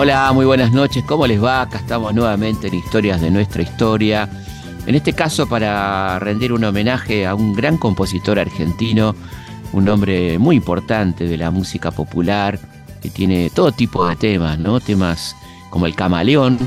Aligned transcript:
Hola, 0.00 0.32
muy 0.32 0.46
buenas 0.46 0.70
noches. 0.70 1.02
¿Cómo 1.02 1.26
les 1.26 1.42
va? 1.42 1.62
Acá 1.62 1.78
estamos 1.78 2.14
nuevamente 2.14 2.68
en 2.68 2.74
Historias 2.74 3.20
de 3.20 3.32
nuestra 3.32 3.62
historia. 3.62 4.28
En 4.86 4.94
este 4.94 5.12
caso 5.12 5.48
para 5.48 6.20
rendir 6.20 6.52
un 6.52 6.62
homenaje 6.62 7.26
a 7.26 7.34
un 7.34 7.52
gran 7.52 7.76
compositor 7.78 8.38
argentino, 8.38 9.16
un 9.72 9.88
hombre 9.88 10.38
muy 10.38 10.54
importante 10.54 11.24
de 11.26 11.36
la 11.36 11.50
música 11.50 11.90
popular, 11.90 12.60
que 13.02 13.10
tiene 13.10 13.50
todo 13.50 13.72
tipo 13.72 14.06
de 14.08 14.14
temas, 14.14 14.56
¿no? 14.60 14.78
Temas 14.78 15.34
como 15.68 15.86
el 15.86 15.96
camaleón, 15.96 16.60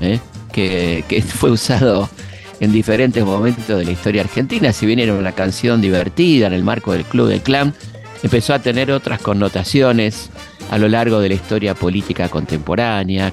¿eh? 0.00 0.18
que, 0.52 1.04
que 1.06 1.22
fue 1.22 1.52
usado 1.52 2.10
en 2.58 2.72
diferentes 2.72 3.24
momentos 3.24 3.78
de 3.78 3.84
la 3.84 3.92
historia 3.92 4.22
argentina. 4.22 4.72
Si 4.72 4.86
bien 4.86 4.98
era 4.98 5.14
una 5.14 5.30
canción 5.30 5.80
divertida 5.80 6.48
en 6.48 6.52
el 6.52 6.64
marco 6.64 6.94
del 6.94 7.04
Club 7.04 7.28
del 7.28 7.42
Clan, 7.42 7.74
empezó 8.22 8.54
a 8.54 8.58
tener 8.58 8.90
otras 8.90 9.20
connotaciones 9.20 10.30
a 10.70 10.78
lo 10.78 10.88
largo 10.88 11.20
de 11.20 11.28
la 11.28 11.34
historia 11.34 11.74
política 11.74 12.28
contemporánea. 12.28 13.32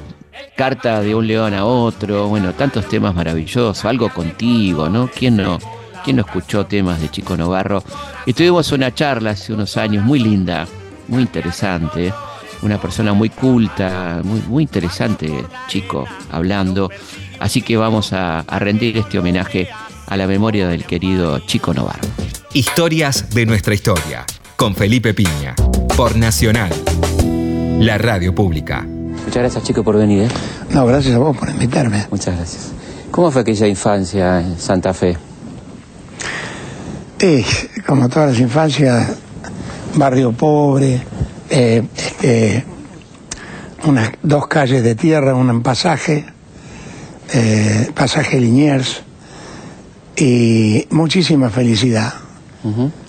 Carta 0.56 1.02
de 1.02 1.16
un 1.16 1.28
león 1.28 1.54
a 1.54 1.66
otro, 1.66 2.28
bueno, 2.28 2.54
tantos 2.54 2.88
temas 2.88 3.14
maravillosos, 3.14 3.84
algo 3.86 4.10
contigo, 4.10 4.90
¿no? 4.90 5.10
¿Quién 5.10 5.38
no, 5.38 5.60
quién 6.04 6.16
no 6.16 6.22
escuchó 6.22 6.66
temas 6.66 7.02
de 7.02 7.10
Chico 7.10 7.36
Novarro? 7.36 7.84
Y 8.26 8.34
tuvimos 8.34 8.72
una 8.72 8.94
charla 8.94 9.32
hace 9.32 9.54
unos 9.54 9.76
años 9.78 10.06
muy 10.06 10.20
linda, 10.20 10.66
muy 11.08 11.24
interesante, 11.24 12.14
una 12.62 12.80
persona 12.80 13.14
muy 13.14 13.30
culta, 13.30 14.22
muy, 14.24 14.42
muy 14.48 14.64
interesante, 14.64 15.46
Chico, 15.68 16.06
hablando. 16.32 16.90
Así 17.40 17.62
que 17.62 17.78
vamos 17.78 18.14
a, 18.14 18.40
a 18.40 18.60
rendir 18.60 18.98
este 18.98 19.20
homenaje 19.20 19.70
a 20.08 20.18
la 20.18 20.28
memoria 20.28 20.68
del 20.68 20.86
querido 20.86 21.40
Chico 21.40 21.74
Novarro. 21.74 22.08
Historias 22.54 23.30
de 23.30 23.46
nuestra 23.46 23.74
historia, 23.74 24.26
con 24.60 24.76
Felipe 24.76 25.14
Piña, 25.14 25.56
por 25.96 26.18
Nacional, 26.18 26.70
la 27.80 27.98
radio 27.98 28.36
pública. 28.36 28.82
Muchas 28.82 29.36
gracias, 29.36 29.64
Chico, 29.64 29.86
por 29.86 29.96
venir. 29.96 30.24
¿eh? 30.24 30.28
No, 30.72 30.86
gracias 30.86 31.16
a 31.16 31.18
vos 31.18 31.38
por 31.38 31.50
invitarme. 31.50 32.06
Muchas 32.12 32.36
gracias. 32.36 32.74
¿Cómo 33.10 33.32
fue 33.32 33.44
aquella 33.44 33.68
infancia 33.68 34.42
en 34.42 34.60
Santa 34.60 34.94
Fe? 34.94 35.16
Sí, 37.20 37.46
como 37.88 38.10
todas 38.10 38.32
las 38.32 38.40
infancias, 38.42 39.16
barrio 39.96 40.34
pobre, 40.34 41.04
eh, 41.50 41.82
este, 41.96 42.66
unas 43.86 44.12
dos 44.22 44.48
calles 44.48 44.84
de 44.84 44.94
tierra, 44.96 45.36
un 45.36 45.64
pasaje, 45.64 46.26
eh, 47.34 47.92
pasaje 47.96 48.42
Liniers, 48.42 49.04
y 50.18 50.86
muchísima 50.90 51.50
felicidad. 51.50 52.14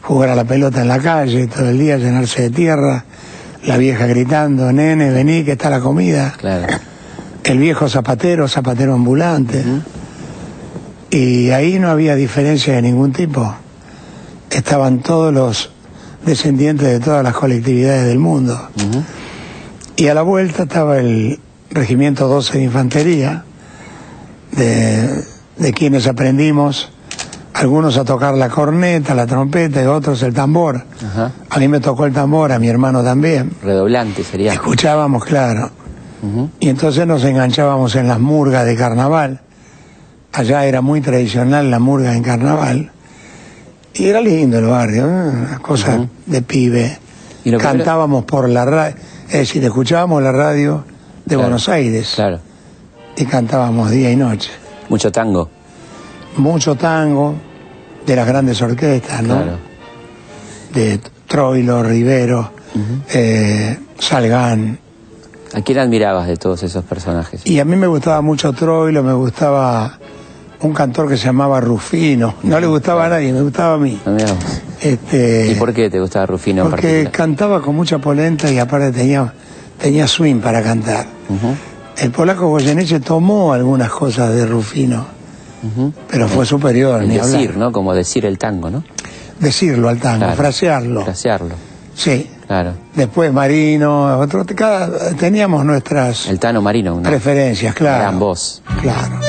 Jugar 0.02 0.30
a 0.30 0.34
la 0.34 0.44
pelota 0.44 0.80
en 0.80 0.88
la 0.88 0.98
calle 0.98 1.46
todo 1.46 1.68
el 1.68 1.78
día, 1.78 1.96
llenarse 1.96 2.42
de 2.42 2.50
tierra, 2.50 3.04
la 3.64 3.76
vieja 3.76 4.06
gritando, 4.06 4.72
nene, 4.72 5.10
vení 5.10 5.44
que 5.44 5.52
está 5.52 5.70
la 5.70 5.80
comida. 5.80 6.34
Claro. 6.38 6.66
El 7.44 7.58
viejo 7.58 7.88
zapatero, 7.88 8.48
zapatero 8.48 8.94
ambulante. 8.94 9.62
Y 11.10 11.50
ahí 11.50 11.78
no 11.78 11.90
había 11.90 12.14
diferencia 12.14 12.74
de 12.74 12.82
ningún 12.82 13.12
tipo. 13.12 13.54
Estaban 14.50 15.00
todos 15.00 15.32
los 15.32 15.70
descendientes 16.24 16.86
de 16.86 17.00
todas 17.00 17.24
las 17.24 17.34
colectividades 17.34 18.06
del 18.06 18.18
mundo. 18.18 18.68
Y 19.96 20.08
a 20.08 20.14
la 20.14 20.22
vuelta 20.22 20.62
estaba 20.64 20.98
el 20.98 21.38
Regimiento 21.70 22.26
12 22.26 22.58
de 22.58 22.64
Infantería, 22.64 23.44
de, 24.52 25.24
de 25.56 25.72
quienes 25.72 26.06
aprendimos 26.06 26.90
algunos 27.60 27.98
a 27.98 28.04
tocar 28.04 28.34
la 28.34 28.48
corneta, 28.48 29.14
la 29.14 29.26
trompeta 29.26 29.82
y 29.82 29.86
otros 29.86 30.22
el 30.22 30.32
tambor. 30.32 30.82
Ajá. 31.06 31.30
A 31.50 31.58
mí 31.58 31.68
me 31.68 31.78
tocó 31.78 32.06
el 32.06 32.12
tambor, 32.12 32.52
a 32.52 32.58
mi 32.58 32.68
hermano 32.68 33.04
también. 33.04 33.52
Redoblante 33.62 34.24
sería. 34.24 34.54
Escuchábamos, 34.54 35.24
claro. 35.26 35.70
Y 36.58 36.68
entonces 36.70 37.06
nos 37.06 37.22
enganchábamos 37.24 37.94
en 37.96 38.08
las 38.08 38.18
murgas 38.18 38.64
de 38.64 38.76
carnaval. 38.76 39.40
Allá 40.32 40.64
era 40.64 40.80
muy 40.80 41.02
tradicional 41.02 41.70
la 41.70 41.78
murga 41.78 42.14
en 42.14 42.22
carnaval. 42.22 42.92
Y 43.92 44.06
era 44.06 44.20
lindo 44.22 44.58
el 44.58 44.66
barrio, 44.66 45.04
¿eh? 45.06 45.28
una 45.30 45.58
cosa 45.60 46.06
de 46.26 46.42
pibe. 46.42 46.98
Y 47.44 47.54
Cantábamos 47.56 48.24
por 48.24 48.48
la 48.48 48.64
radio, 48.64 48.94
es 49.28 49.32
decir, 49.38 49.62
escuchábamos 49.64 50.22
la 50.22 50.32
radio 50.32 50.84
de 51.24 51.34
Claro, 51.34 51.42
Buenos 51.42 51.68
Aires 51.68 52.12
Claro. 52.14 52.38
y 53.16 53.24
cantábamos 53.26 53.90
día 53.90 54.10
y 54.10 54.16
noche. 54.16 54.50
Mucho 54.88 55.10
tango. 55.12 55.48
Mucho 56.36 56.74
tango 56.74 57.34
de 58.10 58.16
las 58.16 58.26
grandes 58.26 58.60
orquestas, 58.60 59.22
¿no? 59.22 59.36
Claro. 59.36 59.58
De 60.74 61.00
Troilo, 61.28 61.80
Rivero, 61.82 62.50
eh, 63.12 63.78
Salgán. 63.98 64.78
¿A 65.54 65.60
quién 65.62 65.78
admirabas 65.78 66.26
de 66.26 66.36
todos 66.36 66.62
esos 66.64 66.84
personajes? 66.84 67.42
Y 67.44 67.60
a 67.60 67.64
mí 67.64 67.76
me 67.76 67.86
gustaba 67.86 68.20
mucho 68.20 68.52
Troilo, 68.52 69.04
me 69.04 69.12
gustaba 69.12 69.96
un 70.60 70.72
cantor 70.72 71.08
que 71.08 71.16
se 71.16 71.26
llamaba 71.26 71.60
Rufino. 71.60 72.34
No 72.42 72.58
le 72.58 72.66
gustaba 72.66 73.06
a 73.06 73.08
nadie, 73.10 73.32
me 73.32 73.42
gustaba 73.42 73.74
a 73.74 73.78
mí. 73.78 74.00
Vos. 74.04 74.62
Este, 74.80 75.52
¿Y 75.52 75.54
por 75.54 75.72
qué 75.72 75.90
te 75.90 76.00
gustaba 76.00 76.26
Rufino 76.26 76.68
Porque 76.68 77.10
cantaba 77.12 77.60
con 77.60 77.76
mucha 77.76 77.98
polenta 77.98 78.50
y 78.50 78.58
aparte 78.58 78.90
tenía, 78.90 79.32
tenía 79.80 80.08
swing 80.08 80.40
para 80.40 80.62
cantar. 80.62 81.06
El 81.96 82.10
polaco 82.10 82.48
Goyeneche 82.48 82.98
tomó 82.98 83.52
algunas 83.52 83.90
cosas 83.90 84.34
de 84.34 84.46
Rufino, 84.46 85.06
pero 86.10 86.28
fue 86.28 86.46
superior, 86.46 87.02
El 87.02 87.08
ni 87.08 87.14
decir, 87.16 87.34
hablar. 87.50 87.56
¿no? 87.56 87.72
Como 87.72 87.94
decir 87.94 88.24
el 88.26 88.38
tango, 88.38 88.70
¿no? 88.70 88.82
Decirlo 89.38 89.88
al 89.88 89.98
tango, 89.98 90.18
Claro. 90.18 90.36
frasearlo. 90.36 91.04
Frasearlo. 91.04 91.54
Sí. 91.94 92.30
Claro. 92.46 92.72
Después 92.94 93.32
Marino, 93.32 94.18
otro, 94.18 94.44
cada, 94.56 95.12
teníamos 95.14 95.64
nuestras 95.64 96.26
El 96.28 96.40
Tano 96.40 96.60
Marino, 96.60 96.96
una 96.96 97.08
preferencias, 97.08 97.74
claro. 97.74 97.98
gran 98.02 98.18
voz. 98.18 98.62
Claro. 98.82 99.20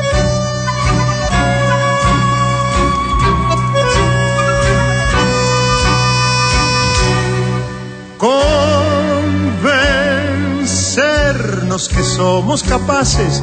Convencernos 10.52 11.88
que 11.90 12.04
somos 12.04 12.64
capaces, 12.64 13.42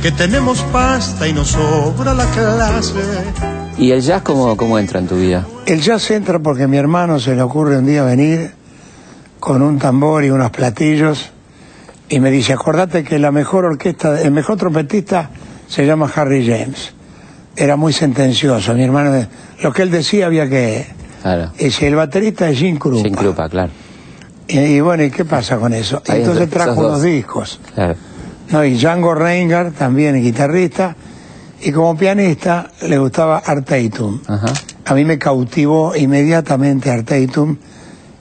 que 0.00 0.12
tenemos 0.12 0.62
pasta 0.72 1.26
y 1.26 1.32
nos 1.32 1.48
sobra 1.48 2.14
la 2.14 2.26
clase. 2.26 3.00
¿Y 3.76 3.90
el 3.90 4.00
jazz 4.00 4.22
cómo, 4.22 4.56
cómo 4.56 4.78
entra 4.78 5.00
en 5.00 5.08
tu 5.08 5.16
vida? 5.16 5.46
El 5.66 5.80
jazz 5.80 6.10
entra 6.10 6.38
porque 6.38 6.64
a 6.64 6.68
mi 6.68 6.76
hermano 6.76 7.18
se 7.18 7.34
le 7.34 7.42
ocurre 7.42 7.78
un 7.78 7.86
día 7.86 8.04
venir 8.04 8.52
con 9.40 9.62
un 9.62 9.78
tambor 9.78 10.24
y 10.24 10.30
unos 10.30 10.50
platillos 10.50 11.30
y 12.08 12.20
me 12.20 12.30
dice, 12.30 12.52
acordate 12.52 13.04
que 13.04 13.18
la 13.18 13.32
mejor 13.32 13.64
orquesta, 13.64 14.20
el 14.20 14.30
mejor 14.30 14.56
trompetista 14.56 15.30
se 15.68 15.84
llama 15.84 16.10
Harry 16.14 16.46
James. 16.46 16.92
Era 17.56 17.76
muy 17.76 17.92
sentencioso, 17.92 18.72
mi 18.74 18.84
hermano, 18.84 19.26
lo 19.62 19.72
que 19.72 19.82
él 19.82 19.90
decía 19.90 20.26
había 20.26 20.48
que... 20.48 20.86
Claro. 21.22 21.52
Y 21.58 21.70
si 21.70 21.86
el 21.86 21.96
baterista 21.96 22.48
es 22.48 22.58
Jim 22.58 22.78
Krupa. 22.78 23.02
Sin 23.02 23.14
Krupa, 23.14 23.48
claro. 23.48 23.72
Y, 24.46 24.58
y 24.58 24.80
bueno, 24.80 25.02
¿y 25.02 25.10
qué 25.10 25.24
pasa 25.24 25.58
con 25.58 25.74
eso? 25.74 26.00
Ahí 26.08 26.20
Entonces 26.20 26.48
trajo 26.48 26.80
unos 26.80 27.02
discos. 27.02 27.60
Claro. 27.74 27.96
No, 28.50 28.64
y 28.64 28.74
Django 28.78 29.14
Reinhardt, 29.14 29.76
también 29.76 30.20
guitarrista, 30.22 30.96
y 31.60 31.70
como 31.72 31.96
pianista 31.96 32.70
le 32.86 32.98
gustaba 32.98 33.38
Art 33.38 33.66
Tatum. 33.66 34.20
Ajá. 34.26 34.46
A 34.86 34.94
mí 34.94 35.04
me 35.04 35.18
cautivó 35.18 35.94
inmediatamente 35.94 36.90
Art 36.90 37.06
Tatum 37.06 37.56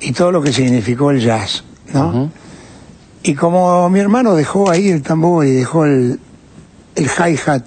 y 0.01 0.11
todo 0.11 0.31
lo 0.31 0.41
que 0.41 0.51
significó 0.51 1.11
el 1.11 1.21
jazz, 1.21 1.63
¿no? 1.93 2.29
Y 3.23 3.33
como 3.35 3.89
mi 3.89 3.99
hermano 3.99 4.35
dejó 4.35 4.69
ahí 4.69 4.89
el 4.89 5.01
tambor 5.01 5.45
y 5.45 5.51
dejó 5.51 5.85
el, 5.85 6.19
el 6.95 7.05
hi-hat, 7.05 7.63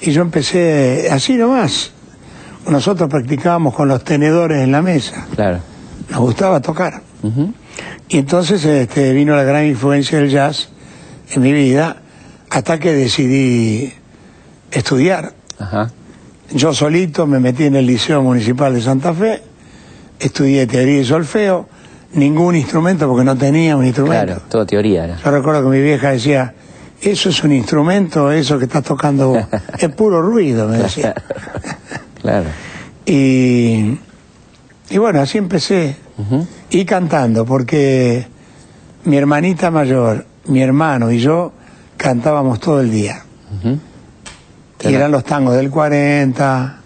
y 0.00 0.10
yo 0.10 0.22
empecé 0.22 1.08
así 1.12 1.34
nomás. 1.34 1.92
Nosotros 2.68 3.08
practicábamos 3.08 3.74
con 3.74 3.88
los 3.88 4.02
tenedores 4.04 4.62
en 4.62 4.72
la 4.72 4.82
mesa, 4.82 5.26
Claro. 5.34 5.58
nos 6.10 6.20
gustaba 6.20 6.60
tocar. 6.60 7.02
Y 8.08 8.18
entonces 8.18 8.64
este, 8.64 9.12
vino 9.12 9.36
la 9.36 9.44
gran 9.44 9.64
influencia 9.66 10.18
del 10.18 10.28
jazz 10.30 10.68
en 11.32 11.42
mi 11.42 11.52
vida 11.52 11.96
hasta 12.50 12.78
que 12.78 12.92
decidí 12.92 13.92
estudiar. 14.70 15.32
Ajá. 15.58 15.90
Yo 16.54 16.74
solito 16.74 17.26
me 17.26 17.40
metí 17.40 17.64
en 17.64 17.76
el 17.76 17.86
Liceo 17.86 18.22
Municipal 18.22 18.74
de 18.74 18.82
Santa 18.82 19.14
Fe, 19.14 19.42
estudié 20.20 20.66
teoría 20.66 21.00
y 21.00 21.04
solfeo, 21.04 21.66
ningún 22.14 22.56
instrumento 22.56 23.08
porque 23.08 23.24
no 23.24 23.36
tenía 23.36 23.76
un 23.76 23.86
instrumento. 23.86 24.26
Claro, 24.26 24.42
todo 24.48 24.66
teoría 24.66 25.04
era. 25.04 25.18
Yo 25.24 25.30
recuerdo 25.30 25.62
que 25.62 25.68
mi 25.68 25.82
vieja 25.82 26.10
decía, 26.10 26.54
eso 27.00 27.30
es 27.30 27.42
un 27.42 27.52
instrumento, 27.52 28.30
eso 28.30 28.58
que 28.58 28.66
estás 28.66 28.84
tocando 28.84 29.28
vos. 29.28 29.44
es 29.78 29.88
puro 29.94 30.20
ruido, 30.22 30.68
me 30.68 30.78
decía. 30.78 31.14
Claro. 32.22 32.46
Y, 33.04 33.98
y 34.88 34.98
bueno, 34.98 35.20
así 35.20 35.38
empecé. 35.38 35.96
Y 36.70 36.84
cantando, 36.84 37.44
porque 37.44 38.24
mi 39.06 39.16
hermanita 39.16 39.72
mayor, 39.72 40.24
mi 40.46 40.62
hermano 40.62 41.10
y 41.10 41.18
yo 41.18 41.52
cantábamos 41.96 42.60
todo 42.60 42.80
el 42.80 42.90
día. 42.90 43.22
Ujú. 43.58 43.78
Y 44.88 44.94
eran 44.94 45.12
los 45.12 45.24
tangos 45.24 45.54
del 45.54 45.70
40, 45.70 46.76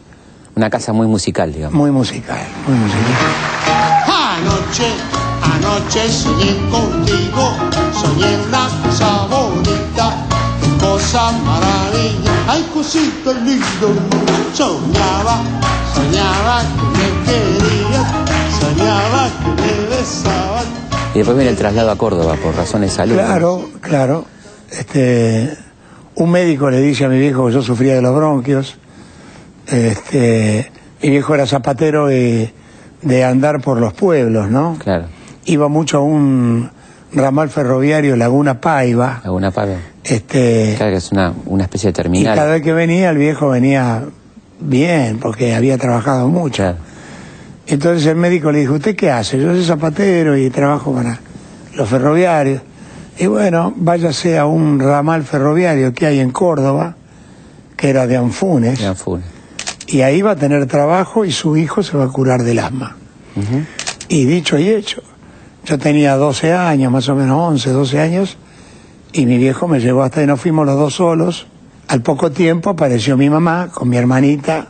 Una 0.55 0.70
casa 0.70 0.93
muy 0.93 1.06
musical, 1.06 1.53
digamos. 1.53 1.75
muy 1.75 1.91
musical, 1.91 2.38
muy 2.67 2.76
musical. 2.76 3.03
Anoche, 4.06 4.87
anoche 5.43 6.08
soñé 6.11 6.55
contigo, 6.70 7.50
soñé 7.94 8.37
una 8.47 8.67
esa 11.06 11.32
maravilla. 11.32 12.32
Ay, 12.49 12.62
cosita 12.75 13.32
lindo, 13.32 13.88
soñaba, 14.55 15.37
soñaba 15.94 16.62
que 16.62 16.99
me 16.99 17.09
querías, 17.26 18.06
soñaba 18.61 19.29
que 19.38 19.62
me 19.62 19.97
besabas. 19.97 20.67
Y 21.16 21.20
después 21.20 21.34
viene 21.38 21.50
el 21.52 21.56
traslado 21.56 21.90
a 21.90 21.96
Córdoba 21.96 22.36
por 22.42 22.54
razones 22.54 22.90
de 22.90 22.96
salud. 22.96 23.14
Claro, 23.14 23.70
claro. 23.80 24.26
Este, 24.70 25.50
un 26.16 26.30
médico 26.30 26.68
le 26.68 26.82
dice 26.82 27.06
a 27.06 27.08
mi 27.08 27.18
viejo 27.18 27.46
que 27.46 27.54
yo 27.54 27.62
sufría 27.62 27.94
de 27.94 28.02
los 28.02 28.14
bronquios. 28.14 28.76
Este, 29.66 30.70
mi 31.02 31.08
viejo 31.08 31.34
era 31.34 31.46
zapatero 31.46 32.06
de, 32.08 32.52
de 33.00 33.24
andar 33.24 33.62
por 33.62 33.80
los 33.80 33.94
pueblos, 33.94 34.50
¿no? 34.50 34.76
Claro, 34.78 35.06
Iba 35.46 35.68
mucho 35.68 35.98
a 35.98 36.00
un 36.02 36.70
ramal 37.14 37.48
ferroviario 37.48 38.14
Laguna 38.16 38.60
Paiva. 38.60 39.22
alguna 39.24 39.50
paga. 39.50 39.76
Este, 40.04 40.74
Claro 40.76 40.92
que 40.92 40.98
es 40.98 41.12
una, 41.12 41.32
una 41.46 41.62
especie 41.64 41.88
de 41.88 41.92
y 41.92 41.94
cada 41.94 42.02
terminal. 42.02 42.48
vez 42.50 42.62
que 42.62 42.72
venía, 42.74 43.08
el 43.08 43.16
viejo 43.16 43.48
venía 43.48 44.02
bien, 44.60 45.18
porque 45.18 45.54
había 45.54 45.78
trabajado 45.78 46.28
mucho. 46.28 46.62
Claro. 46.62 46.76
Entonces 47.66 48.06
el 48.06 48.16
médico 48.16 48.52
le 48.52 48.60
dijo, 48.60 48.74
¿usted 48.74 48.94
qué 48.94 49.10
hace? 49.10 49.38
Yo 49.40 49.52
soy 49.52 49.64
zapatero 49.64 50.36
y 50.36 50.50
trabajo 50.50 50.92
para 50.94 51.18
los 51.74 51.88
ferroviarios. 51.88 52.62
Y 53.18 53.26
bueno, 53.26 53.72
váyase 53.76 54.38
a 54.38 54.46
un 54.46 54.78
ramal 54.78 55.24
ferroviario 55.24 55.92
que 55.92 56.06
hay 56.06 56.20
en 56.20 56.30
Córdoba, 56.30 56.96
que 57.76 57.88
era 57.88 58.06
de 58.06 58.16
Anfunes, 58.16 58.80
Gran 58.80 58.96
Funes. 58.96 59.26
y 59.88 60.02
ahí 60.02 60.22
va 60.22 60.32
a 60.32 60.36
tener 60.36 60.66
trabajo 60.66 61.24
y 61.24 61.32
su 61.32 61.56
hijo 61.56 61.82
se 61.82 61.96
va 61.96 62.04
a 62.04 62.08
curar 62.08 62.42
del 62.42 62.58
asma. 62.58 62.96
Y 64.08 64.24
dicho 64.24 64.58
y 64.58 64.68
hecho, 64.68 65.02
yo 65.64 65.78
tenía 65.78 66.16
12 66.16 66.52
años, 66.52 66.92
más 66.92 67.08
o 67.08 67.14
menos 67.16 67.38
11, 67.38 67.70
12 67.70 68.00
años, 68.00 68.36
y 69.12 69.26
mi 69.26 69.38
viejo 69.38 69.66
me 69.66 69.80
llevó 69.80 70.02
hasta 70.02 70.20
ahí, 70.20 70.26
nos 70.26 70.40
fuimos 70.40 70.64
los 70.66 70.76
dos 70.78 70.94
solos. 70.94 71.46
Al 71.88 72.02
poco 72.02 72.30
tiempo 72.30 72.70
apareció 72.70 73.16
mi 73.16 73.28
mamá 73.30 73.68
con 73.72 73.88
mi 73.88 73.96
hermanita, 73.96 74.68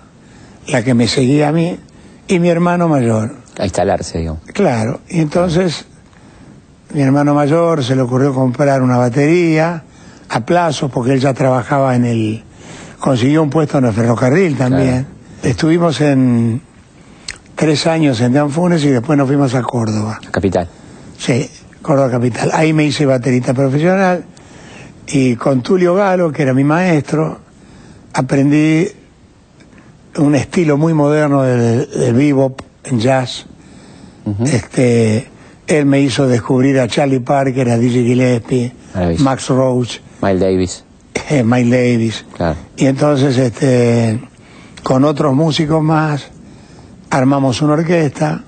la 0.69 0.83
que 0.83 0.95
me 0.95 1.07
seguía 1.09 1.49
a 1.49 1.53
mí, 1.53 1.79
y 2.29 2.39
mi 2.39 2.49
hermano 2.49 2.89
mayor. 2.89 3.35
A 3.59 3.65
instalarse, 3.65 4.19
digamos. 4.19 4.43
Claro, 4.53 5.01
y 5.09 5.21
entonces 5.21 5.87
mi 6.93 7.03
hermano 7.03 7.35
mayor 7.35 7.83
se 7.83 7.97
le 7.97 8.03
ocurrió 8.03 8.33
comprar 8.35 8.83
una 8.83 8.97
batería 8.97 9.83
a 10.29 10.41
plazo, 10.41 10.89
porque 10.89 11.13
él 11.13 11.21
ya 11.21 11.35
trabajaba 11.35 11.95
en 11.95 12.05
el... 12.05 12.45
consiguió 12.99 13.43
un 13.43 13.51
puesto 13.51 13.79
en 13.79 13.87
el 13.87 13.93
ferrocarril 13.93 14.57
también. 14.57 15.07
Estuvimos 15.43 16.01
en 16.01 16.61
tres 17.55 17.87
años 17.87 18.21
en 18.21 18.33
Danfunes 18.33 18.85
y 18.85 18.89
después 18.89 19.17
nos 19.17 19.27
fuimos 19.27 19.55
a 19.55 19.63
Córdoba. 19.63 20.21
Capital. 20.31 20.69
Sí, 21.19 21.49
Córdoba 21.83 22.11
Capital. 22.11 22.51
Ahí 22.53 22.73
me 22.73 22.85
hice 22.85 23.07
baterista 23.07 23.55
profesional 23.55 24.25
y 25.07 25.37
con 25.37 25.63
Tulio 25.63 25.95
Galo, 25.95 26.33
que 26.33 26.43
era 26.43 26.53
mi 26.53 26.65
maestro, 26.65 27.39
aprendí 28.13 28.89
un 30.19 30.35
estilo 30.35 30.77
muy 30.77 30.95
moderno 30.95 31.43
del, 31.43 31.89
del 31.91 32.15
bebop 32.15 32.61
jazz. 32.93 33.47
este, 34.45 35.29
él 35.67 35.87
me 35.87 36.01
hizo 36.01 36.27
descubrir 36.27 36.79
a 36.81 36.89
Charlie 36.89 37.21
Parker, 37.21 37.69
a 37.71 37.79
Dizzy 37.79 38.05
Gillespie. 38.05 38.73
Max 39.19 39.49
Roach, 39.49 39.99
Miles 40.23 40.41
Davis. 40.41 40.85
eh, 41.31 41.43
Miles 41.45 41.71
Davis. 41.71 42.25
Claro. 42.37 42.57
Y 42.77 42.87
entonces, 42.87 43.37
este, 43.37 44.21
con 44.83 45.05
otros 45.05 45.35
músicos 45.35 45.83
más, 45.83 46.29
armamos 47.11 47.61
una 47.63 47.75
orquesta, 47.75 48.43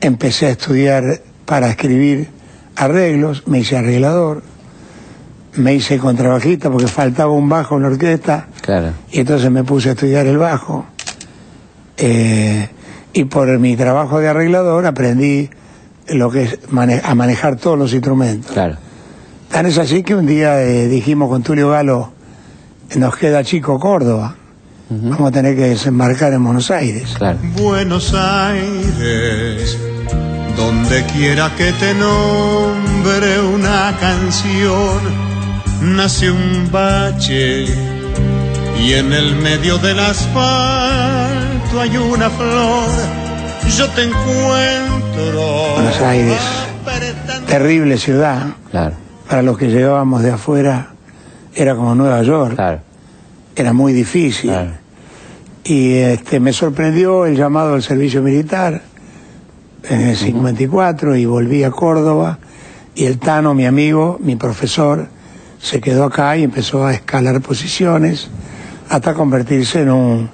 empecé 0.00 0.46
a 0.46 0.50
estudiar 0.50 1.20
para 1.44 1.68
escribir 1.70 2.28
arreglos, 2.76 3.46
me 3.48 3.58
hice 3.60 3.76
arreglador, 3.76 4.42
me 5.56 5.74
hice 5.74 5.98
contrabajista 5.98 6.70
porque 6.70 6.86
faltaba 6.88 7.30
un 7.32 7.48
bajo 7.48 7.76
en 7.76 7.82
la 7.82 7.88
orquesta, 7.88 8.46
Claro. 8.62 8.90
y 9.10 9.20
entonces 9.20 9.50
me 9.50 9.64
puse 9.64 9.90
a 9.90 9.92
estudiar 9.92 10.26
el 10.26 10.38
bajo. 10.38 10.86
Eh, 11.96 12.68
y 13.12 13.24
por 13.24 13.58
mi 13.58 13.76
trabajo 13.76 14.18
de 14.20 14.28
arreglador 14.28 14.84
aprendí 14.86 15.48
lo 16.08 16.30
que 16.30 16.42
es 16.42 16.58
mane- 16.70 17.00
a 17.02 17.14
manejar 17.14 17.56
todos 17.56 17.78
los 17.78 17.92
instrumentos. 17.94 18.52
Claro. 18.52 18.76
Tan 19.50 19.64
es 19.66 19.78
así 19.78 20.02
que 20.02 20.14
un 20.14 20.26
día 20.26 20.60
eh, 20.62 20.88
dijimos 20.88 21.28
con 21.30 21.42
Tulio 21.42 21.70
Galo, 21.70 22.12
nos 22.96 23.16
queda 23.16 23.42
chico 23.42 23.78
Córdoba, 23.80 24.34
vamos 24.90 25.28
a 25.28 25.32
tener 25.32 25.56
que 25.56 25.62
desembarcar 25.70 26.32
en 26.34 26.44
Buenos 26.44 26.70
Aires. 26.70 27.14
Claro. 27.16 27.38
Buenos 27.56 28.12
Aires, 28.14 29.78
donde 30.56 31.02
quiera 31.06 31.50
que 31.56 31.72
te 31.72 31.94
nombre 31.94 33.40
una 33.40 33.96
canción, 33.98 34.98
nace 35.82 36.30
un 36.30 36.68
bache 36.70 37.64
y 38.80 38.92
en 38.92 39.12
el 39.12 39.36
medio 39.36 39.78
del 39.78 39.98
asfalto 40.00 41.80
hay 41.80 41.96
una 41.96 42.30
flor. 42.30 42.88
Yo 43.76 43.88
te 43.90 44.04
encuentro. 44.04 45.74
Buenos 45.74 46.00
Aires, 46.00 46.38
terrible 47.46 47.96
ciudad, 47.98 48.46
Claro. 48.70 48.94
para 49.28 49.42
los 49.42 49.58
que 49.58 49.68
llegábamos 49.68 50.22
de 50.22 50.32
afuera 50.32 50.88
era 51.54 51.74
como 51.74 51.94
Nueva 51.94 52.22
York, 52.22 52.54
Claro. 52.54 52.80
era 53.54 53.72
muy 53.72 53.92
difícil. 53.92 54.50
Claro. 54.50 54.70
Y 55.64 55.94
este, 55.94 56.38
me 56.38 56.52
sorprendió 56.52 57.26
el 57.26 57.36
llamado 57.36 57.74
al 57.74 57.82
servicio 57.82 58.22
militar 58.22 58.82
en 59.88 60.00
el 60.00 60.16
54 60.16 61.16
y 61.16 61.24
volví 61.26 61.64
a 61.64 61.70
Córdoba 61.72 62.38
y 62.94 63.04
el 63.06 63.18
Tano, 63.18 63.52
mi 63.52 63.66
amigo, 63.66 64.16
mi 64.20 64.36
profesor, 64.36 65.08
se 65.60 65.80
quedó 65.80 66.04
acá 66.04 66.36
y 66.36 66.44
empezó 66.44 66.86
a 66.86 66.94
escalar 66.94 67.40
posiciones 67.40 68.28
hasta 68.88 69.14
convertirse 69.14 69.82
en 69.82 69.90
un 69.90 70.30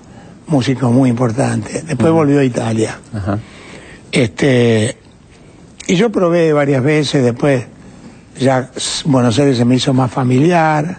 músico 0.46 0.90
muy 0.90 1.10
importante. 1.10 1.82
Después 1.82 2.12
volvió 2.12 2.40
a 2.40 2.44
Italia. 2.44 2.98
Este, 4.10 4.96
y 5.86 5.96
yo 5.96 6.10
probé 6.10 6.52
varias 6.52 6.82
veces, 6.82 7.24
después 7.24 7.64
ya 8.38 8.70
Buenos 9.06 9.38
Aires 9.38 9.56
se 9.56 9.64
me 9.64 9.76
hizo 9.76 9.94
más 9.94 10.10
familiar, 10.10 10.98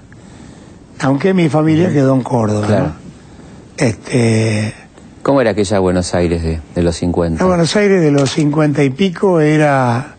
aunque 0.99 1.33
mi 1.33 1.49
familia 1.49 1.91
quedó 1.91 2.15
en 2.15 2.21
Córdoba. 2.21 2.67
Claro. 2.67 2.85
¿no? 2.85 2.93
Este, 3.77 4.73
¿Cómo 5.21 5.41
era 5.41 5.51
aquella 5.51 5.79
Buenos 5.79 6.13
Aires 6.13 6.43
de, 6.43 6.59
de 6.75 6.81
los 6.81 6.95
50? 6.97 7.43
a 7.43 7.47
Buenos 7.47 7.75
Aires 7.75 8.01
de 8.01 8.11
los 8.11 8.31
cincuenta 8.31 8.83
y 8.83 8.89
pico 8.89 9.39
era 9.39 10.15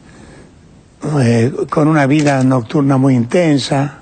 eh, 1.21 1.53
con 1.69 1.89
una 1.89 2.07
vida 2.07 2.43
nocturna 2.43 2.97
muy 2.97 3.15
intensa. 3.15 3.99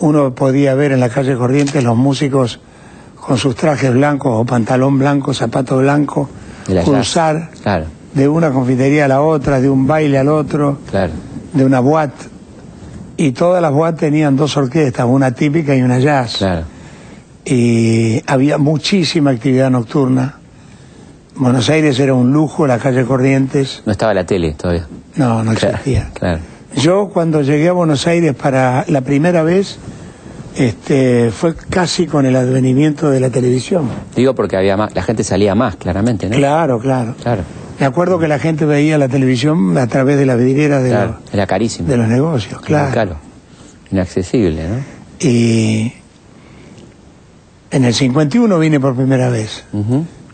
Uno 0.00 0.34
podía 0.34 0.74
ver 0.74 0.92
en 0.92 1.00
la 1.00 1.08
calle 1.08 1.36
Corrientes 1.36 1.82
los 1.82 1.96
músicos 1.96 2.60
con 3.20 3.38
sus 3.38 3.54
trajes 3.54 3.92
blancos 3.92 4.32
o 4.34 4.44
pantalón 4.44 4.98
blanco, 4.98 5.32
zapato 5.32 5.78
blanco, 5.78 6.28
cruzar 6.84 7.50
Claro, 7.62 7.86
de 8.12 8.28
una 8.28 8.50
confitería 8.50 9.06
a 9.06 9.08
la 9.08 9.22
otra, 9.22 9.60
de 9.60 9.70
un 9.70 9.86
baile 9.86 10.18
al 10.18 10.28
otro, 10.28 10.78
claro. 10.90 11.12
de 11.52 11.64
una 11.64 11.80
boat. 11.80 12.10
Y 13.16 13.30
todas 13.32 13.62
las 13.62 13.72
boats 13.72 13.98
tenían 13.98 14.36
dos 14.36 14.56
orquestas, 14.56 15.06
una 15.08 15.30
típica 15.30 15.74
y 15.76 15.82
una 15.82 15.98
jazz. 16.00 16.36
Claro. 16.38 16.64
Y 17.44 18.20
había 18.26 18.58
muchísima 18.58 19.30
actividad 19.30 19.70
nocturna. 19.70 20.36
Buenos 21.36 21.68
Aires 21.70 21.98
era 21.98 22.14
un 22.14 22.32
lujo, 22.32 22.66
la 22.66 22.78
calle 22.78 23.04
Corrientes, 23.04 23.82
No 23.86 23.92
estaba 23.92 24.14
la 24.14 24.24
tele 24.26 24.54
todavía. 24.54 24.86
no, 25.16 25.42
no 25.44 25.52
existía. 25.52 26.10
Claro. 26.14 26.40
Yo 26.76 27.08
cuando 27.12 27.42
llegué 27.42 27.68
a 27.68 27.72
Buenos 27.72 28.06
Aires 28.06 28.34
para 28.34 28.84
la 28.88 29.00
primera 29.00 29.42
vez, 29.42 29.78
este, 30.56 31.30
fue 31.30 31.54
casi 31.54 32.06
con 32.06 32.26
el 32.26 32.36
advenimiento 32.36 33.10
de 33.10 33.20
la 33.20 33.30
televisión. 33.30 33.88
Digo 34.16 34.34
porque 34.34 34.56
había 34.56 34.76
más, 34.76 34.94
la 34.94 35.02
gente 35.02 35.24
salía 35.24 35.54
más, 35.54 35.76
claramente, 35.76 36.28
¿no? 36.28 36.36
Claro, 36.36 36.78
claro. 36.80 37.14
Claro, 37.22 37.42
Me 37.80 37.86
acuerdo 37.86 38.18
que 38.18 38.28
la 38.28 38.38
gente 38.38 38.64
veía 38.64 38.98
la 38.98 39.08
televisión 39.08 39.76
a 39.78 39.86
través 39.86 40.18
de 40.18 40.26
las 40.26 40.38
vidrieras 40.38 40.82
de, 40.82 40.90
claro. 40.90 41.16
los, 41.24 41.34
Era 41.34 41.46
carísimo. 41.46 41.88
de 41.88 41.96
los 41.96 42.08
negocios, 42.08 42.60
claro. 42.60 42.92
Claro. 42.92 43.16
Inaccesible, 43.90 44.68
¿no? 44.68 44.76
Y 45.20 45.92
en 47.70 47.84
el 47.84 47.94
51 47.94 48.58
vine 48.58 48.80
por 48.80 48.94
primera 48.94 49.28
vez. 49.30 49.64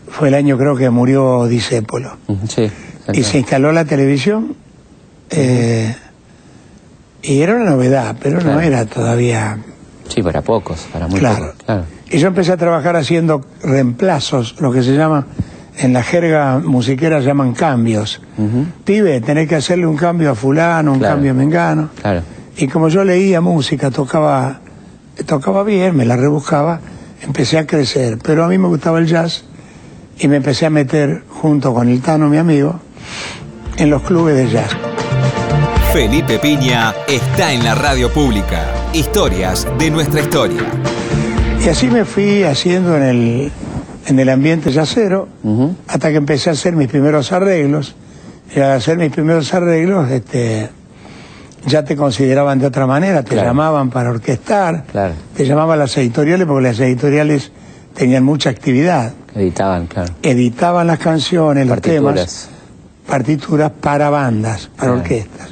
Fue 0.07 0.27
el 0.27 0.33
año 0.33 0.57
creo 0.57 0.75
que 0.75 0.89
murió 0.89 1.45
Disépolo. 1.45 2.17
Sí. 2.49 2.69
Y 3.13 3.23
se 3.23 3.37
instaló 3.39 3.71
la 3.71 3.85
televisión. 3.85 4.55
eh, 5.29 5.95
y 7.23 7.41
era 7.41 7.55
una 7.55 7.69
novedad, 7.71 8.15
pero 8.21 8.41
no 8.41 8.59
era 8.59 8.85
todavía... 8.85 9.57
Sí, 10.07 10.21
para 10.21 10.41
pocos, 10.41 10.87
para 10.91 11.07
muy 11.07 11.19
Claro. 11.19 11.47
pocos. 11.51 11.63
Claro. 11.65 11.83
Y 12.09 12.17
yo 12.17 12.27
empecé 12.27 12.51
a 12.51 12.57
trabajar 12.57 12.95
haciendo 12.97 13.45
reemplazos, 13.63 14.55
lo 14.59 14.71
que 14.71 14.83
se 14.83 14.93
llama, 14.95 15.25
en 15.77 15.93
la 15.93 16.03
jerga 16.03 16.59
musiquera 16.59 17.19
llaman 17.21 17.53
cambios. 17.53 18.21
Ujú, 18.37 18.65
Pibe, 18.83 19.21
tenés 19.21 19.47
que 19.47 19.55
hacerle 19.55 19.87
un 19.87 19.95
cambio 19.95 20.31
a 20.31 20.35
fulano, 20.35 20.91
un 20.93 20.99
Claro. 20.99 21.15
cambio 21.15 21.31
a 21.31 21.33
mengano. 21.35 21.89
Claro. 22.01 22.21
Y 22.57 22.67
como 22.67 22.89
yo 22.89 23.03
leía 23.05 23.39
música, 23.39 23.89
tocaba, 23.91 24.59
tocaba 25.25 25.63
bien, 25.63 25.95
me 25.95 26.05
la 26.05 26.17
rebuscaba, 26.17 26.81
empecé 27.21 27.57
a 27.57 27.65
crecer. 27.65 28.17
Pero 28.21 28.43
a 28.43 28.47
mí 28.49 28.57
me 28.57 28.67
gustaba 28.67 28.99
el 28.99 29.07
jazz 29.07 29.45
y 30.19 30.27
me 30.27 30.35
empecé 30.37 30.65
a 30.65 30.69
meter 30.69 31.23
junto 31.29 31.73
con 31.73 31.87
el 31.87 32.01
Tano, 32.01 32.27
mi 32.27 32.37
amigo, 32.37 32.79
en 33.77 33.89
los 33.89 34.01
clubes 34.01 34.35
de 34.35 34.49
jazz. 34.49 34.71
Felipe 35.93 36.39
Piña 36.39 36.93
está 37.07 37.51
en 37.51 37.63
la 37.63 37.75
radio 37.75 38.11
pública. 38.11 38.65
Historias 38.93 39.67
de 39.77 39.91
nuestra 39.91 40.21
historia. 40.21 40.61
Y 41.63 41.67
así 41.69 41.87
me 41.87 42.05
fui 42.05 42.43
haciendo 42.43 42.95
en 42.95 43.03
el, 43.03 43.51
en 44.07 44.19
el 44.19 44.29
ambiente 44.29 44.71
yacero, 44.71 45.27
hasta 45.87 46.09
que 46.09 46.15
empecé 46.15 46.49
a 46.49 46.53
hacer 46.53 46.73
mis 46.75 46.87
primeros 46.87 47.31
arreglos. 47.31 47.95
Y 48.55 48.59
al 48.59 48.71
hacer 48.71 48.97
mis 48.97 49.11
primeros 49.11 49.53
arreglos, 49.53 50.09
este, 50.11 50.69
ya 51.67 51.83
te 51.83 51.95
consideraban 51.95 52.59
de 52.59 52.67
otra 52.67 52.87
manera, 52.87 53.23
te 53.23 53.31
Claro. 53.31 53.49
llamaban 53.49 53.89
para 53.89 54.09
orquestar, 54.11 54.85
Claro. 54.91 55.13
te 55.35 55.45
llamaban 55.45 55.77
las 55.79 55.95
editoriales 55.97 56.47
porque 56.47 56.63
las 56.63 56.79
editoriales 56.79 57.51
tenían 57.93 58.23
mucha 58.23 58.49
actividad. 58.49 59.13
Editaban, 59.35 59.87
claro. 59.87 60.13
Editaban 60.23 60.87
las 60.87 60.99
canciones, 60.99 61.67
los 61.67 61.79
temas, 61.81 62.13
Partituras. 62.13 62.49
partituras 63.07 63.71
para 63.79 64.09
bandas, 64.09 64.67
para 64.75 64.91
Claro. 64.93 64.93
orquestas. 65.01 65.49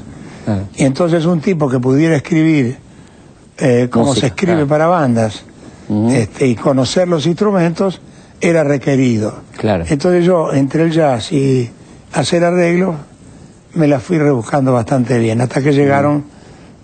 Y 0.76 0.84
entonces 0.84 1.26
un 1.26 1.42
tipo 1.42 1.70
que 1.70 1.80
pudiera 1.80 2.16
escribir 2.16 2.78
eh, 3.58 3.88
como 3.92 4.08
Música, 4.08 4.22
se 4.22 4.28
escribe 4.28 4.66
para 4.66 4.88
bandas 4.88 5.44
Ujú. 5.90 6.12
este, 6.12 6.48
y 6.48 6.56
conocer 6.56 7.08
los 7.08 7.26
instrumentos 7.26 8.02
era 8.42 8.64
requerido. 8.64 9.36
Claro. 9.58 9.86
Entonces 9.88 10.24
yo, 10.26 10.54
entre 10.54 10.84
el 10.84 10.92
jazz 10.92 11.32
y 11.32 11.70
hacer 12.14 12.44
arreglos, 12.44 12.96
me 13.74 13.88
la 13.88 14.00
fui 14.00 14.18
rebuscando 14.18 14.74
bastante 14.74 15.20
bien, 15.20 15.42
hasta 15.42 15.62
que 15.62 15.74
llegaron 15.74 16.24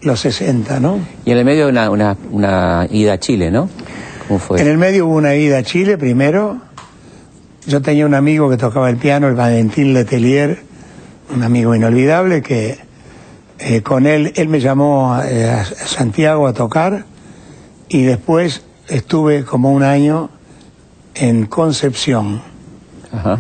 los 0.02 0.20
60, 0.20 0.80
¿no? 0.80 1.00
Y 1.24 1.32
en 1.32 1.38
el 1.38 1.46
medio 1.46 1.68
una, 1.68 1.90
una, 1.90 2.18
una 2.32 2.88
ida 2.92 3.14
a 3.14 3.20
Chile, 3.20 3.52
¿no? 3.52 3.70
¿Cómo 4.28 4.40
fue? 4.40 4.62
En 4.62 4.68
el 4.68 4.78
medio 4.78 5.08
hubo 5.08 5.16
una 5.16 5.36
ida 5.36 5.60
a 5.60 5.64
Chile 5.64 5.98
primero. 5.98 6.58
Yo 7.66 7.82
tenía 7.82 8.06
un 8.06 8.14
amigo 8.14 8.50
que 8.50 8.58
tocaba 8.58 8.90
el 8.90 8.98
piano, 8.98 9.28
el 9.28 9.34
Valentín 9.34 9.94
Letelier, 9.94 10.60
un 11.34 11.42
amigo 11.42 11.74
inolvidable 11.74 12.44
que 12.44 12.78
eh, 13.60 13.82
con 13.82 14.06
él, 14.06 14.34
él 14.36 14.48
me 14.50 14.60
llamó 14.60 15.20
eh, 15.24 15.50
a, 15.50 15.64
Santiago 15.66 16.48
a 16.48 16.54
tocar 16.54 17.06
y 17.90 18.04
después 18.04 18.64
estuve 18.88 19.44
como 19.46 19.72
un 19.72 19.84
año 19.84 20.30
en 21.16 21.46
Concepción, 21.46 22.42
Ajá. 23.12 23.40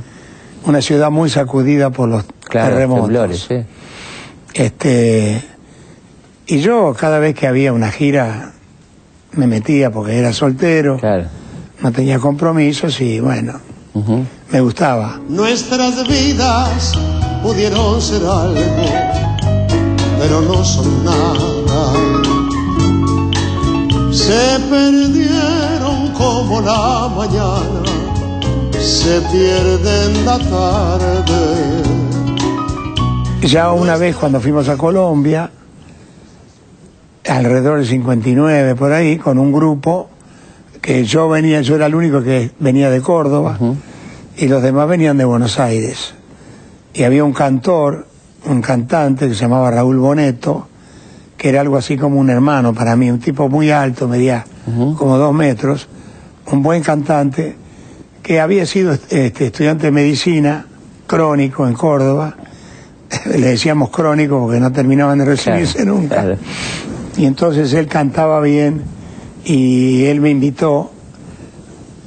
una 0.66 0.82
ciudad 0.82 1.12
muy 1.12 1.30
sacudida 1.30 1.90
por 1.90 2.10
los 2.10 2.24
Claro, 2.48 2.70
terremotos. 2.76 3.06
temblores, 3.06 3.46
sí. 3.48 3.56
Este, 4.54 5.42
y 6.48 6.60
yo 6.60 6.94
cada 6.98 7.20
vez 7.20 7.36
que 7.36 7.48
había 7.48 7.74
una 7.74 7.92
gira 7.92 8.52
me 9.34 9.48
metía 9.48 9.92
porque 9.92 10.18
era 10.18 10.32
soltero, 10.32 10.98
Claro. 10.98 11.26
no 11.82 11.92
tenía 11.92 12.20
compromisos 12.20 13.02
y 13.02 13.20
bueno, 13.20 13.60
me 14.52 14.62
gustaba. 14.62 15.20
Nuestras 15.28 16.08
vidas 16.08 16.94
pudieron 17.44 18.02
ser 18.02 18.22
algo, 18.22 18.56
pero 20.28 20.42
no 20.42 20.66
son 20.66 21.06
nada. 21.06 21.94
Se 24.12 24.60
perdieron 24.72 26.12
como 26.14 26.62
la 26.62 27.08
mañana, 27.16 27.84
se 28.72 29.22
pierden 29.32 30.26
la 30.26 30.40
tarde. 30.40 31.84
Ya 33.44 33.72
una 33.72 33.98
vez 33.98 34.16
cuando 34.16 34.42
fuimos 34.42 34.68
a 34.68 34.78
Colombia, 34.78 35.52
alrededor 37.28 37.78
del 37.78 37.88
59 37.88 38.74
por 38.74 38.94
ahí, 38.94 39.18
con 39.18 39.38
un 39.38 39.52
grupo 39.52 40.10
que 40.82 41.04
yo 41.04 41.30
venía, 41.30 41.62
yo 41.62 41.76
era 41.76 41.86
el 41.86 41.94
único 41.94 42.24
que 42.24 42.50
venía 42.60 42.90
de 42.90 43.02
Córdoba 43.02 43.60
y 44.38 44.48
los 44.48 44.64
demás 44.64 44.88
venían 44.88 45.18
de 45.18 45.26
Buenos 45.26 45.60
Aires. 45.60 46.16
Y 46.96 47.04
había 47.04 47.24
un 47.24 47.34
cantor, 47.34 48.08
un 48.48 48.62
cantante 48.62 49.28
que 49.28 49.34
se 49.34 49.42
llamaba 49.42 49.72
Raúl 49.72 49.98
Boneto, 49.98 50.68
que 51.38 51.50
era 51.50 51.62
algo 51.62 51.78
así 51.78 51.98
como 51.98 52.20
un 52.20 52.30
hermano 52.30 52.74
para 52.74 52.96
mí, 52.96 53.10
un 53.12 53.20
tipo 53.20 53.50
muy 53.50 53.72
alto, 53.72 54.08
medía 54.08 54.46
como 54.98 55.18
dos 55.18 55.34
metros, 55.34 55.88
un 56.52 56.64
buen 56.64 56.82
cantante, 56.82 57.56
que 58.24 58.40
había 58.40 58.66
sido 58.66 58.94
este, 58.94 59.46
estudiante 59.48 59.88
de 59.88 59.92
medicina, 59.92 60.66
crónico 61.08 61.68
en 61.68 61.74
Córdoba, 61.74 62.36
le 63.26 63.48
decíamos 63.48 63.90
crónico 63.92 64.40
porque 64.42 64.60
no 64.60 64.72
terminaban 64.72 65.20
de 65.20 65.26
recibirse 65.26 65.80
Claro, 65.84 65.94
nunca. 65.96 66.16
claro. 66.22 66.38
Y 67.18 67.26
entonces 67.26 67.72
él 67.74 67.88
cantaba 67.88 68.42
bien 68.42 68.82
y 69.46 70.06
él 70.06 70.20
me 70.22 70.30
invitó 70.32 70.92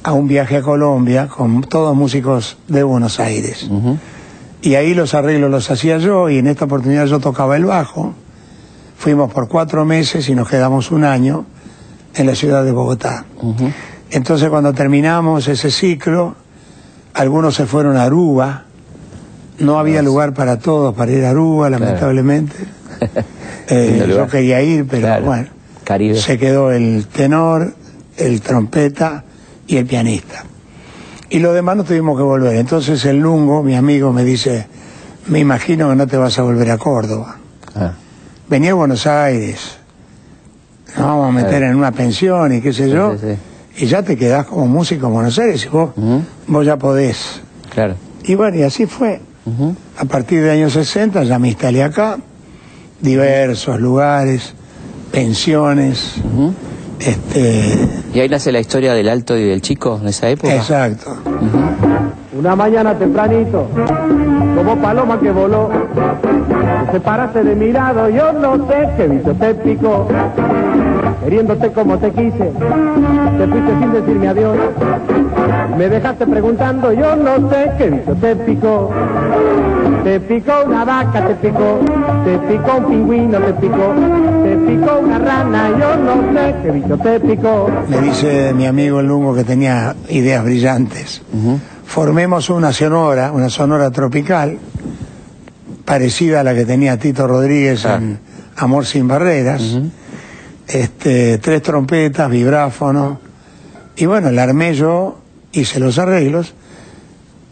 a 0.03 0.13
un 0.13 0.27
viaje 0.27 0.57
a 0.57 0.61
Colombia 0.61 1.27
con 1.27 1.61
todos 1.63 1.95
músicos 1.95 2.57
de 2.67 2.83
Buenos 2.83 3.19
Aires. 3.19 3.69
Y 4.61 4.75
ahí 4.75 4.93
los 4.93 5.13
arreglos 5.13 5.49
los 5.49 5.71
hacía 5.71 5.97
yo 5.99 6.29
y 6.29 6.37
en 6.37 6.47
esta 6.47 6.65
oportunidad 6.65 7.05
yo 7.05 7.19
tocaba 7.19 7.55
el 7.55 7.65
bajo. 7.65 8.13
Fuimos 8.97 9.31
por 9.31 9.47
cuatro 9.47 9.85
meses 9.85 10.27
y 10.27 10.35
nos 10.35 10.49
quedamos 10.49 10.91
un 10.91 11.05
año 11.05 11.45
en 12.15 12.25
la 12.27 12.35
ciudad 12.35 12.65
de 12.65 12.71
Bogotá. 12.73 13.25
Entonces 14.11 14.49
cuando 14.49 14.73
terminamos 14.73 15.47
ese 15.47 15.71
ciclo, 15.71 16.35
algunos 17.13 17.55
se 17.55 17.65
fueron 17.65 17.95
a 17.95 18.03
Aruba. 18.03 18.65
No 19.59 19.79
había 19.79 20.01
lugar 20.01 20.33
para 20.33 20.59
todos 20.59 20.93
para 20.95 21.11
ir 21.11 21.23
a 21.25 21.29
Aruba, 21.31 21.69
lamentablemente. 21.69 22.55
Eh, 23.71 24.03
yo 24.09 24.27
quería 24.27 24.63
ir, 24.63 24.87
pero 24.89 25.03
Claro. 25.03 25.25
bueno. 25.27 25.47
Caribe. 25.83 26.19
Se 26.19 26.39
quedó 26.39 26.71
el 26.71 27.05
tenor, 27.05 27.75
el 28.17 28.41
trompeta 28.41 29.23
y 29.67 29.77
el 29.77 29.85
pianista. 29.85 30.43
Y 31.29 31.39
los 31.39 31.53
demás 31.53 31.77
nos 31.77 31.85
tuvimos 31.85 32.17
que 32.17 32.23
volver. 32.23 32.55
Entonces 32.55 33.03
el 33.05 33.17
Lungo, 33.19 33.61
mi 33.63 33.75
amigo, 33.75 34.11
me 34.11 34.23
dice, 34.23 34.67
me 35.27 35.39
imagino 35.39 35.89
que 35.89 35.95
no 35.95 36.07
te 36.07 36.17
vas 36.17 36.37
a 36.39 36.41
volver 36.43 36.71
a 36.71 36.77
Córdoba. 36.77 37.37
Ah, 37.75 37.93
Venía 38.49 38.71
a 38.71 38.73
Buenos 38.73 39.05
Aires, 39.05 39.77
nos 40.97 41.05
vamos 41.05 41.29
a 41.29 41.31
meter 41.31 41.49
Claro. 41.59 41.65
en 41.67 41.75
una 41.75 41.91
pensión 41.91 42.51
y 42.55 42.61
qué 42.61 42.73
sé 42.73 42.85
Sí, 42.85 42.91
yo, 42.91 43.15
sí, 43.15 43.35
y 43.77 43.85
ya 43.85 44.01
te 44.01 44.17
quedás 44.17 44.47
como 44.47 44.65
músico 44.67 45.05
en 45.05 45.13
Buenos 45.13 45.37
Aires 45.37 45.63
y 45.65 45.69
vos, 45.69 45.91
vos 46.47 46.65
ya 46.65 46.77
podés. 46.77 47.41
claro. 47.69 47.93
Y 48.23 48.33
bueno, 48.35 48.57
y 48.57 48.63
así 48.63 48.85
fue. 48.87 49.21
A 49.97 50.05
partir 50.05 50.41
de 50.43 50.51
años 50.51 50.73
60 50.73 51.23
ya 51.23 51.39
me 51.39 51.47
instalé 51.49 51.83
acá, 51.83 52.17
diversos 53.01 53.79
lugares, 53.79 54.53
pensiones. 55.11 56.15
Este, 56.99 57.87
Y 58.13 58.19
ahí 58.19 58.29
nace 58.29 58.51
la 58.51 58.59
historia 58.59 58.93
del 58.93 59.09
alto 59.09 59.37
y 59.37 59.43
del 59.43 59.61
chico 59.61 59.99
en 60.01 60.07
esa 60.09 60.29
época. 60.29 60.55
exacto. 60.55 61.15
Una 62.37 62.55
mañana 62.55 62.93
tempranito, 62.97 63.67
como 64.55 64.77
paloma 64.77 65.19
que 65.19 65.31
voló, 65.31 65.69
te 66.85 66.91
separaste 66.93 67.43
de 67.43 67.55
mi 67.55 67.71
lado, 67.71 68.09
yo 68.09 68.31
no 68.33 68.55
sé 68.67 68.89
qué 68.95 69.07
vicio 69.07 69.33
te 69.33 69.53
picó. 69.55 70.07
Queriéndote 71.23 71.71
como 71.71 71.97
te 71.97 72.11
quise, 72.11 72.51
te 73.37 73.47
fuiste 73.47 73.71
sin 73.79 73.91
decirme 73.93 74.27
adiós. 74.29 74.57
Me 75.77 75.89
dejaste 75.89 76.25
preguntando, 76.27 76.93
yo 76.93 77.15
no 77.15 77.49
sé 77.49 77.71
qué 77.77 77.89
vicio 77.89 78.15
te 78.15 78.35
picó. 78.37 78.89
Te 80.09 80.19
picó 80.21 80.63
una 80.65 80.83
vaca, 80.85 81.27
te 81.27 81.35
picó, 81.35 81.79
te 82.25 82.37
picó 82.51 82.77
un 82.77 82.85
pingüino, 82.89 83.37
te 83.41 83.53
picó, 83.53 83.93
te 84.43 84.55
picó 84.55 84.99
una 85.01 85.19
rana, 85.19 85.69
yo 85.69 85.95
no 85.97 86.33
sé 86.33 86.55
qué 86.63 86.71
vicio 86.71 86.97
te 86.97 87.19
picó. 87.19 87.69
Me 87.87 88.01
dice 88.01 88.51
mi 88.55 88.65
amigo 88.65 89.01
el 89.01 89.05
Lungo 89.05 89.35
que 89.35 89.43
tenía 89.43 89.95
ideas 90.09 90.43
brillantes. 90.43 91.21
Formemos 91.85 92.49
una 92.49 92.73
sonora, 92.73 93.31
una 93.31 93.49
sonora 93.49 93.91
tropical, 93.91 94.57
parecida 95.85 96.39
a 96.39 96.43
la 96.43 96.55
que 96.55 96.65
tenía 96.65 96.97
Tito 96.97 97.27
Rodríguez 97.27 97.85
Ah. 97.85 97.97
en 97.97 98.17
Amor 98.57 98.87
sin 98.87 99.07
Barreras. 99.07 99.77
este, 100.67 101.37
tres 101.37 101.61
trompetas, 101.61 102.31
vibráfono. 102.31 103.19
Y 103.95 104.07
bueno, 104.07 104.31
la 104.31 104.41
armé 104.41 104.73
yo, 104.73 105.19
hice 105.51 105.79
los 105.79 105.99
arreglos. 105.99 106.55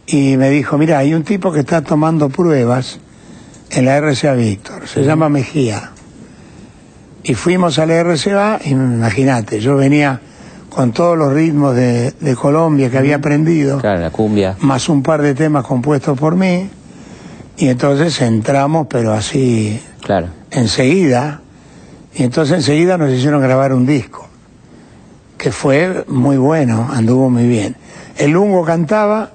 Y 0.07 0.37
me 0.37 0.49
dijo, 0.49 0.77
mira, 0.77 0.99
hay 0.99 1.13
un 1.13 1.23
tipo 1.23 1.51
que 1.51 1.59
está 1.59 1.81
tomando 1.81 2.29
pruebas 2.29 2.99
en 3.71 3.85
la 3.85 3.99
RCA 3.99 4.33
Víctor, 4.33 4.87
se 4.87 5.03
llama 5.03 5.27
Mejía. 5.27 5.91
Y 7.23 7.33
fuimos 7.33 7.77
a 7.77 7.85
la 7.85 8.01
RCA, 8.03 8.59
imagínate, 8.65 9.59
yo 9.59 9.75
venía 9.75 10.21
con 10.69 10.93
todos 10.93 11.17
los 11.17 11.33
ritmos 11.33 11.75
de, 11.75 12.11
de 12.11 12.35
Colombia 12.35 12.89
que 12.89 12.97
había 12.97 13.17
aprendido, 13.17 13.79
Claro, 13.79 13.99
la 13.99 14.11
cumbia. 14.11 14.55
más 14.61 14.87
un 14.87 15.03
par 15.03 15.21
de 15.21 15.33
temas 15.35 15.65
compuestos 15.65 16.17
por 16.17 16.35
mí, 16.35 16.69
y 17.57 17.67
entonces 17.67 18.21
entramos, 18.21 18.87
pero 18.89 19.11
así 19.13 19.81
Claro. 20.01 20.27
enseguida, 20.51 21.41
y 22.15 22.23
entonces 22.23 22.57
enseguida 22.57 22.97
nos 22.97 23.11
hicieron 23.11 23.41
grabar 23.41 23.73
un 23.73 23.85
disco, 23.85 24.25
que 25.37 25.51
fue 25.51 26.05
muy 26.07 26.37
bueno, 26.37 26.87
anduvo 26.93 27.29
muy 27.29 27.47
bien. 27.47 27.75
El 28.17 28.31
Lungo 28.31 28.63
cantaba, 28.63 29.31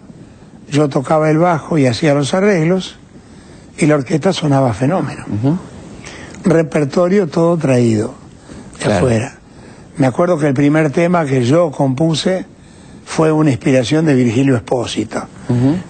yo 0.73 0.89
tocaba 0.89 1.31
el 1.31 1.37
bajo 1.39 1.77
y 1.79 1.87
hacía 1.87 2.15
los 2.15 2.33
arreglos, 2.35 2.97
y 3.79 3.87
la 3.87 3.95
orquesta 3.97 4.33
sonaba 4.33 4.73
fenómeno. 4.73 5.25
Repertorio 6.45 7.29
todo 7.29 7.57
traído 7.59 8.15
de 8.79 8.85
Claro. 8.85 8.97
afuera. 8.97 9.35
Me 9.99 10.07
acuerdo 10.07 10.39
que 10.39 10.49
el 10.49 10.55
primer 10.55 10.91
tema 10.91 11.25
que 11.27 11.45
yo 11.45 11.71
compuse 11.71 12.47
fue 13.05 13.31
una 13.31 13.51
inspiración 13.51 14.07
de 14.07 14.15
Virgilio 14.15 14.57
Espósito. 14.57 15.23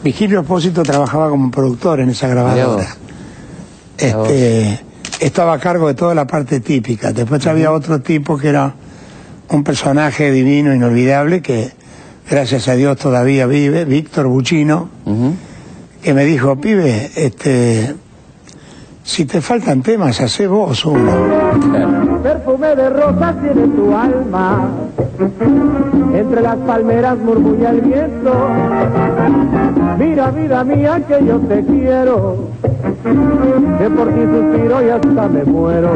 Virgilio 0.03 0.41
Espósito 0.41 0.83
trabajaba 0.83 1.31
como 1.31 1.51
productor 1.51 2.01
en 2.01 2.11
esa 2.11 2.27
grabadora. 2.27 2.97
Este, 3.97 4.81
estaba 5.21 5.53
a 5.55 5.59
cargo 5.61 5.87
de 5.87 5.95
toda 5.95 6.15
la 6.15 6.27
parte 6.27 6.59
típica. 6.61 7.13
Después 7.13 7.47
había 7.47 7.71
otro 7.71 8.01
tipo 8.01 8.37
que 8.37 8.49
era 8.49 8.75
un 9.51 9.63
personaje 9.63 10.33
divino, 10.33 10.75
inolvidable, 10.75 11.41
que 11.41 11.71
gracias 12.29 12.69
a 12.69 12.75
Dios 12.75 12.99
todavía 12.99 13.47
vive, 13.47 13.85
Víctor 13.85 14.27
Buchino, 14.27 14.89
que 16.03 16.15
me 16.15 16.25
dijo, 16.25 16.61
pibe, 16.61 17.11
este, 17.17 17.95
si 19.05 19.25
te 19.27 19.41
faltan 19.41 19.83
temas, 19.83 20.21
hace 20.21 20.47
vos 20.47 20.85
uno. 20.85 21.11
Perfume 22.23 22.77
de 22.77 22.91
rosas 22.91 23.35
tiene 23.43 23.67
tu 23.69 23.95
alma, 23.95 24.69
entre 26.15 26.41
las 26.41 26.57
palmeras 26.57 27.19
murmulla 27.19 27.71
el 27.71 27.81
viento. 27.81 28.33
Mira, 29.99 30.31
vida 30.31 30.65
mía, 30.65 31.03
que 31.07 31.25
yo 31.27 31.39
te 31.41 31.65
quiero, 31.65 32.37
que 33.79 33.91
por 33.91 34.09
ti 34.09 34.21
suspiro 34.21 34.83
y 34.87 34.91
hasta 34.91 35.29
me 35.29 35.45
muero. 35.45 35.91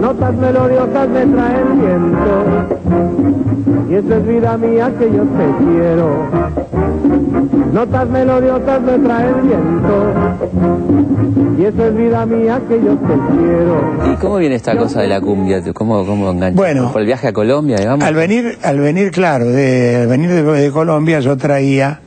Notas 0.00 0.34
melodiosas 0.34 1.08
me 1.08 1.26
traen 1.26 1.80
viento, 1.80 2.44
y 3.90 3.94
eso 3.94 4.14
es 4.14 4.26
vida 4.26 4.56
mía, 4.56 4.92
que 4.98 5.12
yo 5.12 5.22
te 5.22 5.64
quiero. 5.64 6.91
Notas 7.72 8.08
melodiosas 8.08 8.80
me 8.82 8.98
traen 8.98 9.34
viento, 9.46 10.12
y 11.58 11.64
eso 11.64 11.86
es 11.86 11.96
vida 11.96 12.26
mía, 12.26 12.60
que 12.68 12.74
yo 12.76 12.94
te 12.96 13.14
quiero. 13.36 14.12
¿Y 14.12 14.16
cómo 14.16 14.36
viene 14.36 14.54
esta 14.56 14.76
cosa 14.76 15.00
de 15.00 15.08
la 15.08 15.20
cumbia? 15.20 15.62
¿Cómo, 15.72 16.04
cómo 16.06 16.30
engancha? 16.30 16.56
Bueno. 16.56 16.92
¿Por 16.92 17.00
el 17.00 17.06
viaje 17.06 17.28
a 17.28 17.32
Colombia, 17.32 17.76
digamos? 17.78 18.04
Al 18.04 18.14
venir, 18.14 18.58
al 18.62 18.78
venir, 18.78 19.10
claro, 19.10 19.46
de, 19.46 19.96
al 20.02 20.06
venir 20.08 20.30
de, 20.30 20.42
de 20.42 20.70
Colombia 20.70 21.20
yo 21.20 21.36
traía, 21.38 22.00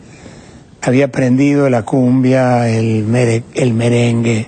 había 0.83 1.05
aprendido 1.05 1.67
la 1.69 1.81
cumbia, 1.83 2.69
el, 2.69 3.05
mere- 3.05 3.43
el 3.55 3.73
merengue, 3.73 4.47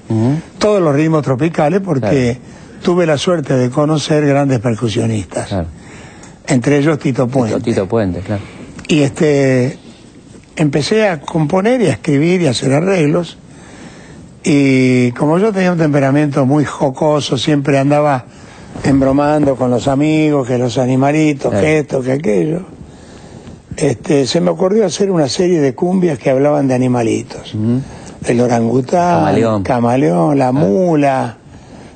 todos 0.60 0.82
los 0.82 0.96
ritmos 0.96 1.24
tropicales 1.24 1.82
porque 1.82 2.38
tuve 2.84 3.08
la 3.08 3.18
suerte 3.18 3.56
de 3.56 3.70
conocer 3.72 4.26
grandes 4.26 4.60
percusionistas, 4.60 5.48
Claro. 5.48 5.68
entre 6.48 6.78
ellos 6.78 7.00
Tito 7.00 7.28
Puente. 7.28 7.56
Tito, 7.58 7.66
Tito 7.66 7.88
Puente, 7.88 8.20
claro. 8.20 8.42
Y 8.88 9.00
este 9.02 9.80
empecé 10.58 11.08
a 11.08 11.22
componer 11.22 11.82
y 11.82 11.86
a 11.88 11.92
escribir 11.92 12.42
y 12.42 12.48
a 12.48 12.52
hacer 12.52 12.74
arreglos. 12.74 13.38
Y 14.44 15.12
como 15.14 15.40
yo 15.40 15.52
tenía 15.52 15.72
un 15.72 15.78
temperamento 15.78 16.46
muy 16.46 16.66
jocoso, 16.66 17.38
siempre 17.38 17.78
andaba 17.80 18.26
embromando 18.84 19.56
con 19.56 19.72
los 19.72 19.88
amigos, 19.88 20.48
que 20.48 20.58
los 20.58 20.78
animalitos, 20.78 21.54
que 21.54 21.80
esto, 21.80 22.02
que 22.02 22.12
aquello. 22.14 22.62
Este, 23.76 24.26
se 24.26 24.42
me 24.42 24.50
ocurrió 24.50 24.86
hacer 24.86 25.12
una 25.12 25.28
serie 25.30 25.60
de 25.62 25.76
cumbias 25.76 26.18
que 26.18 26.30
hablaban 26.30 26.68
de 26.68 26.74
animalitos. 26.74 27.56
El 28.26 28.42
orangután, 28.42 29.20
Camaleón. 29.20 29.64
camaleón, 29.64 30.38
la 30.40 30.52
mula, 30.52 31.38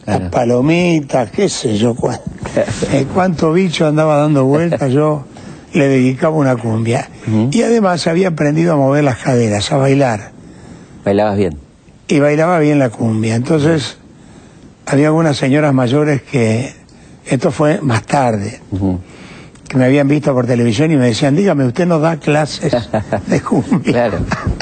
Claro. 0.04 0.24
las 0.24 0.32
palomitas, 0.32 1.30
qué 1.30 1.48
sé 1.48 1.78
yo, 1.78 1.96
eh, 2.92 3.06
cuánto 3.14 3.54
bicho 3.54 3.86
andaba 3.86 4.18
dando 4.18 4.46
vueltas, 4.46 4.92
yo 4.92 5.26
le 5.74 5.88
dedicaba 5.88 6.36
una 6.36 6.56
cumbia. 6.56 7.10
Y 7.52 7.62
además 7.62 8.08
había 8.08 8.30
aprendido 8.30 8.74
a 8.74 8.76
mover 8.76 9.04
las 9.04 9.18
caderas, 9.18 9.72
a 9.72 9.78
bailar, 9.78 10.32
Bailabas 11.06 11.38
bien. 11.38 11.58
y 12.08 12.20
bailaba 12.20 12.60
bien 12.60 12.80
la 12.80 12.90
cumbia. 12.90 13.36
Entonces, 13.36 13.98
había 14.86 15.08
algunas 15.08 15.38
señoras 15.38 15.74
mayores 15.74 16.22
que, 16.22 16.74
esto 17.26 17.52
fue 17.52 17.80
más 17.82 18.04
tarde, 18.04 18.60
que 19.68 19.78
me 19.78 19.86
habían 19.86 20.08
visto 20.08 20.34
por 20.34 20.46
televisión 20.46 20.92
y 20.92 20.98
me 20.98 21.06
decían, 21.08 21.36
dígame, 21.36 21.66
usted 21.66 21.88
nos 21.88 22.02
da 22.02 22.18
clases 22.18 22.74
de 23.28 23.42
cumbia. 23.42 23.80
Claro. 23.84 24.18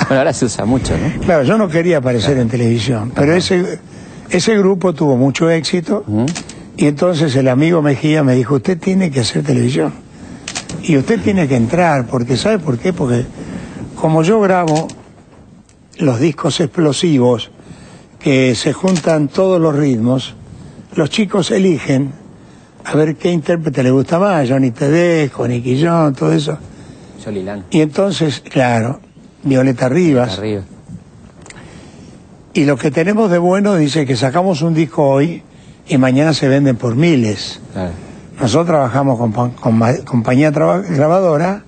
Bueno, 0.07 0.19
ahora 0.19 0.33
se 0.33 0.45
usa 0.45 0.65
mucho, 0.65 0.93
¿no? 0.97 1.21
Claro, 1.25 1.43
yo 1.43 1.57
no 1.57 1.67
quería 1.69 1.97
aparecer 1.97 2.37
en 2.37 2.47
televisión, 2.49 3.11
pero 3.15 3.33
ese, 3.33 3.79
ese 4.29 4.57
grupo 4.57 4.93
tuvo 4.93 5.17
mucho 5.17 5.49
éxito 5.49 6.03
y 6.77 6.85
entonces 6.85 7.35
el 7.35 7.47
amigo 7.47 7.81
Mejía 7.81 8.23
me 8.23 8.35
dijo, 8.35 8.55
usted 8.55 8.77
tiene 8.79 9.09
que 9.11 9.21
hacer 9.21 9.43
televisión 9.43 9.93
y 10.83 10.97
usted 10.97 11.21
tiene 11.21 11.47
que 11.47 11.55
entrar, 11.55 12.07
porque 12.07 12.37
¿sabe 12.37 12.59
por 12.59 12.77
qué? 12.77 12.93
Porque 12.93 13.25
como 13.95 14.23
yo 14.23 14.39
grabo 14.39 14.87
los 15.97 16.19
discos 16.19 16.59
explosivos 16.59 17.51
que 18.19 18.55
se 18.55 18.73
juntan 18.73 19.27
todos 19.27 19.59
los 19.59 19.75
ritmos, 19.75 20.35
los 20.95 21.09
chicos 21.09 21.51
eligen 21.51 22.11
a 22.85 22.95
ver 22.95 23.15
qué 23.15 23.31
intérprete 23.31 23.83
le 23.83 23.91
gusta 23.91 24.19
más, 24.19 24.49
Johnny 24.49 24.71
Tedesco, 24.71 25.47
Nicky 25.47 25.83
John, 25.83 26.13
todo 26.15 26.31
eso. 26.31 26.57
Lang. 27.25 27.65
Y 27.69 27.81
entonces, 27.81 28.39
claro, 28.39 29.01
Violeta 29.43 29.87
Rivas. 29.87 30.41
Y 32.53 32.65
lo 32.65 32.75
que 32.75 32.89
tenemos 32.89 33.29
de 33.29 33.37
bueno 33.37 33.75
dice 33.75 34.05
que 34.05 34.15
sacamos 34.15 34.63
un 34.63 34.73
disco 34.73 35.07
hoy 35.07 35.43
y 35.87 35.97
mañana 35.97 36.33
se 36.33 36.47
venden 36.47 36.75
por 36.75 36.95
miles. 36.95 37.59
Claro. 37.73 38.08
Nosotros 38.39 38.67
trabajamos 38.67 39.19
con, 39.19 39.51
compañía 40.05 40.51
traba- 40.51 40.79
grabadora 40.81 41.63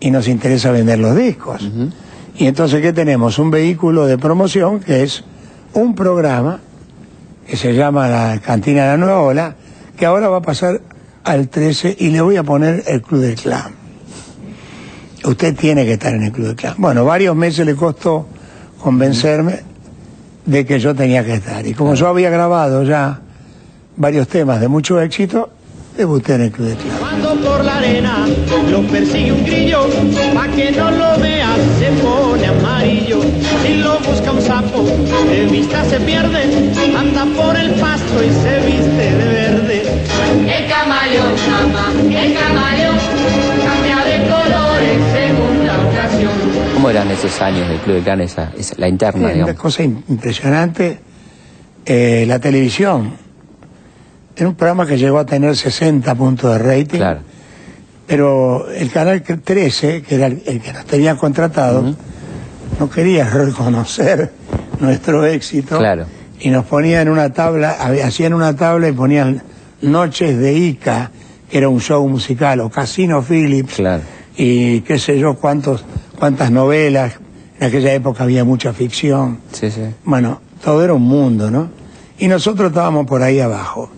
y 0.00 0.10
nos 0.10 0.28
interesa 0.28 0.70
vender 0.70 0.98
los 0.98 1.16
discos. 1.16 1.68
Y 2.36 2.46
entonces, 2.46 2.80
¿qué 2.80 2.92
tenemos? 2.92 3.38
Un 3.38 3.50
vehículo 3.50 4.06
de 4.06 4.16
promoción 4.18 4.80
que 4.80 5.02
es 5.02 5.24
un 5.74 5.94
programa 5.94 6.60
que 7.46 7.56
se 7.56 7.74
llama 7.74 8.08
la 8.08 8.40
Cantina 8.40 8.82
de 8.82 8.88
la 8.88 8.96
Nueva 8.96 9.20
Ola, 9.20 9.56
que 9.96 10.06
ahora 10.06 10.28
va 10.28 10.38
a 10.38 10.42
pasar 10.42 10.80
al 11.24 11.48
13 11.48 11.96
y 11.98 12.10
le 12.10 12.20
voy 12.20 12.36
a 12.36 12.42
poner 12.44 12.84
el 12.86 13.02
Club 13.02 13.20
del 13.20 13.34
Clan. 13.34 13.72
Usted 15.24 15.54
tiene 15.56 15.84
que 15.84 15.92
estar 15.94 16.14
en 16.14 16.22
el 16.24 16.32
Club 16.32 16.46
del 16.48 16.56
Clan. 16.56 16.74
Bueno, 16.78 17.04
varios 17.04 17.36
meses 17.36 17.64
le 17.66 17.74
costó 17.74 18.26
convencerme 18.80 19.60
de 20.46 20.64
que 20.66 20.80
yo 20.80 20.94
tenía 20.94 21.24
que 21.24 21.34
estar. 21.34 21.64
Y 21.66 21.74
como 21.74 21.94
yo 21.94 22.08
había 22.08 22.30
grabado 22.30 22.82
ya 22.82 23.20
varios 23.96 24.26
temas 24.28 24.60
de 24.60 24.68
mucho 24.68 25.00
éxito, 25.00 25.50
debuté 25.96 26.34
en 26.34 26.40
el 26.42 26.50
Club 26.52 26.68
del 26.68 26.76
Clan. 26.78 26.96
Cuando 26.98 27.34
por 27.48 27.64
la 27.64 27.76
arena 27.78 28.26
lo 28.70 28.82
persigue 28.82 29.32
un 29.32 29.44
grillo, 29.44 29.86
pa' 30.34 30.48
que 30.48 30.70
no 30.72 30.90
lo 30.90 31.18
veas 31.18 31.56
se 31.78 31.90
pone 32.02 32.46
amarillo. 32.46 33.20
Si 33.64 33.74
lo 33.74 33.98
busca 34.00 34.32
un 34.32 34.40
sapo, 34.42 34.82
de 35.28 35.46
vista 35.46 35.84
se 35.84 36.00
pierde, 36.00 36.72
anda 36.96 37.24
por 37.36 37.56
el 37.56 37.70
pasto 37.72 38.22
y 38.22 38.30
se 38.30 38.66
viste 38.66 39.14
de 39.16 39.24
verde. 39.24 39.82
El 40.56 40.68
camaleón, 40.68 41.32
mamá, 41.50 41.92
el 41.98 42.34
camaleón 42.34 42.96
cambia 43.64 44.04
de 44.04 44.18
color 44.28 44.82
en 44.82 45.02
segunda 45.12 45.88
ocasión. 45.88 46.32
¿Cómo 46.74 46.90
eran 46.90 47.10
esos 47.10 47.40
años 47.40 47.68
del 47.68 47.78
Club 47.78 47.96
de 47.96 48.02
Clan, 48.02 48.20
esa, 48.22 48.52
esa- 48.58 48.74
la 48.78 48.88
interna, 48.88 49.20
Una 49.26 49.32
digamos? 49.32 49.54
cosa 49.56 49.82
im- 49.84 50.02
impresionante, 50.08 51.00
eh, 51.84 52.24
la 52.26 52.38
televisión. 52.38 53.12
Era 54.42 54.48
un 54.48 54.56
programa 54.56 54.84
que 54.84 54.98
llegó 54.98 55.20
a 55.20 55.24
tener 55.24 55.56
60 55.56 56.16
puntos 56.16 56.52
de 56.52 56.58
rating. 56.58 56.98
Claro. 56.98 57.20
Pero 58.08 58.68
el 58.72 58.90
canal 58.90 59.22
13, 59.22 60.02
que 60.02 60.16
era 60.16 60.26
el, 60.26 60.40
que 60.60 60.72
nos 60.72 60.84
tenía 60.84 61.14
contratado, 61.14 61.94
no 62.80 62.90
quería 62.90 63.30
reconocer 63.30 64.32
nuestro 64.80 65.24
éxito. 65.24 65.78
Claro. 65.78 66.06
Y 66.40 66.50
nos 66.50 66.64
ponían 66.64 67.08
una 67.08 67.32
tabla, 67.32 67.70
hacían 68.04 68.34
una 68.34 68.56
tabla 68.56 68.88
y 68.88 68.92
ponían 68.92 69.40
Noches 69.80 70.36
de 70.36 70.52
Ica, 70.54 71.12
que 71.48 71.58
era 71.58 71.68
un 71.68 71.80
show 71.80 72.04
musical, 72.08 72.58
o 72.62 72.68
Casino 72.68 73.22
Phillips, 73.22 73.74
Claro. 73.76 74.02
y 74.36 74.80
qué 74.80 74.98
sé 74.98 75.20
yo, 75.20 75.34
cuántos, 75.36 75.84
cuántas 76.18 76.50
novelas. 76.50 77.12
En 77.60 77.68
aquella 77.68 77.94
época 77.94 78.24
había 78.24 78.42
mucha 78.42 78.72
ficción. 78.72 79.38
Sí, 79.52 79.70
sí. 79.70 79.82
Bueno, 80.04 80.40
todo 80.64 80.82
era 80.82 80.94
un 80.94 81.02
mundo, 81.04 81.48
¿no? 81.48 81.70
Y 82.18 82.26
nosotros 82.26 82.70
estábamos 82.70 83.06
por 83.06 83.22
ahí 83.22 83.38
abajo. 83.38 83.88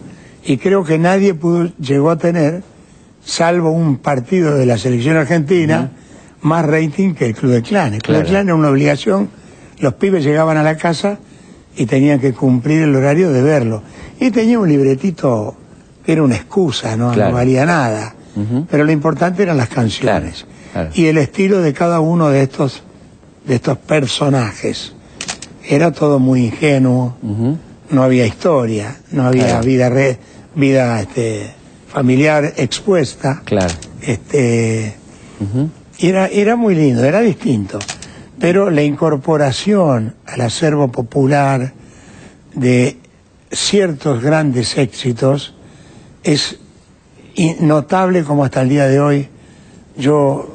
Y 0.46 0.58
creo 0.58 0.84
que 0.84 0.98
nadie 0.98 1.34
pudo, 1.34 1.70
llegó 1.78 2.10
a 2.10 2.16
tener, 2.18 2.62
salvo 3.24 3.70
un 3.70 3.96
partido 3.96 4.54
de 4.56 4.66
la 4.66 4.76
selección 4.78 5.16
argentina, 5.16 5.90
más 6.42 6.66
rating 6.66 7.14
que 7.14 7.26
el 7.26 7.34
Club 7.34 7.52
de 7.52 7.62
Clan. 7.62 7.94
El 7.94 8.02
Club 8.02 8.16
Claro. 8.16 8.24
de 8.24 8.30
Clan 8.30 8.46
era 8.48 8.54
una 8.54 8.68
obligación, 8.68 9.30
los 9.78 9.94
pibes 9.94 10.22
llegaban 10.24 10.56
a 10.58 10.62
la 10.62 10.76
casa 10.76 11.18
y 11.76 11.86
tenían 11.86 12.20
que 12.20 12.32
cumplir 12.34 12.82
el 12.82 12.94
horario 12.94 13.32
de 13.32 13.42
verlo. 13.42 13.82
Y 14.20 14.30
tenía 14.30 14.58
un 14.58 14.68
libretito 14.68 15.56
que 16.04 16.12
era 16.12 16.22
una 16.22 16.36
excusa, 16.36 16.96
¿no? 16.96 17.12
Claro. 17.12 17.30
No 17.30 17.36
valía 17.36 17.64
nada. 17.64 18.14
Pero 18.70 18.84
lo 18.84 18.90
importante 18.92 19.42
eran 19.44 19.56
las 19.56 19.68
canciones. 19.68 20.44
Claro. 20.72 20.90
Y 20.94 21.06
el 21.06 21.18
estilo 21.18 21.60
de 21.60 21.72
cada 21.72 22.00
uno 22.00 22.28
de 22.30 22.42
estos, 22.42 22.82
de 23.46 23.54
estos 23.54 23.78
personajes. 23.78 24.92
Era 25.66 25.92
todo 25.92 26.18
muy 26.18 26.46
ingenuo, 26.46 27.16
no 27.90 28.02
había 28.02 28.26
historia, 28.26 28.96
no 29.12 29.24
había 29.26 29.60
vida 29.60 29.88
re- 29.88 30.18
vida 30.54 31.00
este, 31.00 31.50
familiar 31.88 32.52
expuesta. 32.56 33.42
Claro. 33.44 33.72
Este, 34.00 34.94
era, 35.98 36.26
era 36.28 36.56
muy 36.56 36.74
lindo, 36.74 37.04
era 37.04 37.20
distinto. 37.20 37.78
Pero 38.38 38.70
la 38.70 38.82
incorporación 38.82 40.14
al 40.26 40.40
acervo 40.40 40.88
popular 40.90 41.72
de 42.54 42.98
ciertos 43.50 44.22
grandes 44.22 44.76
éxitos 44.76 45.54
es 46.22 46.58
notable 47.60 48.24
como 48.24 48.44
hasta 48.44 48.62
el 48.62 48.68
día 48.68 48.86
de 48.86 49.00
hoy 49.00 49.28
yo 49.96 50.54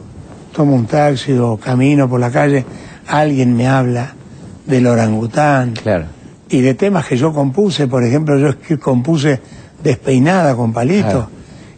tomo 0.53 0.75
un 0.75 0.85
taxi 0.85 1.33
o 1.33 1.57
camino 1.57 2.09
por 2.09 2.19
la 2.19 2.31
calle, 2.31 2.65
alguien 3.07 3.55
me 3.55 3.67
habla 3.67 4.13
del 4.65 4.87
orangután, 4.87 5.73
Claro. 5.73 6.05
y 6.49 6.61
de 6.61 6.73
temas 6.73 7.05
que 7.05 7.17
yo 7.17 7.31
compuse, 7.33 7.87
por 7.87 8.03
ejemplo, 8.03 8.37
yo 8.37 8.79
compuse 8.79 9.39
Despeinada 9.83 10.55
con 10.55 10.73
Palito, 10.73 11.29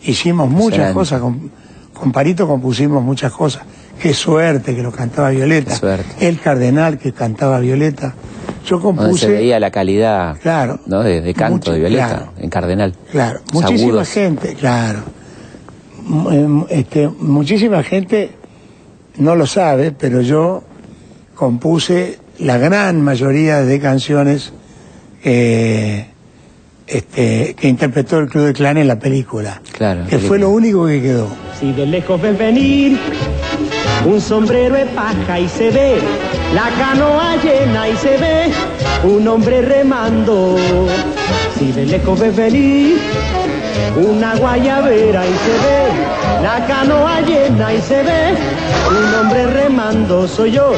hicimos 0.04 0.50
muchas 0.50 0.70
Excelente. 0.90 0.94
cosas, 0.94 1.22
con, 1.22 1.52
con 1.94 2.12
Palito 2.12 2.48
compusimos 2.48 3.04
muchas 3.04 3.32
cosas. 3.32 3.64
Qué 4.02 4.14
suerte 4.14 4.76
que 4.76 4.82
lo 4.82 4.92
cantaba 4.92 5.30
Violeta. 5.30 5.76
El 6.20 6.40
Cardenal 6.40 6.98
que 6.98 7.12
cantaba 7.14 7.60
Violeta. 7.60 8.16
Yo 8.66 8.80
Donde 8.80 9.02
compuse... 9.02 9.26
se 9.28 9.32
veía 9.32 9.60
la 9.60 9.72
calidad 9.72 10.38
Claro. 10.42 10.80
¿no? 10.88 11.02
de, 11.04 11.22
de 11.22 11.34
canto 11.34 11.56
Mucho, 11.56 11.72
de 11.74 11.80
Violeta 11.80 12.08
claro. 12.08 12.32
en 12.38 12.50
Cardenal. 12.50 12.96
Claro, 13.12 13.40
muchísima 13.54 13.90
agudos. 13.90 14.10
gente, 14.10 14.54
claro. 14.56 15.00
Em, 16.32 16.66
Este, 16.70 17.08
muchísima 17.08 17.84
gente 17.84 18.32
no 19.18 19.36
lo 19.36 19.46
sabe, 19.46 19.92
pero 19.92 20.22
yo 20.22 20.64
compuse 21.36 22.20
la 22.40 22.58
gran 22.58 23.02
mayoría 23.02 23.62
de 23.62 23.80
canciones 23.80 24.54
eh, 25.24 26.08
este, 26.92 27.56
que 27.58 27.70
interpretó 27.70 28.20
el 28.20 28.28
Club 28.28 28.46
de 28.48 28.54
Clan 28.54 28.78
en 28.78 28.88
la 28.88 29.00
película. 29.00 29.62
Claro, 29.72 30.06
Que 30.10 30.20
fue 30.20 30.38
lo 30.38 30.50
único 30.50 30.86
que 30.88 31.02
quedó. 31.02 31.28
Si 31.60 31.72
de 31.72 31.86
lejos 31.86 32.22
ves 32.22 32.38
venir 32.38 33.00
un 34.06 34.20
sombrero 34.20 34.76
de 34.76 34.86
paja 34.88 35.40
y 35.40 35.48
se 35.48 35.72
ve 35.72 36.00
la 36.54 36.70
canoa 36.78 37.36
llena 37.38 37.88
y 37.88 37.96
se 37.96 38.18
ve 38.18 38.52
un 39.04 39.26
hombre 39.28 39.62
remando. 39.62 40.58
Si 41.58 41.72
de 41.72 41.86
lejos 41.86 42.20
ves 42.20 42.36
venir 42.36 42.98
una 43.96 44.36
guayabera 44.36 45.26
y 45.26 45.30
se 45.30 45.52
ve 45.52 46.21
la 46.42 46.66
canoa 46.66 47.22
llena 47.22 47.74
y 47.74 47.82
se 47.82 48.04
ve 48.04 48.34
un 48.90 49.16
hombre 49.16 49.48
remando. 49.48 50.28
Soy 50.28 50.52
yo 50.52 50.74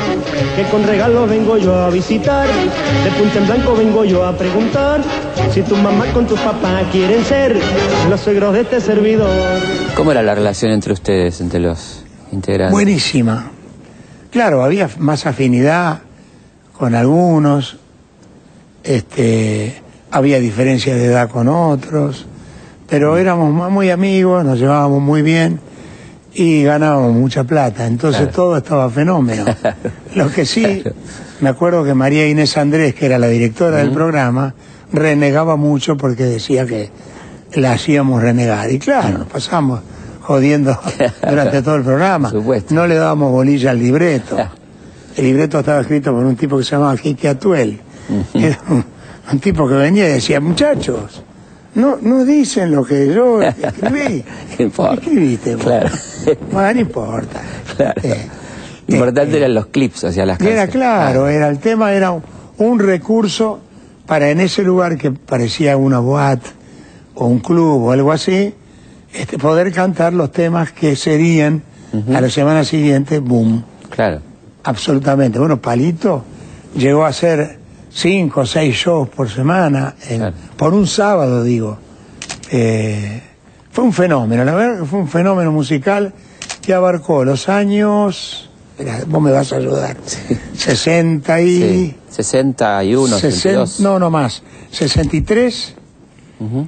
que 0.55 0.63
con 0.69 0.83
regalos 0.83 1.29
vengo 1.29 1.57
yo 1.57 1.75
a 1.75 1.89
visitar. 1.89 2.47
De 2.47 3.11
punta 3.11 3.39
en 3.39 3.47
blanco 3.47 3.75
vengo 3.75 4.05
yo 4.05 4.25
a 4.25 4.37
preguntar 4.37 5.01
si 5.51 5.61
tu 5.61 5.75
mamá 5.75 6.05
con 6.13 6.27
tu 6.27 6.35
papá 6.35 6.81
quieren 6.91 7.23
ser 7.23 7.59
los 8.09 8.19
suegros 8.19 8.53
de 8.53 8.61
este 8.61 8.81
servidor. 8.81 9.59
¿Cómo 9.95 10.11
era 10.11 10.21
la 10.21 10.35
relación 10.35 10.71
entre 10.71 10.93
ustedes, 10.93 11.39
entre 11.41 11.59
los 11.59 12.03
integrantes? 12.31 12.71
Buenísima. 12.71 13.51
Claro, 14.31 14.63
había 14.63 14.89
más 14.97 15.25
afinidad 15.25 15.99
con 16.77 16.95
algunos, 16.95 17.77
este, 18.83 19.81
había 20.11 20.39
diferencia 20.39 20.95
de 20.95 21.05
edad 21.05 21.29
con 21.29 21.47
otros, 21.47 22.25
pero 22.93 23.17
éramos 23.17 23.51
mu- 23.51 23.71
muy 23.71 23.89
amigos, 23.89 24.45
nos 24.45 24.59
llevábamos 24.59 25.01
muy 25.01 25.23
bien 25.23 25.59
y 26.35 26.61
ganábamos 26.61 27.11
mucha 27.13 27.43
plata, 27.43 27.87
entonces 27.87 28.21
Claro. 28.21 28.35
todo 28.35 28.57
estaba 28.57 28.87
fenómeno. 28.91 29.45
Lo 30.15 30.29
que 30.29 30.45
sí, 30.45 30.83
me 31.41 31.49
acuerdo 31.49 31.83
que 31.83 31.95
María 31.95 32.27
Inés 32.29 32.55
Andrés, 32.55 32.93
que 32.93 33.07
era 33.07 33.17
la 33.17 33.29
directora 33.29 33.77
del 33.77 33.89
programa, 33.89 34.53
renegaba 34.91 35.55
mucho 35.55 35.97
porque 35.97 36.23
decía 36.25 36.67
que 36.67 36.91
la 37.55 37.71
hacíamos 37.71 38.21
renegar. 38.21 38.69
Y 38.71 38.77
claro, 38.77 39.17
nos 39.17 39.27
pasamos 39.27 39.79
jodiendo 40.21 40.77
durante 41.27 41.63
todo 41.63 41.73
el 41.77 41.83
programa. 41.83 42.31
No 42.69 42.85
le 42.85 42.93
dábamos 42.93 43.31
bolilla 43.31 43.71
al 43.71 43.79
libreto. 43.79 44.37
El 45.17 45.25
libreto 45.25 45.57
estaba 45.57 45.81
escrito 45.81 46.11
por 46.13 46.23
un 46.23 46.35
tipo 46.35 46.59
que 46.59 46.63
se 46.63 46.71
llamaba 46.75 46.95
Quique 46.95 47.27
Atuel. 47.27 47.81
Era 48.35 48.59
un, 48.69 48.85
un 49.31 49.39
tipo 49.39 49.67
que 49.67 49.73
venía 49.73 50.07
y 50.09 50.13
decía, 50.13 50.39
muchachos, 50.39 51.23
no, 51.75 51.97
no 52.01 52.25
dicen 52.25 52.71
lo 52.71 52.83
que 52.85 53.13
yo 53.13 53.41
escribí. 53.41 54.23
¿Qué 54.57 54.63
importa? 54.63 54.95
¿Qué 55.01 55.07
escribiste? 55.09 55.55
vos? 55.55 55.65
Claro. 55.65 55.89
Bueno, 56.51 56.73
no 56.73 56.79
importa. 56.79 57.41
Claro. 57.75 58.01
Eh, 58.03 58.27
Lo 58.87 58.95
importante 58.95 59.35
eh, 59.35 59.37
eran 59.39 59.53
los 59.53 59.65
clips, 59.67 60.03
o 60.05 60.11
sea, 60.11 60.25
las 60.25 60.39
y 60.41 60.47
era 60.47 60.63
canciones. 60.63 60.71
claro, 60.71 61.27
era 61.27 61.49
el 61.49 61.59
tema 61.59 61.91
era 61.93 62.11
un, 62.11 62.23
un 62.57 62.79
recurso 62.79 63.59
para 64.05 64.29
en 64.29 64.39
ese 64.41 64.63
lugar 64.63 64.97
que 64.97 65.11
parecía 65.11 65.77
una 65.77 65.99
boat 65.99 66.39
o 67.15 67.27
un 67.27 67.39
club 67.39 67.83
o 67.85 67.91
algo 67.91 68.11
así, 68.11 68.53
este, 69.13 69.37
poder 69.37 69.71
cantar 69.71 70.13
los 70.13 70.31
temas 70.31 70.71
que 70.71 70.95
serían 70.95 71.61
a 72.13 72.19
la 72.21 72.29
semana 72.29 72.63
siguiente, 72.63 73.19
boom, 73.19 73.63
Claro. 73.89 74.19
absolutamente. 74.63 75.37
Bueno, 75.39 75.61
Palito 75.61 76.23
llegó 76.75 77.05
a 77.05 77.09
hacer 77.09 77.59
cinco 77.93 78.41
o 78.41 78.45
seis 78.45 78.75
shows 78.75 79.07
por 79.09 79.29
semana, 79.29 79.95
en- 80.09 80.17
Claro. 80.17 80.35
por 80.57 80.73
un 80.73 80.87
sábado, 80.87 81.43
digo. 81.43 81.77
Eh, 82.51 83.21
fue 83.71 83.83
un 83.83 83.93
fenómeno, 83.93 84.43
la 84.43 84.53
verdad 84.53 84.79
que 84.81 84.85
fue 84.85 84.99
un 84.99 85.07
fenómeno 85.07 85.51
musical 85.51 86.13
que 86.61 86.73
abarcó 86.73 87.23
los 87.25 87.49
años, 87.49 88.49
espera, 88.71 89.03
vos 89.07 89.21
me 89.21 89.31
vas 89.31 89.51
a 89.53 89.57
ayudar, 89.57 89.97
60 90.55 91.41
y... 91.41 91.59
Sí. 91.61 91.95
61, 92.09 93.17
sesen- 93.17 93.31
62. 93.31 93.79
no, 93.79 93.97
no 93.97 94.09
más, 94.11 94.43
63, 94.71 95.73
Ujú. 96.39 96.67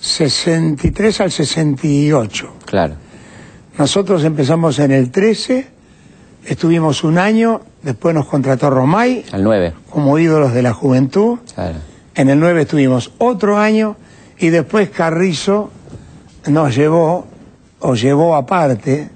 63 0.00 1.20
al 1.20 1.30
68. 1.30 2.52
Claro. 2.64 2.94
Nosotros 3.78 4.24
empezamos 4.24 4.78
en 4.78 4.92
el 4.92 5.10
13, 5.10 5.66
estuvimos 6.48 7.04
un 7.04 7.18
año, 7.18 7.60
después 7.82 8.14
nos 8.14 8.26
contrató 8.26 8.70
Romay 8.70 9.24
Al 9.32 9.42
9. 9.44 9.72
como 9.90 10.18
ídolos 10.18 10.52
de 10.54 10.62
la 10.62 10.72
juventud, 10.72 11.38
Claro. 11.54 11.76
en 12.14 12.28
el 12.30 12.38
9 12.40 12.62
estuvimos 12.62 13.12
otro 13.18 13.58
año 13.58 13.96
y 14.38 14.48
después 14.48 14.90
Carrizo 14.90 15.70
nos 16.46 16.74
llevó, 16.76 17.26
o 17.80 17.94
llevó 17.94 18.36
aparte, 18.36 19.10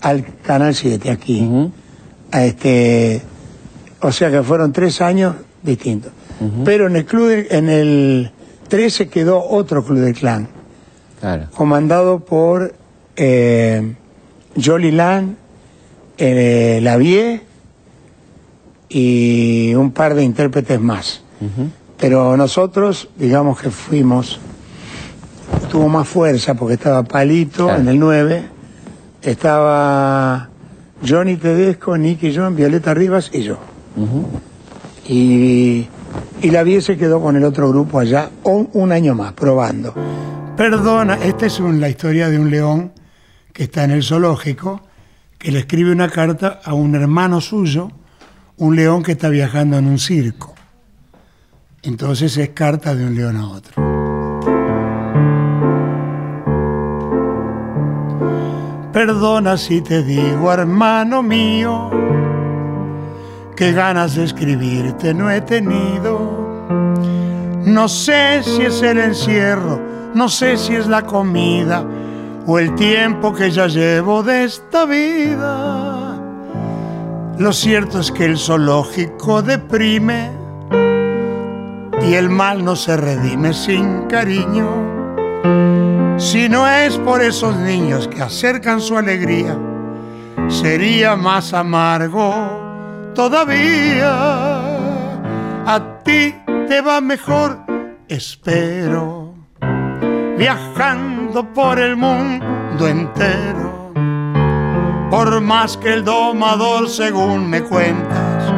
al 0.00 0.24
Canal 0.42 0.74
7 0.74 1.10
aquí. 1.10 1.48
A 2.32 2.44
este, 2.44 3.22
o 4.02 4.12
sea 4.12 4.30
que 4.30 4.42
fueron 4.42 4.72
tres 4.72 5.00
años 5.00 5.34
distintos. 5.62 6.12
Pero 6.64 6.86
en 6.86 6.96
el 6.96 7.06
club, 7.06 7.28
de- 7.28 7.46
en 7.50 7.68
el 7.70 8.30
13 8.68 9.08
quedó 9.08 9.42
otro 9.42 9.84
club 9.84 9.98
del 10.00 10.14
clan, 10.14 10.48
Claro. 11.20 11.46
comandado 11.54 12.20
por 12.20 12.74
eh, 13.16 13.94
Jolly 14.62 14.90
Land, 14.92 15.36
eh, 16.18 16.80
Lavie 16.82 17.42
y 18.88 19.74
un 19.74 19.90
par 19.92 20.14
de 20.14 20.22
intérpretes 20.24 20.80
más. 20.80 21.22
Pero 21.98 22.36
nosotros, 22.36 23.08
digamos 23.16 23.60
que 23.60 23.70
fuimos, 23.70 24.38
tuvo 25.70 25.88
más 25.88 26.08
fuerza 26.08 26.54
porque 26.54 26.74
estaba 26.74 27.02
Palito 27.04 27.64
Claro. 27.66 27.80
en 27.82 27.88
el 27.88 27.98
9, 27.98 28.42
estaba 29.22 30.48
Johnny 31.06 31.36
Tedesco, 31.36 31.96
Nicky 31.98 32.34
John, 32.34 32.54
Violeta 32.56 32.94
Rivas 32.94 33.30
y 33.32 33.42
yo. 33.42 33.58
Y, 35.08 35.86
y 36.42 36.50
la 36.50 36.62
Vie 36.62 36.80
se 36.80 36.96
quedó 36.96 37.20
con 37.20 37.36
el 37.36 37.44
otro 37.44 37.68
grupo 37.68 37.98
allá 37.98 38.30
un, 38.44 38.68
un 38.72 38.92
año 38.92 39.14
más, 39.14 39.32
probando. 39.32 39.94
Perdona, 40.56 41.14
esta 41.22 41.46
es 41.46 41.60
un- 41.60 41.80
la 41.80 41.88
historia 41.88 42.28
de 42.30 42.38
un 42.38 42.50
león 42.50 42.92
que 43.52 43.64
está 43.64 43.84
en 43.84 43.90
el 43.92 44.02
zoológico, 44.02 44.80
que 45.38 45.52
le 45.52 45.60
escribe 45.60 45.92
una 45.92 46.08
carta 46.08 46.60
a 46.64 46.74
un 46.74 46.94
hermano 46.94 47.40
suyo, 47.40 47.90
un 48.56 48.76
león 48.76 49.02
que 49.02 49.12
está 49.12 49.28
viajando 49.28 49.78
en 49.78 49.86
un 49.86 49.98
circo. 49.98 50.54
Entonces 51.82 52.36
es 52.36 52.48
carta 52.50 52.94
de 52.94 53.04
un 53.04 53.14
león 53.14 53.36
a 53.36 53.48
otro. 53.48 53.74
Perdona 58.92 59.58
si 59.58 59.82
te 59.82 60.02
digo, 60.02 60.50
hermano 60.50 61.22
mío, 61.22 61.90
que 63.54 63.72
ganas 63.72 64.16
de 64.16 64.24
escribirte 64.24 65.12
no 65.12 65.30
he 65.30 65.42
tenido. 65.42 66.46
No 67.64 67.88
sé 67.88 68.42
si 68.42 68.62
es 68.62 68.80
el 68.80 68.98
encierro, 68.98 69.80
no 70.14 70.28
sé 70.30 70.56
si 70.56 70.74
es 70.74 70.86
la 70.86 71.02
comida 71.02 71.84
o 72.46 72.58
el 72.58 72.74
tiempo 72.74 73.34
que 73.34 73.50
ya 73.50 73.66
llevo 73.66 74.22
de 74.22 74.44
esta 74.44 74.84
vida. 74.84 76.16
Lo 77.38 77.52
cierto 77.52 78.00
es 78.00 78.10
que 78.10 78.24
el 78.24 78.38
zoológico 78.38 79.42
deprime 79.42 80.30
y 82.02 82.14
el 82.14 82.30
mal 82.30 82.64
no 82.64 82.76
se 82.76 82.96
redime 82.96 83.52
sin 83.52 84.02
cariño. 84.04 84.68
Si 86.18 86.48
no 86.48 86.66
es 86.66 86.96
por 86.98 87.20
esos 87.20 87.56
niños 87.56 88.08
que 88.08 88.22
acercan 88.22 88.80
su 88.80 88.96
alegría, 88.96 89.58
sería 90.48 91.16
más 91.16 91.52
amargo 91.52 93.12
todavía. 93.14 94.12
A 95.66 96.00
ti 96.04 96.34
te 96.68 96.80
va 96.80 97.00
mejor, 97.00 97.58
espero, 98.08 99.25
viajando 100.36 101.44
por 101.52 101.78
el 101.78 101.96
mundo 101.96 102.86
entero. 102.86 103.92
Por 105.10 105.40
más 105.40 105.76
que 105.76 105.94
el 105.94 106.04
domador, 106.04 106.88
según 106.88 107.48
me 107.48 107.62
cuentas, 107.62 108.52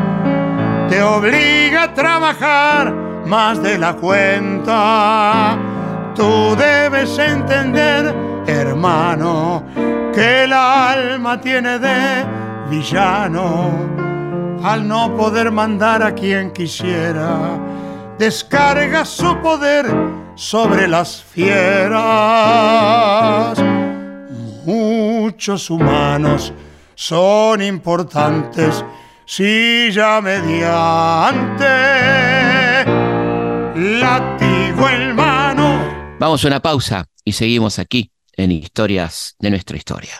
te 0.88 1.02
obliga 1.02 1.84
a 1.84 1.94
trabajar 1.94 2.92
más 3.26 3.62
de 3.62 3.78
la 3.78 3.94
cuenta. 3.94 5.58
Tú 6.14 6.56
debes 6.56 7.18
entender, 7.18 8.14
hermano, 8.46 9.62
que 10.14 10.44
el 10.44 10.52
alma 10.52 11.40
tiene 11.40 11.78
de 11.78 12.24
villano 12.70 13.98
al 14.64 14.88
no 14.88 15.14
poder 15.16 15.52
mandar 15.52 16.02
a 16.02 16.14
quien 16.14 16.50
quisiera. 16.50 17.58
descarga 18.18 19.04
su 19.04 19.36
poder 19.36 19.86
sobre 20.38 20.86
las 20.86 21.22
fieras. 21.22 21.98
Muchos 24.64 25.68
humanos 25.68 26.52
son 26.94 27.60
importantes 27.60 28.84
si 29.26 29.90
ya 29.90 30.20
mediante 30.20 31.64
latigo 33.74 34.88
en 34.88 35.16
mano. 35.16 36.16
Vamos 36.20 36.44
a 36.44 36.46
una 36.46 36.60
pausa 36.60 37.04
y 37.24 37.32
seguimos 37.32 37.80
aquí 37.80 38.12
en 38.36 38.52
Historias 38.52 39.34
de 39.40 39.50
nuestra 39.50 39.76
historia. 39.76 40.14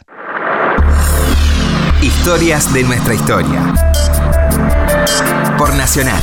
Historias 2.02 2.74
de 2.74 2.82
nuestra 2.82 3.14
historia. 3.14 3.72
Por 5.56 5.72
Nacional. 5.76 6.22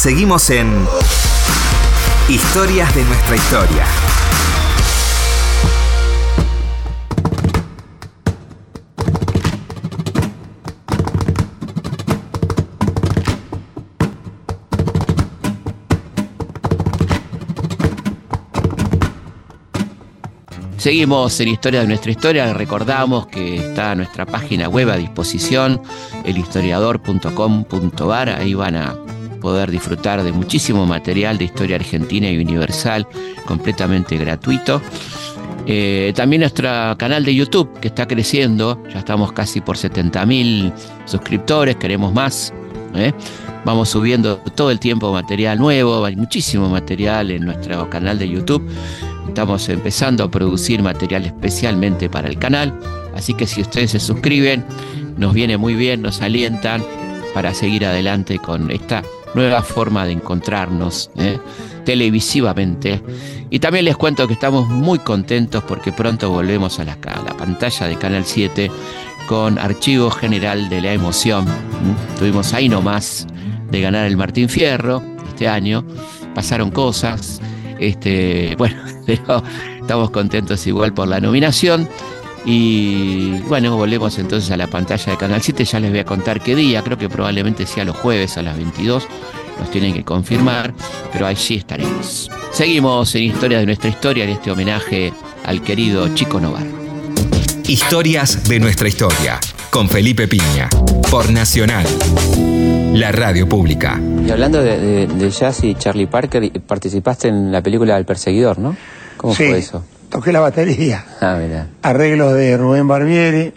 Seguimos 0.00 0.48
en 0.48 0.66
Historias 2.30 2.94
de 2.94 3.04
nuestra 3.04 3.36
historia. 3.36 3.84
Seguimos 20.78 21.38
en 21.40 21.48
Historia 21.48 21.82
de 21.82 21.88
nuestra 21.88 22.10
historia. 22.10 22.54
Recordamos 22.54 23.26
que 23.26 23.56
está 23.56 23.94
nuestra 23.94 24.24
página 24.24 24.66
web 24.66 24.88
a 24.88 24.96
disposición, 24.96 25.82
elhistoriador.com.ar. 26.24 28.30
Ahí 28.30 28.54
van 28.54 28.76
a 28.76 29.09
poder 29.40 29.70
disfrutar 29.70 30.22
de 30.22 30.32
muchísimo 30.32 30.86
material 30.86 31.38
de 31.38 31.44
historia 31.44 31.76
argentina 31.76 32.30
y 32.30 32.38
universal, 32.38 33.06
completamente 33.46 34.16
gratuito. 34.16 34.80
Eh, 35.66 36.12
también 36.14 36.40
nuestro 36.40 36.68
canal 36.96 37.24
de 37.24 37.34
YouTube, 37.34 37.78
que 37.80 37.88
está 37.88 38.06
creciendo, 38.06 38.82
ya 38.92 39.00
estamos 39.00 39.32
casi 39.32 39.60
por 39.60 39.76
70.000 39.76 40.72
suscriptores, 41.04 41.76
queremos 41.76 42.12
más. 42.12 42.52
¿eh? 42.94 43.12
Vamos 43.64 43.90
subiendo 43.90 44.38
todo 44.38 44.70
el 44.70 44.80
tiempo 44.80 45.12
material 45.12 45.58
nuevo, 45.58 46.04
hay 46.04 46.16
muchísimo 46.16 46.68
material 46.68 47.30
en 47.30 47.44
nuestro 47.44 47.88
canal 47.90 48.18
de 48.18 48.28
YouTube. 48.28 48.66
Estamos 49.28 49.68
empezando 49.68 50.24
a 50.24 50.30
producir 50.30 50.82
material 50.82 51.26
especialmente 51.26 52.08
para 52.08 52.28
el 52.28 52.38
canal, 52.38 52.76
así 53.14 53.34
que 53.34 53.46
si 53.46 53.60
ustedes 53.60 53.92
se 53.92 54.00
suscriben, 54.00 54.64
nos 55.18 55.34
viene 55.34 55.56
muy 55.56 55.74
bien, 55.74 56.02
nos 56.02 56.22
alientan 56.22 56.82
para 57.34 57.54
seguir 57.54 57.86
adelante 57.86 58.38
con 58.38 58.70
esta 58.70 59.02
nueva 59.34 59.62
forma 59.62 60.04
de 60.06 60.12
encontrarnos 60.12 61.10
¿eh? 61.16 61.38
televisivamente. 61.84 63.02
Y 63.50 63.58
también 63.58 63.84
les 63.84 63.96
cuento 63.96 64.26
que 64.26 64.34
estamos 64.34 64.68
muy 64.68 64.98
contentos 65.00 65.62
porque 65.64 65.92
pronto 65.92 66.30
volvemos 66.30 66.78
a 66.78 66.84
la, 66.84 66.96
pantalla 66.96 67.86
de 67.86 67.96
Canal 67.96 68.24
7 68.24 68.70
con 69.26 69.58
Archivo 69.58 70.10
General 70.10 70.68
de 70.68 70.80
la 70.80 70.92
Emoción. 70.92 71.44
¿Mm? 71.44 72.18
Tuvimos 72.18 72.52
ahí 72.54 72.68
nomás 72.68 73.26
de 73.70 73.80
ganar 73.80 74.06
el 74.06 74.16
Martín 74.16 74.48
Fierro 74.48 75.02
este 75.28 75.48
año. 75.48 75.84
Pasaron 76.34 76.70
cosas. 76.70 77.40
Este, 77.78 78.54
bueno, 78.58 78.76
pero 79.06 79.42
estamos 79.80 80.10
contentos 80.10 80.66
igual 80.66 80.92
por 80.92 81.08
la 81.08 81.20
nominación. 81.20 81.88
Y 82.44 83.38
bueno, 83.48 83.76
volvemos 83.76 84.18
entonces 84.18 84.50
a 84.50 84.56
la 84.56 84.66
pantalla 84.66 85.12
de 85.12 85.18
Canal 85.18 85.42
7. 85.42 85.64
Ya 85.64 85.80
les 85.80 85.90
voy 85.90 86.00
a 86.00 86.04
contar 86.04 86.40
qué 86.40 86.54
día. 86.56 86.82
Creo 86.82 86.96
que 86.98 87.08
probablemente 87.08 87.66
sea 87.66 87.84
los 87.84 87.96
jueves 87.96 88.36
a 88.38 88.42
las 88.42 88.56
22. 88.56 89.06
Nos 89.58 89.70
tienen 89.70 89.92
que 89.92 90.04
confirmar, 90.04 90.72
pero 91.12 91.26
allí 91.26 91.56
estaremos. 91.56 92.30
Seguimos 92.52 93.14
en 93.14 93.24
Historia 93.24 93.58
de 93.58 93.66
nuestra 93.66 93.90
historia 93.90 94.24
en 94.24 94.30
este 94.30 94.50
homenaje 94.50 95.12
al 95.44 95.62
querido 95.62 96.14
Chico 96.14 96.40
Novar. 96.40 96.64
Historias 97.68 98.48
de 98.48 98.58
nuestra 98.58 98.88
historia. 98.88 99.38
Con 99.70 99.88
Felipe 99.88 100.26
Piña. 100.26 100.68
Por 101.10 101.30
Nacional. 101.30 101.86
La 102.94 103.12
radio 103.12 103.48
pública. 103.48 104.00
Y 104.26 104.30
hablando 104.30 104.60
de, 104.62 104.78
de- 104.78 105.06
de 105.06 105.30
jazz 105.30 105.62
y 105.62 105.74
Charlie 105.76 106.06
Parker, 106.06 106.50
participaste 106.66 107.28
en 107.28 107.52
la 107.52 107.62
película 107.62 107.96
El 107.96 108.04
Perseguidor, 108.04 108.58
¿no? 108.58 108.76
¿Cómo 109.16 109.34
sí, 109.34 109.44
fue 109.46 109.58
eso? 109.58 109.84
Toqué 110.10 110.32
la 110.32 110.40
batería. 110.40 111.04
Ah, 111.20 111.38
mira. 111.40 111.66
Arreglos 111.82 112.34
de 112.34 112.56
Rubén 112.56 112.86
Barbieri, 112.88 113.52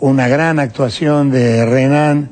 una 0.00 0.28
gran 0.28 0.58
actuación 0.60 1.30
de 1.30 1.64
Renan 1.66 2.30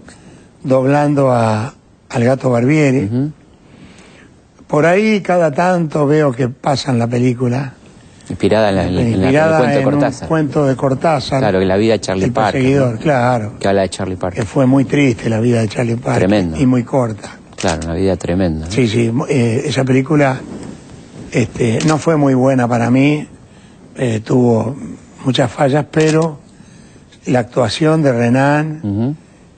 doblando 0.63 1.33
a, 1.33 1.75
al 2.11 2.25
gato 2.25 2.51
Barbieri. 2.51 3.33
Por 4.67 4.85
ahí 4.87 5.21
cada 5.21 5.53
tanto 5.53 6.07
veo 6.07 6.33
que 6.33 6.49
pasan 6.49 6.99
la 6.99 7.07
película. 7.07 7.73
Inspirada 8.29 8.71
en, 8.71 8.77
la, 8.77 8.85
en 8.87 8.95
la- 8.97 9.01
en 9.03 9.07
el 9.07 9.15
inspirada 9.15 9.59
cuento 9.59 9.77
de 9.79 9.85
Cortázar. 9.85 10.23
un 10.23 10.29
cuento 10.29 10.67
de 10.67 10.77
Cortázar. 10.77 11.39
Claro, 11.39 11.59
que 11.61 11.65
la 11.65 11.77
vida 11.77 11.93
de 11.93 12.01
Charlie 12.01 12.25
El 12.25 12.33
Parker. 12.33 12.99
claro. 13.01 13.53
Que 13.61 13.69
habla 13.69 13.83
de 13.83 13.89
Charlie 13.91 14.17
Parker. 14.17 14.43
Que 14.43 14.47
fue 14.49 14.67
muy 14.67 14.85
triste 14.85 15.31
la 15.31 15.39
vida 15.39 15.61
de 15.61 15.69
Charlie 15.69 15.95
Parker. 15.97 16.19
Tremendo. 16.29 16.61
Y 16.61 16.67
muy 16.67 16.83
corta. 16.83 17.37
Claro, 17.55 17.83
una 17.85 17.95
vida 17.95 18.17
tremenda. 18.17 18.67
¿no? 18.67 18.73
Sí, 18.73 18.89
sí, 18.89 19.13
eh, 19.29 19.63
esa 19.67 19.85
película 19.85 20.41
este, 21.31 21.79
no 21.87 21.99
fue 21.99 22.17
muy 22.17 22.35
buena 22.35 22.67
para 22.67 22.91
mí, 22.91 23.29
eh, 23.99 24.21
tuvo 24.25 24.77
muchas 25.25 25.51
fallas, 25.51 25.87
pero 25.91 26.39
la 27.27 27.41
actuación 27.41 28.03
de 28.03 28.13
Renan 28.13 29.17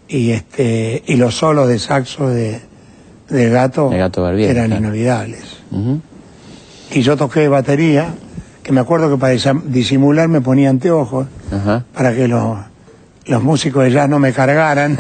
y 0.09 0.31
este 0.31 1.03
y 1.07 1.17
los 1.17 1.35
solos 1.37 1.69
de 1.69 1.79
saxo 1.79 2.29
de, 2.29 2.61
del 3.29 3.51
gato, 3.51 3.93
eran 3.93 4.11
claro. 4.11 4.77
inolvidables. 4.77 5.43
Y 6.91 7.03
yo 7.03 7.17
toqué 7.17 7.49
batería, 7.49 8.15
que 8.63 8.73
me 8.73 8.81
acuerdo 8.81 9.11
que 9.11 9.17
para 9.19 9.35
disimular 9.67 10.29
me 10.29 10.41
ponía 10.41 10.71
anteojos 10.71 11.27
para 11.93 12.15
que 12.15 12.27
los, 12.29 12.59
los 13.27 13.43
músicos 13.43 13.85
de 13.85 13.91
jazz 13.91 14.09
no 14.09 14.19
me 14.19 14.33
cargaran. 14.33 14.97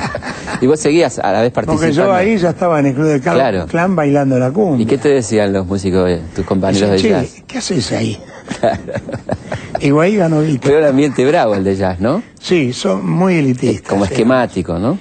y 0.60 0.66
vos 0.66 0.78
seguías 0.78 1.18
a 1.18 1.32
la 1.32 1.40
vez 1.40 1.50
participando. 1.52 1.80
Porque 1.80 1.92
yo 1.96 2.12
ahí 2.12 2.36
ya 2.36 2.50
estaba 2.50 2.78
en 2.80 2.86
el 2.86 2.94
club 2.94 3.06
de 3.06 3.20
Claro. 3.20 3.66
clan 3.66 3.96
bailando 3.96 4.38
la 4.38 4.50
cumbia. 4.50 4.82
¿Y 4.82 4.86
qué 4.86 4.98
te 4.98 5.08
decían 5.08 5.52
los 5.54 5.66
músicos, 5.66 6.04
de- 6.06 6.18
tus 6.36 6.44
compañeros 6.44 6.90
de 6.90 6.98
jazz? 6.98 7.34
"Che, 7.34 7.44
¿qué 7.46 7.58
haces 7.58 7.90
ahí? 7.92 8.18
ahí 10.00 10.16
ganó. 10.16 10.42
Fue 10.60 10.78
un 10.78 10.84
ambiente 10.84 11.24
bravo 11.26 11.54
el 11.54 11.64
de 11.64 11.76
jazz, 11.76 12.00
¿no? 12.00 12.22
Sí, 12.40 12.72
son 12.72 13.08
muy 13.08 13.36
elitistas. 13.36 13.88
Como 13.88 14.04
sí. 14.06 14.12
esquemático, 14.12 14.78
¿no? 14.78 14.98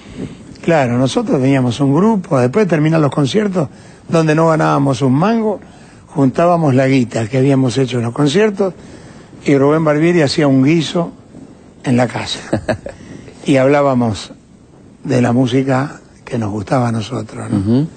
Claro, 0.64 0.98
nosotros 0.98 1.42
teníamos 1.42 1.80
un 1.80 1.94
grupo, 1.94 2.40
después 2.40 2.66
de 2.66 2.70
terminar 2.70 3.00
los 3.00 3.12
conciertos, 3.12 3.70
donde 4.08 4.36
no 4.36 4.48
ganábamos 4.48 5.02
un 5.02 5.14
mango, 5.14 5.60
juntábamos 6.08 6.76
la 6.76 6.88
guita 6.88 7.28
que 7.28 7.38
habíamos 7.38 7.78
hecho 7.78 7.98
en 7.98 8.04
los 8.04 8.14
conciertos 8.14 8.74
y 9.46 9.58
Rubén 9.58 9.84
Barbieri 9.84 10.22
hacía 10.22 10.48
un 10.48 10.64
guiso 10.64 11.12
en 11.84 11.98
la 11.98 12.08
casa. 12.08 12.40
y 13.46 13.58
hablábamos 13.58 14.34
de 15.04 15.22
la 15.22 15.32
música 15.34 16.00
que 16.24 16.38
nos 16.38 16.52
gustaba 16.52 16.90
a 16.90 16.92
nosotros, 16.92 17.50
¿no? 17.50 17.88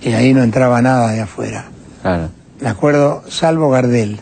Y 0.00 0.12
ahí 0.12 0.32
no 0.32 0.42
entraba 0.42 0.80
nada 0.82 1.10
de 1.10 1.20
afuera. 1.20 1.66
Claro. 2.02 2.28
Me 2.60 2.68
acuerdo, 2.68 3.22
salvo 3.28 3.70
Gardel. 3.70 4.20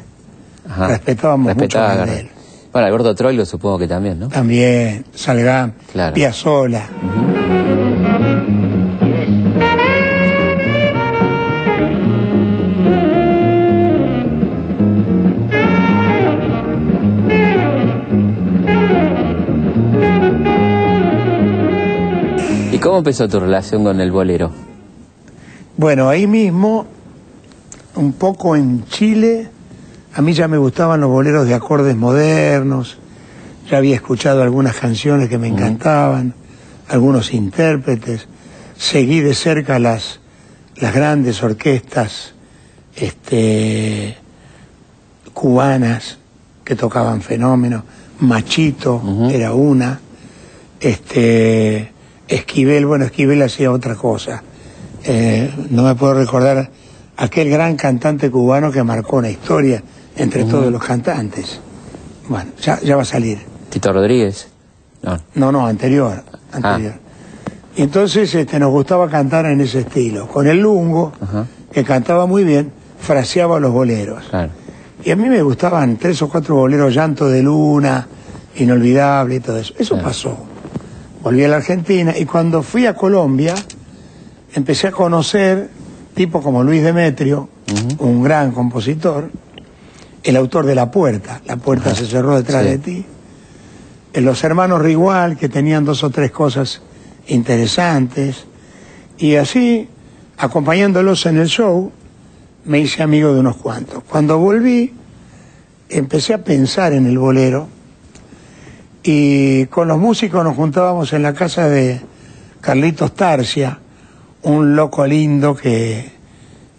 Ajá. 0.68 0.88
Respetábamos 0.88 1.46
Respetaba 1.54 1.88
mucho 1.88 2.00
a 2.02 2.06
Gardel. 2.06 2.28
Bueno, 2.72 2.86
al 2.86 2.92
gordo 2.92 3.14
Troilo 3.14 3.44
supongo 3.46 3.78
que 3.78 3.86
también, 3.88 4.18
¿no? 4.18 4.28
También, 4.28 5.04
Salgán, 5.14 5.74
Claro. 5.92 6.14
Piazzolla. 6.14 6.88
¿Y 22.72 22.78
cómo 22.78 22.98
empezó 22.98 23.28
tu 23.28 23.38
relación 23.40 23.84
con 23.84 24.00
el 24.00 24.10
bolero? 24.10 24.50
Bueno, 25.76 26.08
ahí 26.08 26.26
mismo, 26.26 26.86
un 27.96 28.12
poco 28.12 28.56
en 28.56 28.84
Chile, 28.86 29.48
a 30.14 30.22
mí 30.22 30.32
ya 30.32 30.46
me 30.46 30.58
gustaban 30.58 31.00
los 31.00 31.10
boleros 31.10 31.46
de 31.46 31.54
acordes 31.54 31.96
modernos, 31.96 32.98
ya 33.68 33.78
había 33.78 33.96
escuchado 33.96 34.42
algunas 34.42 34.76
canciones 34.76 35.28
que 35.28 35.38
me 35.38 35.48
encantaban, 35.48 36.34
algunos 36.88 37.34
intérpretes, 37.34 38.28
seguí 38.76 39.20
de 39.20 39.34
cerca 39.34 39.78
las, 39.80 40.20
las 40.76 40.94
grandes 40.94 41.42
orquestas 41.42 42.34
este, 42.94 44.16
cubanas 45.32 46.18
que 46.62 46.76
tocaban 46.76 47.20
fenómenos, 47.20 47.82
Machito 48.20 49.02
era 49.32 49.52
una, 49.52 49.98
este, 50.78 51.90
Esquivel, 52.28 52.86
bueno, 52.86 53.06
Esquivel 53.06 53.42
hacía 53.42 53.72
otra 53.72 53.96
cosa. 53.96 54.44
Eh, 55.02 55.52
no 55.70 55.82
me 55.82 55.94
puedo 55.96 56.14
recordar 56.14 56.70
aquel 57.16 57.50
gran 57.50 57.76
cantante 57.76 58.30
cubano 58.30 58.70
que 58.70 58.82
marcó 58.82 59.16
una 59.16 59.28
historia 59.28 59.82
entre 60.16 60.44
todos 60.44 60.70
los 60.70 60.82
cantantes. 60.82 61.60
Bueno, 62.28 62.50
ya, 62.60 62.80
ya 62.80 62.96
va 62.96 63.02
a 63.02 63.06
salir. 63.06 63.38
Tito 63.70 63.92
Rodríguez. 63.92 64.48
No. 65.02 65.18
No, 65.34 65.52
no, 65.52 65.66
anterior, 65.66 66.22
anterior. 66.52 66.94
Y 67.76 67.82
entonces 67.82 68.34
este, 68.34 68.58
nos 68.58 68.70
gustaba 68.70 69.08
cantar 69.10 69.46
en 69.46 69.60
ese 69.60 69.80
estilo. 69.80 70.26
Con 70.28 70.46
el 70.46 70.58
lungo, 70.60 71.12
que 71.72 71.84
cantaba 71.84 72.26
muy 72.26 72.44
bien, 72.44 72.70
fraseaba 73.00 73.58
los 73.60 73.72
boleros. 73.72 74.24
Claro. 74.30 74.52
Y 75.04 75.10
a 75.10 75.16
mí 75.16 75.28
me 75.28 75.42
gustaban 75.42 75.96
tres 75.98 76.22
o 76.22 76.28
cuatro 76.28 76.54
boleros, 76.56 76.94
Llanto 76.94 77.28
de 77.28 77.42
Luna, 77.42 78.06
Inolvidable 78.56 79.34
y 79.36 79.40
todo 79.40 79.58
eso. 79.58 79.74
Eso 79.78 79.94
Claro. 79.96 80.08
pasó. 80.08 80.38
Volví 81.22 81.42
a 81.44 81.48
la 81.48 81.56
Argentina 81.56 82.14
y 82.16 82.24
cuando 82.24 82.62
fui 82.62 82.86
a 82.86 82.94
Colombia, 82.94 83.54
empecé 84.54 84.86
a 84.88 84.92
conocer 84.92 85.68
tipos 86.14 86.42
como 86.42 86.62
Luis 86.62 86.82
Demetrio, 86.82 87.48
un 87.98 88.22
gran 88.22 88.52
compositor, 88.52 89.30
el 90.24 90.36
autor 90.36 90.66
de 90.66 90.74
La 90.74 90.90
Puerta. 90.90 91.40
La 91.46 91.56
Puerta 91.56 91.94
se 91.94 92.06
cerró 92.06 92.36
detrás 92.36 92.62
Sí. 92.64 92.68
de 92.70 92.78
ti. 92.78 93.04
Eh, 94.14 94.20
Los 94.20 94.42
hermanos 94.44 94.80
Rigual, 94.82 95.36
que 95.36 95.48
tenían 95.48 95.84
dos 95.84 96.02
o 96.04 96.10
tres 96.10 96.30
cosas 96.30 96.82
interesantes. 97.26 98.46
Y 99.18 99.36
así, 99.36 99.88
acompañándolos 100.38 101.26
en 101.26 101.38
el 101.38 101.46
show, 101.48 101.92
me 102.64 102.80
hice 102.80 103.02
amigo 103.02 103.32
de 103.34 103.40
unos 103.40 103.56
cuantos. 103.56 104.02
Cuando 104.04 104.38
volví, 104.38 104.92
empecé 105.88 106.34
a 106.34 106.42
pensar 106.42 106.92
en 106.92 107.06
el 107.06 107.18
bolero 107.18 107.68
y 109.02 109.66
con 109.66 109.86
los 109.88 109.98
músicos 109.98 110.42
nos 110.44 110.56
juntábamos 110.56 111.12
en 111.12 111.22
la 111.22 111.34
casa 111.34 111.68
de 111.68 112.00
Carlitos 112.60 113.14
Tarcia, 113.14 113.78
un 114.42 114.74
loco 114.76 115.06
lindo 115.06 115.54
que 115.54 116.10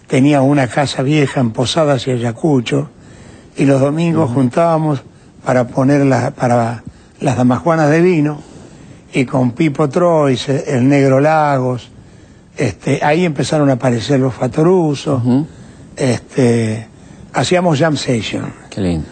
tenía 0.07 0.41
una 0.41 0.67
casa 0.67 1.03
vieja 1.03 1.39
en 1.39 1.51
Posadas 1.51 2.07
y 2.07 2.11
Ayacucho, 2.11 2.89
y 3.57 3.65
los 3.65 3.79
domingos 3.81 4.31
juntábamos 4.31 5.01
para 5.45 5.67
poner 5.67 6.05
la- 6.05 6.31
para 6.31 6.83
las 7.21 7.37
damajuanas 7.37 7.89
de 7.89 8.01
vino, 8.01 8.41
y 9.13 9.25
con 9.25 9.51
Pipo 9.51 9.87
Trois, 9.89 10.49
el 10.49 10.87
Negro 10.89 11.19
Lagos, 11.21 11.89
este, 12.57 12.99
ahí 13.03 13.23
empezaron 13.25 13.69
a 13.69 13.73
aparecer 13.73 14.19
los 14.19 14.33
Fatorusos, 14.33 15.21
este, 15.95 16.87
hacíamos 17.33 17.79
jam 17.79 17.95
session. 17.95 18.51
Qué 18.69 18.81
lindo. 18.81 19.07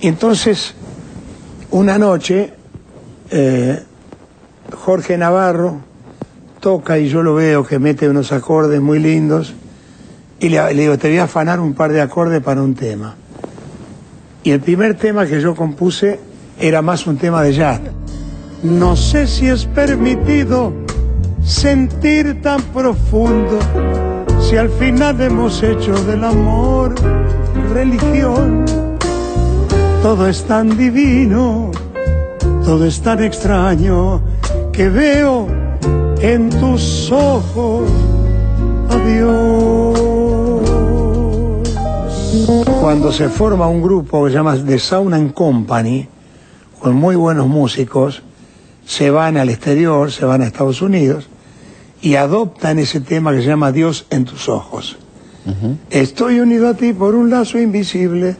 Y 0.00 0.08
entonces, 0.08 0.74
una 1.70 1.98
noche, 1.98 2.52
eh, 3.30 3.82
Jorge 4.76 5.16
Navarro 5.16 5.78
toca 6.60 6.98
y 6.98 7.08
yo 7.08 7.22
lo 7.22 7.34
veo 7.34 7.64
que 7.66 7.78
mete 7.78 8.08
unos 8.08 8.32
acordes 8.32 8.80
muy 8.80 8.98
lindos 8.98 9.54
y 10.40 10.48
le, 10.48 10.74
le 10.74 10.82
digo, 10.82 10.98
te 10.98 11.08
voy 11.08 11.18
a 11.18 11.24
afanar 11.24 11.60
un 11.60 11.74
par 11.74 11.92
de 11.92 12.00
acordes 12.00 12.42
para 12.42 12.62
un 12.62 12.74
tema. 12.74 13.14
Y 14.44 14.50
el 14.50 14.60
primer 14.60 14.94
tema 14.94 15.24
que 15.24 15.40
yo 15.40 15.54
compuse 15.54 16.20
era 16.60 16.82
más 16.82 17.06
un 17.06 17.16
tema 17.16 17.42
de 17.42 17.54
jazz. 17.54 17.80
No 18.62 18.94
sé 18.94 19.26
si 19.26 19.46
es 19.48 19.64
permitido 19.64 20.70
sentir 21.42 22.42
tan 22.42 22.60
profundo 22.62 23.58
si 24.40 24.58
al 24.58 24.68
final 24.68 25.18
hemos 25.22 25.62
hecho 25.62 25.94
del 26.04 26.24
amor 26.24 26.94
religión. 27.72 28.66
Todo 30.02 30.28
es 30.28 30.44
tan 30.44 30.76
divino, 30.76 31.70
todo 32.66 32.84
es 32.84 33.00
tan 33.00 33.24
extraño 33.24 34.20
que 34.72 34.90
veo 34.90 35.48
en 36.20 36.50
tus 36.50 37.10
ojos 37.10 37.88
adiós. 38.90 40.04
Cuando 42.84 43.12
se 43.12 43.30
forma 43.30 43.66
un 43.66 43.80
grupo 43.80 44.22
que 44.22 44.30
se 44.30 44.36
llama 44.36 44.62
The 44.62 44.78
Sound 44.78 45.14
and 45.14 45.32
Company, 45.32 46.06
con 46.78 46.94
muy 46.94 47.16
buenos 47.16 47.46
músicos, 47.46 48.22
se 48.84 49.08
van 49.10 49.38
al 49.38 49.48
exterior, 49.48 50.12
se 50.12 50.26
van 50.26 50.42
a 50.42 50.46
Estados 50.46 50.82
Unidos 50.82 51.30
y 52.02 52.16
adoptan 52.16 52.78
ese 52.78 53.00
tema 53.00 53.32
que 53.32 53.40
se 53.40 53.46
llama 53.46 53.72
Dios 53.72 54.04
en 54.10 54.26
tus 54.26 54.50
ojos. 54.50 54.98
Estoy 55.88 56.40
unido 56.40 56.68
a 56.68 56.74
ti 56.74 56.92
por 56.92 57.14
un 57.14 57.30
lazo 57.30 57.58
invisible 57.58 58.36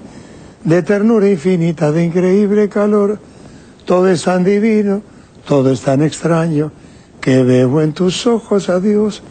de 0.62 0.82
ternura 0.82 1.30
infinita, 1.30 1.90
de 1.90 2.04
increíble 2.04 2.68
calor. 2.68 3.18
Todo 3.86 4.08
es 4.08 4.24
tan 4.24 4.44
divino, 4.44 5.00
todo 5.48 5.72
es 5.72 5.80
tan 5.80 6.02
extraño, 6.02 6.70
que 7.18 7.42
veo 7.42 7.80
en 7.80 7.94
tus 7.94 8.26
ojos 8.26 8.68
a 8.68 8.78
Dios. 8.78 9.22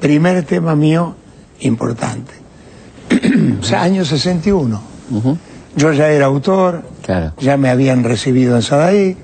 Primer 0.00 0.42
tema 0.46 0.74
mío 0.74 1.16
importante. 1.60 2.47
o 3.60 3.64
sea, 3.64 3.82
año 3.82 4.04
61. 4.04 4.80
Ujú. 5.10 5.38
Yo 5.76 5.92
ya 5.92 6.08
era 6.08 6.26
autor, 6.26 6.82
Claro, 7.02 7.32
ya 7.38 7.56
me 7.56 7.70
habían 7.70 8.04
recibido 8.04 8.56
en 8.56 8.62
Sadaí, 8.62 9.16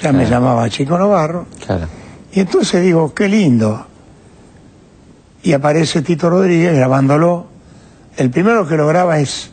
ya 0.00 0.12
me 0.12 0.26
llamaba 0.28 0.68
Chico 0.70 0.96
Navarro. 0.98 1.46
claro. 1.64 1.86
Y 2.32 2.40
entonces 2.40 2.82
digo, 2.82 3.14
qué 3.14 3.28
lindo. 3.28 3.86
Y 5.42 5.52
aparece 5.54 6.02
Tito 6.02 6.28
Rodríguez 6.28 6.74
grabándolo. 6.74 7.46
El 8.16 8.30
primero 8.30 8.66
que 8.68 8.76
lo 8.76 8.86
graba 8.86 9.18
es 9.20 9.50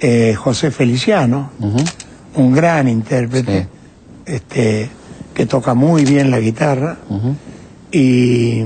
eh, 0.00 0.34
José 0.34 0.70
Feliciano, 0.72 1.50
un 2.34 2.52
gran 2.52 2.88
intérprete, 2.88 3.68
este, 4.26 4.90
que 5.34 5.46
toca 5.46 5.74
muy 5.74 6.04
bien 6.04 6.30
la 6.32 6.40
guitarra. 6.40 6.96
Y 7.92 8.64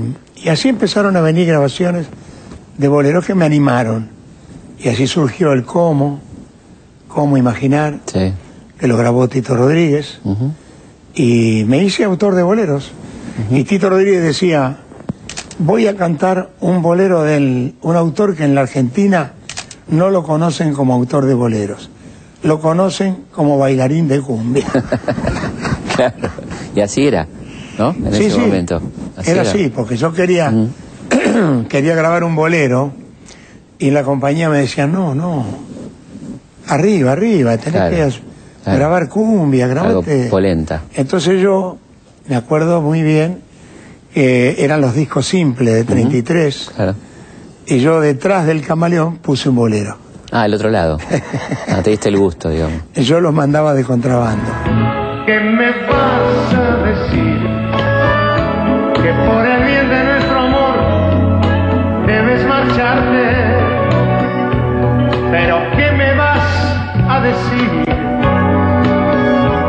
así 0.49 0.69
empezaron 0.69 1.15
a 1.17 1.21
venir 1.21 1.47
grabaciones 1.47 2.07
de 2.77 2.87
boleros 2.87 3.25
que 3.25 3.35
me 3.35 3.45
animaron. 3.45 4.09
Y 4.79 4.89
así 4.89 5.07
surgió 5.07 5.53
el 5.53 5.63
cómo, 5.63 6.19
cómo 7.07 7.37
imaginar, 7.37 7.99
Sí. 8.05 8.33
que 8.79 8.87
lo 8.87 8.97
grabó 8.97 9.27
Tito 9.27 9.55
Rodríguez 9.55 10.19
y 11.13 11.63
me 11.65 11.83
hice 11.83 12.03
autor 12.03 12.35
de 12.35 12.43
boleros. 12.43 12.91
Y 13.51 13.63
Tito 13.63 13.89
Rodríguez 13.89 14.21
decía, 14.23 14.77
voy 15.59 15.87
a 15.87 15.95
cantar 15.95 16.49
un 16.59 16.81
bolero 16.81 17.23
de 17.23 17.73
un 17.81 17.95
autor 17.95 18.35
que 18.35 18.43
en 18.43 18.55
la 18.55 18.61
Argentina 18.61 19.33
no 19.87 20.09
lo 20.09 20.23
conocen 20.23 20.73
como 20.73 20.93
autor 20.93 21.25
de 21.25 21.33
boleros, 21.33 21.89
lo 22.43 22.59
conocen 22.59 23.17
como 23.31 23.57
bailarín 23.57 24.07
de 24.07 24.21
cumbia. 24.21 24.65
Claro. 25.95 26.29
Y 26.75 26.81
así 26.81 27.07
era, 27.07 27.25
¿no? 27.79 27.91
En 27.91 28.13
sí, 28.13 28.25
ese 28.25 28.31
sí, 28.35 28.39
momento. 28.41 28.81
era 29.25 29.43
así, 29.43 29.71
porque 29.73 29.95
yo 29.95 30.11
quería, 30.11 30.51
quería 31.69 31.95
grabar 31.95 32.25
un 32.25 32.35
bolero 32.35 32.91
y 33.79 33.91
la 33.91 34.03
compañía 34.03 34.49
me 34.49 34.59
decía, 34.59 34.87
no, 34.87 35.13
no, 35.15 35.45
arriba, 36.67 37.11
arriba, 37.13 37.57
tenés 37.57 37.73
Claro, 37.73 37.95
que 37.95 38.13
claro. 38.63 38.79
grabar 38.79 39.09
cumbia, 39.09 39.65
Algo 39.65 39.81
grabate... 40.01 40.27
polenta. 40.29 40.81
Entonces 40.93 41.41
yo 41.41 41.77
me 42.27 42.35
acuerdo 42.35 42.81
muy 42.81 43.01
bien 43.03 43.39
que 44.13 44.55
eran 44.63 44.81
los 44.81 44.93
discos 44.95 45.25
simples 45.27 45.73
de 45.73 45.83
33 45.83 46.71
Claro. 46.75 46.95
y 47.67 47.79
yo 47.79 47.99
detrás 47.99 48.45
del 48.47 48.65
camaleón 48.65 49.17
puse 49.17 49.49
un 49.49 49.55
bolero. 49.55 49.97
Ah, 50.31 50.45
el 50.45 50.53
otro 50.53 50.69
lado. 50.69 50.97
No, 51.69 51.81
te 51.83 51.91
diste 51.91 52.09
el 52.09 52.17
gusto, 52.17 52.49
digamos. 52.49 52.81
Yo 52.95 53.19
los 53.21 53.33
mandaba 53.33 53.73
de 53.73 53.83
contrabando. 53.83 54.49
¿Qué 55.25 55.39
me 55.39 55.71
vas 55.87 56.54
decir? 67.25 67.69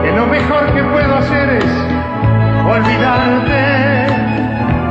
Que 0.02 0.10
lo 0.12 0.26
mejor 0.26 0.74
que 0.74 0.82
puedo 0.82 1.14
hacer 1.16 1.48
es 1.50 1.64
olvidarte. 2.74 3.62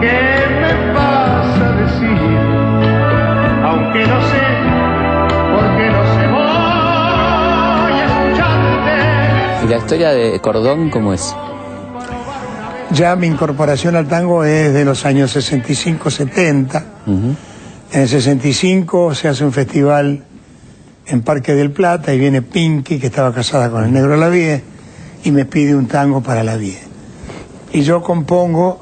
¿Qué 0.02 0.20
me 0.62 0.94
vas 0.94 1.60
a 1.60 1.72
decir? 1.82 2.18
Aunque 3.64 4.02
no 4.08 4.22
sé, 4.32 4.46
porque 5.54 5.86
no 5.96 6.04
sé, 6.14 6.28
voy 6.28 7.98
a 8.02 8.06
escucharte. 8.10 9.66
¿Y 9.66 9.68
la 9.70 9.78
historia 9.78 10.10
de 10.12 10.39
Cordón 10.39 10.89
cómo 10.89 11.14
es? 11.14 11.36
Ya 12.92 13.16
mi 13.16 13.28
incorporación 13.28 13.96
al 13.96 14.08
tango 14.08 14.44
es 14.44 14.74
de 14.74 14.86
los 14.86 15.06
años 15.06 15.36
65-70. 15.36 16.84
Ujú. 17.08 17.36
En 17.92 18.02
el 18.02 18.08
65 18.08 19.16
se 19.16 19.28
hace 19.28 19.44
un 19.44 19.52
festival 19.52 20.24
en 21.08 21.22
Parque 21.22 21.53
del 21.53 21.72
Plata 21.72 22.14
y 22.14 22.20
viene 22.20 22.41
Pinky, 22.41 22.99
que 22.99 23.08
estaba 23.08 23.34
casada 23.34 23.70
con 23.70 23.84
el 23.84 23.91
negro 23.91 24.18
Lavie, 24.18 24.64
y 25.24 25.32
me 25.32 25.45
pide 25.45 25.76
un 25.76 25.88
tango 25.88 26.22
para 26.22 26.43
Lavie. 26.43 26.80
Y 27.74 27.82
yo 27.82 28.01
compongo 28.01 28.82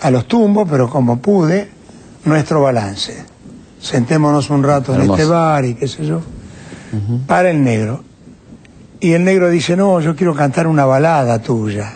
a 0.00 0.10
los 0.10 0.26
tumbos, 0.26 0.68
pero 0.70 0.88
como 0.88 1.18
pude, 1.18 1.68
nuestro 2.24 2.62
balance. 2.62 3.24
Sentémonos 3.80 4.50
un 4.50 4.62
rato 4.62 4.94
en 4.94 5.02
este 5.02 5.24
bar 5.24 5.64
y 5.64 5.74
qué 5.74 5.88
sé 5.88 6.06
yo, 6.06 6.20
para 7.26 7.50
el 7.50 7.62
negro. 7.62 8.04
Y 9.00 9.12
el 9.12 9.24
negro 9.24 9.50
dice, 9.50 9.76
no, 9.76 10.00
yo 10.00 10.14
quiero 10.14 10.34
cantar 10.34 10.66
una 10.66 10.84
balada 10.84 11.40
tuya. 11.40 11.94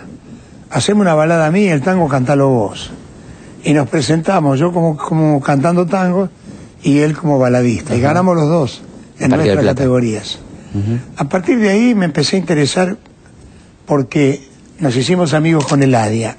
Haceme 0.70 1.02
una 1.02 1.14
balada 1.14 1.46
a 1.46 1.50
mí, 1.52 1.68
el 1.68 1.80
tango 1.80 2.08
cantalo 2.08 2.48
vos. 2.48 2.90
Y 3.62 3.72
nos 3.72 3.88
presentamos, 3.88 4.58
yo 4.58 4.72
como, 4.72 4.96
como 4.96 5.40
cantando 5.40 5.86
tango 5.86 6.28
y 6.82 6.98
él 6.98 7.16
como 7.16 7.38
baladista. 7.38 7.94
Y 7.94 8.00
ganamos 8.00 8.34
los 8.34 8.48
dos 8.48 8.82
en 9.18 9.30
nuestras 9.30 9.64
categorías. 9.64 10.38
A 11.16 11.24
partir 11.24 11.58
de 11.58 11.70
ahí 11.70 11.94
me 11.94 12.04
empecé 12.04 12.36
a 12.36 12.38
interesar 12.38 12.96
porque 13.86 14.46
nos 14.78 14.94
hicimos 14.96 15.32
amigos 15.32 15.66
con 15.66 15.82
Eladia. 15.82 16.36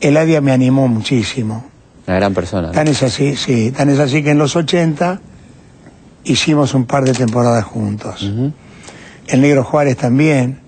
Eladia 0.00 0.40
me 0.40 0.52
animó 0.52 0.86
muchísimo. 0.88 1.64
Una 2.06 2.16
gran 2.16 2.34
persona. 2.34 2.68
¿no? 2.68 2.72
Tan 2.72 2.88
es 2.88 3.02
así, 3.02 3.36
sí, 3.36 3.72
tan 3.72 3.90
es 3.90 3.98
así 3.98 4.22
que 4.22 4.30
en 4.30 4.38
los 4.38 4.54
80 4.54 5.20
hicimos 6.24 6.74
un 6.74 6.84
par 6.84 7.04
de 7.04 7.12
temporadas 7.12 7.64
juntos. 7.64 8.30
El 9.26 9.40
negro 9.40 9.64
Juárez 9.64 9.96
también. 9.96 10.60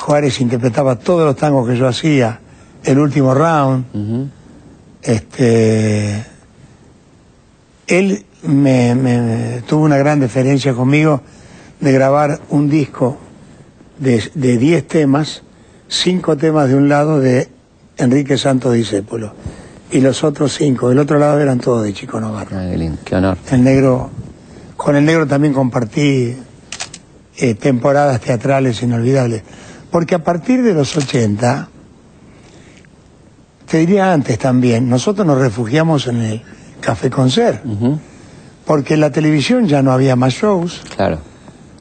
Juárez 0.00 0.40
interpretaba 0.40 0.96
todos 0.96 1.24
los 1.24 1.36
tangos 1.36 1.68
que 1.68 1.76
yo 1.76 1.86
hacía. 1.86 2.40
El 2.82 2.98
último 2.98 3.34
round. 3.34 4.30
Este, 5.02 6.24
él 7.86 8.24
me, 8.44 8.94
me- 8.94 9.62
tuvo 9.66 9.84
una 9.84 9.96
gran 9.96 10.20
deferencia 10.20 10.74
conmigo 10.74 11.22
de 11.80 11.92
grabar 11.92 12.40
un 12.50 12.68
disco 12.68 13.16
de, 13.98 14.22
de 14.34 14.58
10 14.58 14.86
temas, 14.88 15.42
5 15.88 16.36
temas 16.36 16.68
de 16.68 16.74
un 16.76 16.88
lado 16.88 17.20
de 17.20 17.48
Enrique 17.96 18.36
Santos 18.38 18.74
Discépolo 18.74 19.32
y 19.90 20.00
los 20.00 20.24
otros 20.24 20.54
5 20.56 20.88
del 20.88 20.98
otro 20.98 21.18
lado 21.18 21.38
eran 21.40 21.60
todos 21.60 21.84
de 21.84 21.92
Chico 21.92 22.20
Novarro. 22.20 22.56
Ah, 22.58 22.66
qué 22.70 22.76
lindo, 22.78 22.98
qué 23.04 23.14
honor. 23.16 23.38
El 23.50 23.62
negro, 23.62 24.10
con 24.76 24.96
el 24.96 25.04
negro 25.04 25.26
también 25.26 25.52
compartí 25.54 26.34
eh, 27.36 27.54
temporadas 27.54 28.20
teatrales 28.20 28.82
inolvidables. 28.82 29.42
Porque 29.90 30.16
a 30.16 30.24
partir 30.24 30.62
de 30.64 30.74
los 30.74 30.96
80, 30.96 31.68
te 33.70 33.78
diría 33.78 34.12
antes 34.12 34.38
también, 34.38 34.88
nosotros 34.88 35.26
nos 35.26 35.38
refugiamos 35.38 36.06
en 36.08 36.16
el 36.22 36.42
Café 36.80 37.10
Concert. 37.10 37.62
Porque 38.66 38.94
en 38.94 39.00
la 39.00 39.10
televisión 39.10 39.66
ya 39.66 39.82
no 39.82 39.92
había 39.92 40.16
más 40.16 40.32
shows, 40.34 40.80
Claro. 40.96 41.18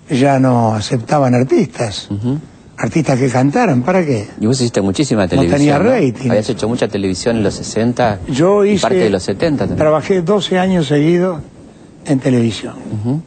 ya 0.09 0.39
no 0.39 0.73
aceptaban 0.75 1.33
artistas, 1.33 2.09
artistas 2.77 3.17
que 3.19 3.29
cantaran, 3.29 3.83
¿para 3.83 4.05
qué? 4.05 4.27
Y 4.41 4.45
vos 4.47 4.59
hiciste 4.59 4.81
muchísima 4.81 5.27
televisión. 5.27 5.59
tenía 5.59 5.79
rating. 5.79 6.29
Habías 6.29 6.49
hecho 6.49 6.67
mucha 6.67 6.87
televisión 6.89 7.37
en 7.37 7.43
los 7.43 7.53
60 7.53 8.19
Yo 8.27 8.65
y 8.65 8.71
hice, 8.71 8.81
parte 8.81 8.97
de 8.97 9.09
los 9.09 9.23
70 9.23 9.59
también. 9.59 9.77
trabajé 9.77 10.21
12 10.21 10.59
años 10.59 10.87
seguidos 10.87 11.39
en 12.05 12.19
televisión. 12.19 12.75
Ujú. 12.99 13.21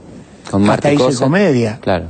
Con 0.51 0.61
Hasta 0.63 0.67
Marta 0.73 0.93
hice 0.93 1.03
Cosa. 1.05 1.25
comedia. 1.25 1.79
Claro. 1.81 2.07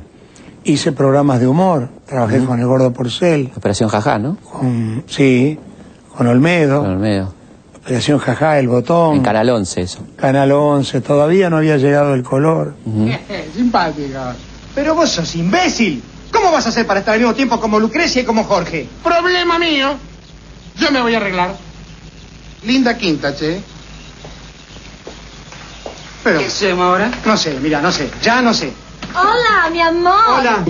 Hice 0.64 0.90
programas 0.90 1.38
de 1.38 1.47
humor, 1.47 1.88
trabajé 2.07 2.40
con 2.44 2.59
el 2.59 2.66
Gordo 2.66 2.92
Porcel, 2.92 3.53
Operación 3.57 3.88
Jajá, 3.88 4.18
¿no? 4.18 4.36
con, 4.38 5.05
sí, 5.07 5.57
con 6.16 6.26
Olmedo, 6.26 6.80
Con 6.82 6.90
Olmedo. 6.94 7.32
Operación 7.87 8.18
Jajá, 8.18 8.59
El 8.59 8.66
Botón, 8.66 9.14
En 9.14 9.22
Canal 9.22 9.49
11 9.49 9.80
eso. 9.80 10.01
Canal 10.16 10.51
11, 10.51 11.03
todavía 11.03 11.49
no 11.49 11.59
había 11.59 11.76
llegado 11.76 12.14
el 12.14 12.24
color. 12.24 12.74
Simpática. 13.55 14.34
Pero 14.74 14.97
vos 14.97 15.09
sos 15.09 15.37
imbécil. 15.37 16.03
¿Cómo 16.32 16.51
vas 16.51 16.66
a 16.66 16.70
hacer 16.70 16.84
para 16.84 16.99
estar 16.99 17.14
al 17.14 17.20
mismo 17.20 17.37
tiempo 17.37 17.61
como 17.61 17.78
Lucrecia 17.78 18.22
y 18.22 18.24
como 18.24 18.43
Jorge? 18.43 18.89
Problema 19.05 19.61
mío. 19.61 19.95
Yo 20.74 20.91
me 20.91 21.01
voy 21.01 21.14
a 21.14 21.18
arreglar. 21.18 21.55
Linda 22.64 22.99
quinta, 22.99 23.37
che. 23.37 23.61
Pero, 26.24 26.41
¿Qué 26.41 26.47
hacemos 26.47 26.87
ahora? 26.87 27.09
No 27.24 27.37
sé, 27.37 27.57
mira, 27.62 27.80
no 27.80 27.93
sé. 27.93 28.11
Ya 28.20 28.43
no 28.43 28.53
sé. 28.53 28.72
Hola, 29.14 29.70
mi 29.70 29.80
amor. 29.80 30.41
Hola. 30.41 30.64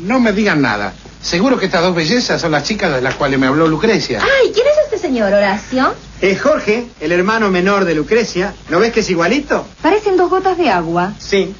no 0.00 0.20
me 0.20 0.32
digan 0.34 0.60
nada. 0.60 0.92
Seguro 1.20 1.58
que 1.58 1.66
estas 1.66 1.82
dos 1.82 1.94
bellezas 1.94 2.40
son 2.40 2.52
las 2.52 2.62
chicas 2.62 2.94
de 2.94 3.00
las 3.02 3.14
cuales 3.16 3.38
me 3.38 3.46
habló 3.46 3.66
Lucrecia. 3.66 4.20
Ay, 4.22 4.50
¿quién 4.52 4.66
es 4.66 4.74
este 4.84 4.98
señor, 4.98 5.32
Horacio? 5.32 5.92
Es 6.20 6.40
Jorge, 6.40 6.86
el 7.00 7.12
hermano 7.12 7.50
menor 7.50 7.84
de 7.84 7.94
Lucrecia. 7.94 8.54
¿No 8.70 8.78
ves 8.78 8.92
que 8.92 9.00
es 9.00 9.10
igualito? 9.10 9.66
Parecen 9.82 10.16
dos 10.16 10.30
gotas 10.30 10.56
de 10.56 10.70
agua. 10.70 11.12
Sí. 11.18 11.54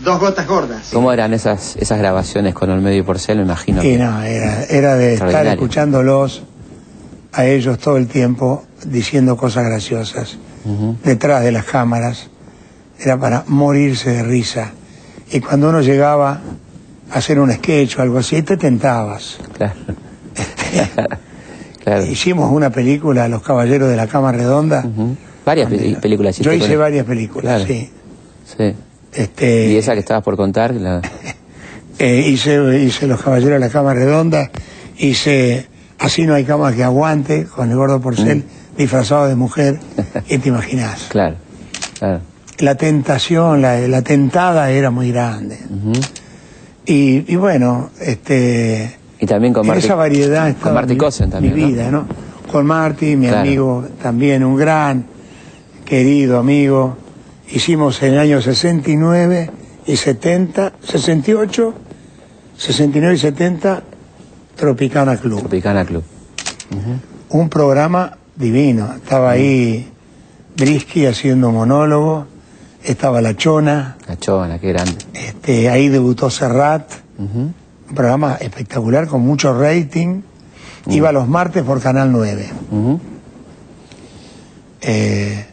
Dos 0.00 0.20
gotas 0.20 0.46
gordas. 0.46 0.88
¿Cómo 0.92 1.12
eran 1.12 1.34
esas, 1.34 1.76
esas 1.76 1.98
grabaciones 1.98 2.54
con 2.54 2.70
Olmedo 2.70 2.94
y 2.94 3.02
Porcel? 3.02 3.38
Me 3.38 3.42
imagino. 3.44 3.82
Y 3.82 3.86
que- 3.92 3.98
no, 3.98 4.22
era, 4.22 4.64
era 4.64 4.94
de 4.96 5.14
estar 5.14 5.46
escuchándolos 5.46 6.42
a 7.32 7.46
ellos 7.46 7.78
todo 7.78 7.96
el 7.96 8.06
tiempo 8.06 8.64
diciendo 8.84 9.36
cosas 9.36 9.64
graciosas 9.64 10.36
detrás 11.02 11.42
de 11.42 11.52
las 11.52 11.64
cámaras. 11.64 12.28
Era 13.00 13.16
para 13.18 13.44
morirse 13.46 14.10
de 14.10 14.22
risa. 14.22 14.72
Y 15.32 15.40
cuando 15.40 15.68
uno 15.70 15.80
llegaba 15.80 16.40
hacer 17.12 17.38
un 17.40 17.52
sketch 17.52 17.98
o 17.98 18.02
algo 18.02 18.18
así, 18.18 18.42
te 18.42 18.56
tentabas. 18.56 19.38
Claro. 19.56 19.74
claro. 21.84 22.04
Hicimos 22.06 22.50
una 22.52 22.70
película, 22.70 23.28
Los 23.28 23.42
Caballeros 23.42 23.88
de 23.88 23.96
la 23.96 24.06
Cama 24.06 24.32
Redonda. 24.32 24.84
Varias 25.44 25.70
pe- 25.70 25.96
películas 26.00 26.34
hiciste 26.38 26.58
Yo 26.58 26.64
hice 26.64 26.76
varias 26.76 27.06
películas, 27.06 27.64
Claro. 27.64 27.64
sí. 27.66 27.90
Sí. 28.56 28.74
Este, 29.12 29.68
Y 29.68 29.76
esa 29.76 29.94
que 29.94 30.00
estabas 30.00 30.22
por 30.22 30.36
contar, 30.36 30.74
la... 30.74 31.00
eh, 31.98 32.24
hice, 32.28 32.82
hice 32.82 33.06
Los 33.06 33.22
Caballeros 33.22 33.54
de 33.60 33.66
la 33.66 33.68
Cama 33.70 33.94
Redonda, 33.94 34.50
hice 34.98 35.66
Así 36.00 36.26
no 36.26 36.34
hay 36.34 36.44
cama 36.44 36.72
que 36.72 36.84
aguante, 36.84 37.46
con 37.46 37.70
el 37.70 37.76
gordo 37.76 38.00
porcel 38.00 38.44
disfrazado 38.76 39.26
de 39.26 39.34
mujer, 39.34 39.80
y 40.28 40.38
te 40.38 40.48
imaginas. 40.48 41.06
claro, 41.08 41.34
claro. 41.98 42.20
La 42.60 42.76
tentación, 42.76 43.60
la, 43.62 43.78
la 43.88 44.02
tentada 44.02 44.70
era 44.70 44.90
muy 44.92 45.10
grande. 45.10 45.58
Y, 46.88 47.24
y 47.32 47.36
bueno, 47.36 47.90
este, 48.00 48.96
Y 49.20 49.26
también 49.26 49.52
con 49.52 49.66
Marty, 49.66 49.84
esa 49.84 49.94
variedad 49.94 50.56
con 50.56 50.72
Marty 50.74 50.96
Cosen 50.96 51.30
también, 51.30 51.54
mi 51.54 51.60
¿no? 51.62 51.66
vida, 51.68 51.90
¿no? 51.90 52.06
Con 52.50 52.64
Marty, 52.66 53.14
mi 53.16 53.26
Claro. 53.26 53.40
amigo 53.42 53.84
también, 54.02 54.42
un 54.42 54.56
gran, 54.56 55.04
querido 55.84 56.38
amigo. 56.38 56.96
Hicimos 57.50 58.02
en 58.02 58.14
el 58.14 58.18
año 58.20 58.40
69 58.40 59.50
y 59.86 59.96
70, 59.96 60.72
68, 60.82 61.74
69 62.56 63.14
y 63.14 63.18
70, 63.18 63.82
Tropicana 64.56 65.16
Club. 65.18 65.40
Tropicana 65.40 65.84
Club. 65.84 66.02
Un 67.30 67.48
programa 67.50 68.16
divino. 68.36 68.94
Estaba 68.94 69.30
ahí 69.32 69.88
Brisky 70.56 71.04
haciendo 71.06 71.50
monólogo, 71.52 72.26
estaba 72.92 73.20
La 73.20 73.36
Chona, 73.36 73.96
La 74.06 74.16
Chona, 74.18 74.58
qué 74.58 74.68
grande. 74.72 74.96
este, 75.14 75.68
ahí 75.68 75.88
debutó 75.88 76.30
Serrat. 76.30 76.90
Un 77.18 77.54
programa 77.94 78.36
espectacular 78.40 79.06
con 79.08 79.22
mucho 79.22 79.58
rating. 79.58 80.20
Iba 80.86 81.10
los 81.12 81.26
martes 81.28 81.62
por 81.64 81.80
Canal 81.80 82.10
9. 82.12 82.50
Ujú. 82.70 83.00
Eh, 84.80 85.44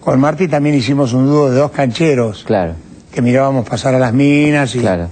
con 0.00 0.18
Marty 0.20 0.48
también 0.48 0.74
hicimos 0.74 1.12
un 1.12 1.26
dúo 1.26 1.48
de 1.50 1.56
dos 1.58 1.70
cancheros 1.70 2.42
Claro, 2.44 2.74
que 3.12 3.22
mirábamos 3.22 3.66
pasar 3.68 3.94
a 3.94 3.98
las 3.98 4.12
minas 4.12 4.74
y, 4.74 4.80
claro. 4.80 5.08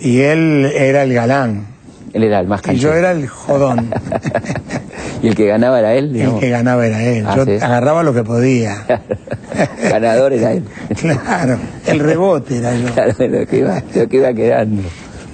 y 0.00 0.20
él 0.20 0.64
era 0.74 1.02
el 1.02 1.12
galán 1.12 1.66
Él 2.14 2.24
era 2.24 2.40
el 2.40 2.46
más 2.48 2.60
y 2.60 2.64
canchero. 2.64 2.90
yo 2.92 2.98
era 2.98 3.12
el 3.12 3.28
jodón. 3.28 3.90
y 5.22 5.28
el 5.28 5.34
que 5.36 5.46
ganaba 5.46 5.78
era 5.78 5.94
él, 5.94 6.06
el 6.06 6.12
digamos. 6.12 6.40
que 6.40 6.50
ganaba 6.50 6.84
era 6.86 7.02
él. 7.02 7.24
Ah, 7.26 7.36
yo 7.36 7.44
sí. 7.44 7.52
agarraba 7.60 8.02
lo 8.02 8.12
que 8.12 8.24
podía. 8.24 8.84
Ganador 9.82 10.32
era 10.32 10.52
él. 10.52 10.64
claro, 11.00 11.58
el 11.86 12.00
rebote 12.00 12.58
era 12.58 12.74
yo. 12.76 12.88
Claro, 12.92 13.14
lo 13.18 13.46
que 13.46 13.58
iba, 13.58 13.82
lo 13.94 14.08
que 14.08 14.16
iba 14.16 14.32
quedando. 14.34 14.82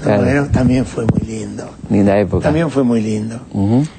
Claro. 0.03 0.23
bueno, 0.23 0.47
también 0.53 0.85
fue 0.85 1.07
muy 1.07 1.27
lindo. 1.27 1.69
Linda 1.91 2.19
época. 2.19 2.45
También 2.45 2.71
fue 2.71 2.85
muy 2.85 3.01
lindo. 3.01 3.41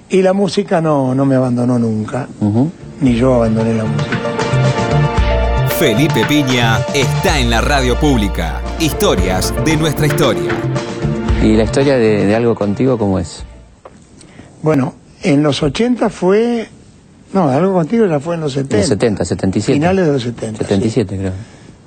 Y 0.10 0.22
la 0.22 0.34
música 0.34 0.80
no, 0.80 1.14
no 1.16 1.26
me 1.26 1.36
abandonó 1.36 1.78
nunca, 1.80 2.28
ni 3.02 3.16
yo 3.16 3.34
abandoné 3.36 3.74
la 3.74 3.84
música. 3.84 4.18
Felipe 5.80 6.24
Piña 6.28 6.80
está 6.94 7.40
en 7.40 7.50
la 7.50 7.62
radio 7.62 8.00
pública. 8.00 8.62
Historias 8.80 9.54
de 9.66 9.76
nuestra 9.78 10.06
historia. 10.08 10.52
¿Y 11.42 11.56
la 11.56 11.64
historia 11.64 11.96
de, 11.98 12.26
de 12.26 12.36
algo 12.36 12.54
contigo 12.54 12.98
cómo 12.98 13.18
es? 13.18 13.44
Bueno, 14.62 14.94
en 15.24 15.44
los 15.44 15.62
80 15.64 16.10
fue... 16.10 16.68
No, 17.34 17.48
algo 17.50 17.74
contigo 17.74 18.06
ya 18.08 18.20
fue 18.20 18.36
en 18.36 18.42
los 18.42 18.54
70. 18.54 18.76
En 18.76 18.80
los 18.82 18.88
70, 18.90 19.26
77. 19.26 19.74
Finales 19.74 20.06
de 20.08 20.12
los 20.14 20.24
70. 20.24 20.58
sí. 20.60 20.64
77, 20.64 21.18
creo. 21.18 21.32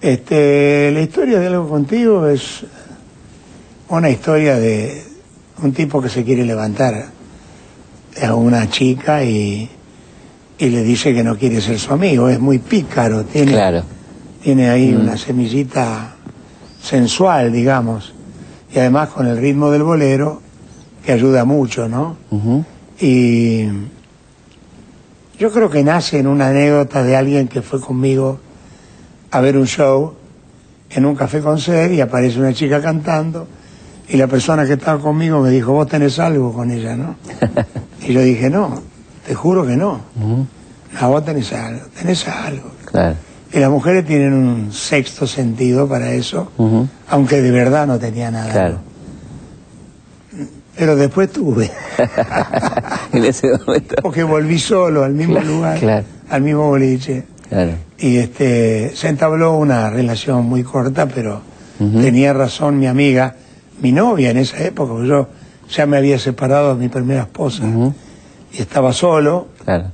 Este, 0.01 0.91
la 0.93 1.01
historia 1.01 1.39
de 1.41 1.47
algo 1.49 1.68
contigo 1.68 2.26
es 2.28 2.64
una 3.89 4.11
historia 4.11 4.57
de 4.57 5.03
un 5.62 5.72
tipo 5.72 6.01
que 6.03 6.09
se 6.09 6.24
quiere 6.24 6.45
levantar 6.45 7.07
a 8.22 8.35
una 8.35 8.68
chica 8.68 9.24
y, 9.24 9.68
y 10.59 10.68
le 10.70 10.83
dice 10.83 11.14
que 11.14 11.22
no 11.22 11.37
quiere 11.37 11.61
ser 11.61 11.78
su 11.78 11.93
amigo. 11.93 12.28
Es 12.28 12.39
muy 12.41 12.59
pícaro, 12.59 13.24
tiene, 13.24 13.53
Claro. 13.53 13.83
tiene 14.43 14.70
ahí 14.70 14.93
Mm. 14.93 15.01
una 15.03 15.16
semillita 15.16 16.14
sensual, 16.83 17.53
digamos. 17.53 18.12
Y 18.74 18.78
además 18.78 19.11
con 19.11 19.26
el 19.26 19.39
ritmo 19.39 19.70
del 19.70 19.83
bolero, 19.83 20.41
que 21.05 21.12
ayuda 21.12 21.45
mucho, 21.45 21.89
¿no? 21.89 22.16
Ujú. 22.30 22.64
Y 23.01 23.66
yo 25.38 25.51
creo 25.51 25.70
que 25.70 25.82
nace 25.82 26.18
en 26.18 26.26
una 26.26 26.49
anécdota 26.49 27.03
de 27.03 27.16
alguien 27.16 27.49
que 27.49 27.62
fue 27.62 27.80
conmigo 27.80 28.38
a 29.30 29.40
ver 29.40 29.57
un 29.57 29.66
show 29.66 30.14
en 30.90 31.07
un 31.07 31.14
café 31.14 31.40
con 31.40 31.59
ser 31.59 31.93
y 31.93 32.01
aparece 32.01 32.38
una 32.38 32.53
chica 32.53 32.80
cantando 32.80 33.47
y 34.09 34.16
la 34.16 34.26
persona 34.26 34.66
que 34.66 34.74
estaba 34.74 35.01
conmigo 35.01 35.40
me 35.40 35.51
dijo, 35.51 35.72
vos 35.72 35.86
tenés 35.86 36.18
algo 36.18 36.53
con 36.53 36.70
ella, 36.70 36.95
¿no? 36.97 37.16
y 38.07 38.12
yo 38.12 38.20
dije, 38.20 38.51
no, 38.51 38.80
te 39.26 39.34
juro 39.34 39.66
que 39.66 39.76
no. 39.76 40.01
Ujú. 40.20 40.47
No, 41.01 41.09
vos 41.09 41.24
tenés 41.24 41.53
algo, 41.53 41.86
tenés 41.99 42.28
algo. 42.28 42.70
Claro. 42.84 43.16
Y 43.53 43.59
las 43.59 43.70
mujeres 43.70 44.05
tienen 44.05 44.34
un 44.34 44.72
sexto 44.72 45.26
sentido 45.26 45.88
para 45.88 46.12
eso, 46.12 46.53
aunque 47.09 47.40
de 47.40 47.51
verdad 47.51 47.86
no 47.86 47.99
tenía 47.99 48.30
nada. 48.30 48.53
Claro. 48.53 48.78
Pero 50.83 50.97
después 50.97 51.30
tuve. 51.30 51.70
en 53.12 53.24
ese 53.24 53.47
momento. 53.57 53.95
Porque 54.03 54.24
volví 54.24 54.59
solo 54.59 55.05
al 55.05 55.12
mismo 55.12 55.35
Claro, 55.35 55.49
lugar, 55.49 55.78
claro. 55.78 56.05
al 56.28 56.43
mismo 56.43 56.66
boliche. 56.70 57.22
Claro. 57.49 57.74
Y 57.99 58.16
este, 58.16 58.91
se 58.97 59.07
entabló 59.07 59.57
una 59.59 59.91
relación 59.91 60.45
muy 60.45 60.64
corta, 60.64 61.07
pero 61.07 61.41
tenía 61.78 62.33
razón 62.33 62.80
mi 62.80 62.89
amiga, 62.89 63.37
mi 63.80 63.93
novia 63.93 64.30
en 64.30 64.39
esa 64.39 64.59
época, 64.64 64.91
porque 64.95 65.07
yo 65.07 65.28
ya 65.70 65.87
me 65.87 65.99
había 65.99 66.18
separado 66.18 66.74
de 66.74 66.80
mi 66.83 66.89
primera 66.89 67.20
esposa 67.20 67.62
y 68.53 68.61
estaba 68.61 68.93
solo. 68.93 69.47
Claro. 69.64 69.85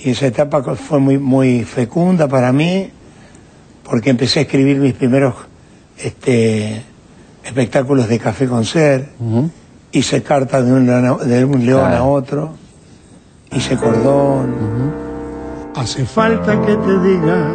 Y 0.00 0.10
esa 0.10 0.26
etapa 0.26 0.62
fue 0.74 0.98
muy, 0.98 1.16
muy 1.16 1.64
fecunda 1.64 2.28
para 2.28 2.52
mí, 2.52 2.90
porque 3.84 4.10
empecé 4.10 4.40
a 4.40 4.42
escribir 4.42 4.76
mis 4.76 4.92
primeros 4.92 5.34
este, 5.96 6.82
espectáculos 7.44 8.08
de 8.08 8.18
café 8.18 8.46
concert, 8.46 9.08
hice 9.18 9.61
cartas 10.22 10.64
de 10.64 10.72
un 10.72 10.86
león, 10.86 11.04
a- 11.06 11.24
de 11.24 11.44
un 11.44 11.64
león 11.66 11.92
a 11.92 12.02
otro, 12.02 12.50
hice 13.52 13.76
cordón. 13.76 14.54
Hace 15.76 16.04
falta 16.06 16.60
que 16.62 16.76
te 16.76 16.98
diga 17.00 17.46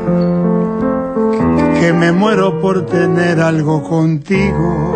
que, 1.32 1.80
que 1.80 1.94
me 1.94 2.12
muero 2.12 2.60
por 2.60 2.86
tener 2.86 3.40
algo 3.40 3.84
contigo. 3.84 4.96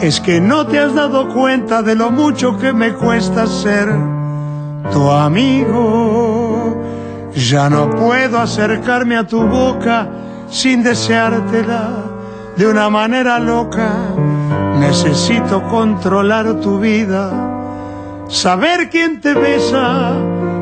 Es 0.00 0.20
que 0.20 0.40
no 0.40 0.66
te 0.66 0.78
has 0.78 0.94
dado 0.94 1.28
cuenta 1.34 1.82
de 1.82 1.96
lo 1.96 2.10
mucho 2.12 2.56
que 2.58 2.72
me 2.72 2.94
cuesta 2.94 3.46
ser 3.48 3.88
tu 4.92 5.10
amigo. 5.10 6.76
Ya 7.34 7.68
no 7.68 7.90
puedo 7.90 8.38
acercarme 8.38 9.16
a 9.16 9.26
tu 9.26 9.42
boca 9.42 10.08
sin 10.50 10.82
deseártela 10.84 12.04
de 12.58 12.66
una 12.66 12.90
manera 12.90 13.38
loca. 13.38 13.90
Necesito 14.78 15.62
controlar 15.68 16.60
tu 16.60 16.78
vida, 16.78 17.30
saber 18.28 18.88
quién 18.90 19.20
te 19.20 19.34
besa 19.34 20.12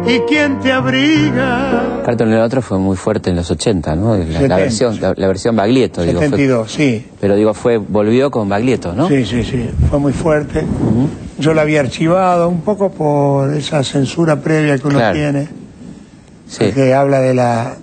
y 0.06 0.20
quién 0.20 0.60
te 0.60 0.72
abriga. 0.72 2.00
Carton 2.04 2.32
el 2.32 2.40
otro 2.40 2.62
fue 2.62 2.78
muy 2.78 2.96
fuerte 2.96 3.30
en 3.30 3.36
los 3.36 3.50
80, 3.50 3.94
¿no? 3.96 4.14
La, 4.16 4.24
la 4.24 4.32
70. 4.32 4.56
versión, 4.56 5.00
la, 5.00 5.14
la 5.16 5.26
versión 5.26 5.56
Baglietto, 5.56 6.02
digo. 6.02 6.18
fue- 6.18 6.28
72, 6.28 6.70
sí. 6.72 7.06
pero 7.20 7.34
digo, 7.34 7.52
fue, 7.52 7.76
volvió 7.78 8.30
con 8.30 8.48
Baglietto, 8.48 8.92
¿no? 8.94 9.08
Sí, 9.08 9.24
sí, 9.26 9.42
sí, 9.42 9.68
fue 9.90 9.98
muy 9.98 10.12
fuerte. 10.12 10.64
Yo 11.38 11.52
la 11.52 11.62
había 11.62 11.80
archivado 11.80 12.48
un 12.48 12.62
poco 12.62 12.90
por 12.90 13.52
esa 13.52 13.82
censura 13.84 14.36
previa 14.40 14.78
que 14.78 14.86
uno 14.86 14.98
Claro. 14.98 15.14
tiene, 15.14 15.48
Sí. 16.48 16.70
que 16.72 16.94
habla 16.94 17.20
de 17.20 17.34
la, 17.34 17.74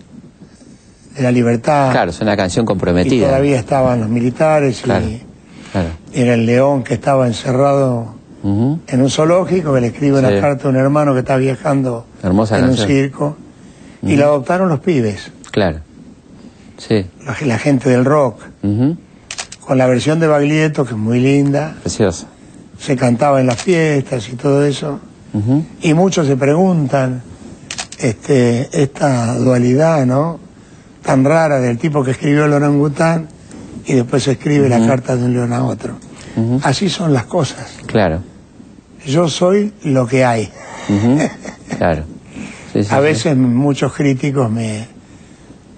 de 1.16 1.22
la 1.24 1.32
libertad. 1.32 1.91
Claro, 1.91 2.11
es 2.11 2.20
una 2.22 2.36
canción 2.36 2.64
y 2.64 2.68
comprometida. 2.68 3.28
todavía 3.28 3.59
estaban 3.59 3.99
los 4.01 4.09
militares 4.09 4.82
Claro. 4.82 5.05
y 5.05 5.22
Claro. 5.72 5.89
era 6.14 6.34
el 6.36 6.45
león 6.45 6.84
que 6.84 6.93
estaba 6.93 7.28
encerrado 7.28 8.16
en 8.43 9.01
un 9.01 9.09
zoológico, 9.09 9.74
que 9.74 9.80
le 9.82 9.88
escribe 9.88 10.20
una 10.20 10.38
carta 10.41 10.68
a 10.68 10.70
un 10.70 10.76
hermano 10.76 11.14
que 11.14 11.20
está 11.20 11.38
viajando 11.38 12.05
Hermosa 12.22 12.59
en 12.59 12.66
un 12.66 12.78
circo. 12.78 13.38
Y 14.01 14.18
la 14.18 14.26
adoptaron 14.26 14.68
los 14.68 14.82
pibes, 14.82 15.32
Claro. 15.51 15.80
Sí. 16.78 17.05
la, 17.26 17.36
la 17.47 17.57
gente 17.57 17.89
del 17.89 18.03
rock, 18.03 18.41
con 19.61 19.78
la 19.78 19.88
versión 19.88 20.20
de 20.20 20.28
Baglietto, 20.28 20.84
que 20.84 20.91
es 20.91 20.97
muy 20.97 21.22
linda. 21.22 21.76
Preciosa. 21.82 22.28
Se 22.78 22.97
cantaba 22.97 23.39
en 23.39 23.47
las 23.47 23.61
fiestas 23.61 24.28
y 24.28 24.34
todo 24.36 24.66
eso. 24.66 24.99
Y 25.82 25.93
muchos 25.93 26.28
se 26.28 26.36
preguntan 26.36 27.22
este, 27.97 28.68
esta 28.84 29.36
dualidad, 29.38 30.05
¿no? 30.05 30.39
Tan 31.03 31.23
rara 31.25 31.59
del 31.59 31.77
tipo 31.77 32.03
que 32.03 32.11
escribió 32.11 32.45
el 32.45 32.53
orangután 32.53 33.27
y 33.85 33.93
después 33.93 34.27
escribe 34.27 34.69
la 34.69 34.77
Ujú. 34.77 34.87
carta 34.87 35.15
de 35.15 35.25
un 35.25 35.33
león 35.33 35.53
a 35.53 35.63
otro. 35.65 35.95
Así 36.63 36.89
son 36.89 37.13
las 37.13 37.25
cosas. 37.25 37.77
Claro. 37.85 38.21
Yo 39.05 39.27
soy 39.29 39.73
lo 39.83 40.07
que 40.07 40.23
hay. 40.25 40.49
Claro. 41.77 42.03
Sí, 42.71 42.83
sí, 42.83 42.89
a 42.93 42.97
sí. 42.97 43.03
veces 43.03 43.35
muchos 43.37 43.93
críticos 43.93 44.49
me, 44.49 44.87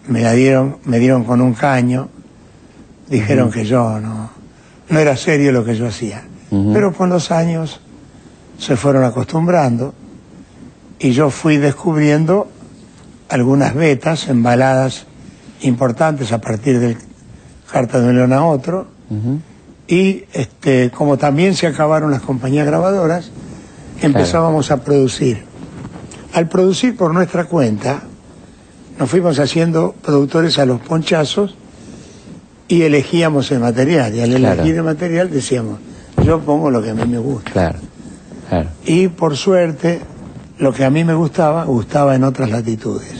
me 0.07 0.21
la 0.21 0.33
dieron, 0.33 0.77
me 0.85 0.99
dieron 0.99 1.23
con 1.23 1.41
un 1.41 1.53
caño, 1.53 2.09
dijeron 3.09 3.51
que 3.51 3.65
yo 3.65 3.99
no, 3.99 4.29
no 4.89 4.99
era 4.99 5.15
serio 5.17 5.51
lo 5.51 5.63
que 5.65 5.75
yo 5.75 5.87
hacía. 5.87 6.23
Pero 6.73 6.93
con 6.93 7.09
los 7.09 7.31
años 7.31 7.81
se 8.59 8.75
fueron 8.77 9.03
acostumbrando 9.03 9.93
y 10.99 11.11
yo 11.11 11.29
fui 11.29 11.57
descubriendo 11.57 12.47
algunas 13.29 13.73
vetas 13.73 14.27
en 14.29 14.43
baladas 14.43 15.05
importantes 15.65 16.31
a 16.31 16.39
partir 16.39 16.79
del 16.79 16.97
Carta 17.71 17.99
de 17.99 18.09
un 18.09 18.15
León 18.15 18.33
a 18.33 18.45
otro 18.45 18.87
y 19.87 20.23
este, 20.33 20.89
como 20.91 21.17
también 21.17 21.55
se 21.55 21.67
acabaron 21.67 22.11
las 22.11 22.21
compañías 22.21 22.65
grabadoras, 22.65 23.29
empezábamos 24.01 24.71
a 24.71 24.77
producir. 24.83 25.43
Al 26.33 26.47
producir 26.49 26.97
por 26.97 27.13
nuestra 27.13 27.45
cuenta, 27.45 28.01
nos 28.99 29.09
fuimos 29.09 29.39
haciendo 29.39 29.93
productores 30.01 30.57
a 30.57 30.65
los 30.65 30.81
ponchazos 30.81 31.55
y 32.67 32.81
elegíamos 32.81 33.51
el 33.51 33.59
material. 33.59 34.15
Y 34.15 34.21
al 34.21 34.35
Claro. 34.35 34.53
elegir 34.61 34.75
el 34.77 34.83
material 34.83 35.29
decíamos, 35.29 35.79
yo 36.23 36.39
pongo 36.39 36.71
lo 36.71 36.81
que 36.81 36.89
a 36.89 36.93
mí 36.95 37.05
me 37.05 37.19
gusta. 37.19 37.51
Claro. 37.51 37.79
Claro. 38.49 38.69
Y 38.85 39.07
por 39.09 39.37
suerte, 39.37 40.01
lo 40.59 40.73
que 40.73 40.83
a 40.85 40.89
mí 40.89 41.03
me 41.03 41.13
gustaba, 41.13 41.63
gustaba 41.65 42.15
en 42.15 42.23
otras 42.23 42.49
latitudes. 42.49 43.13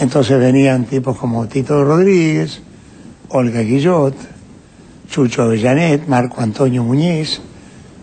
Entonces 0.00 0.38
venían 0.38 0.84
tipos 0.84 1.18
como 1.18 1.46
Tito 1.46 1.84
Rodríguez, 1.84 2.62
Olga 3.28 3.60
Guillot, 3.60 4.14
Chucho 5.10 5.42
Avellanet, 5.42 6.08
Marco 6.08 6.40
Antonio 6.40 6.82
Muñiz, 6.82 7.42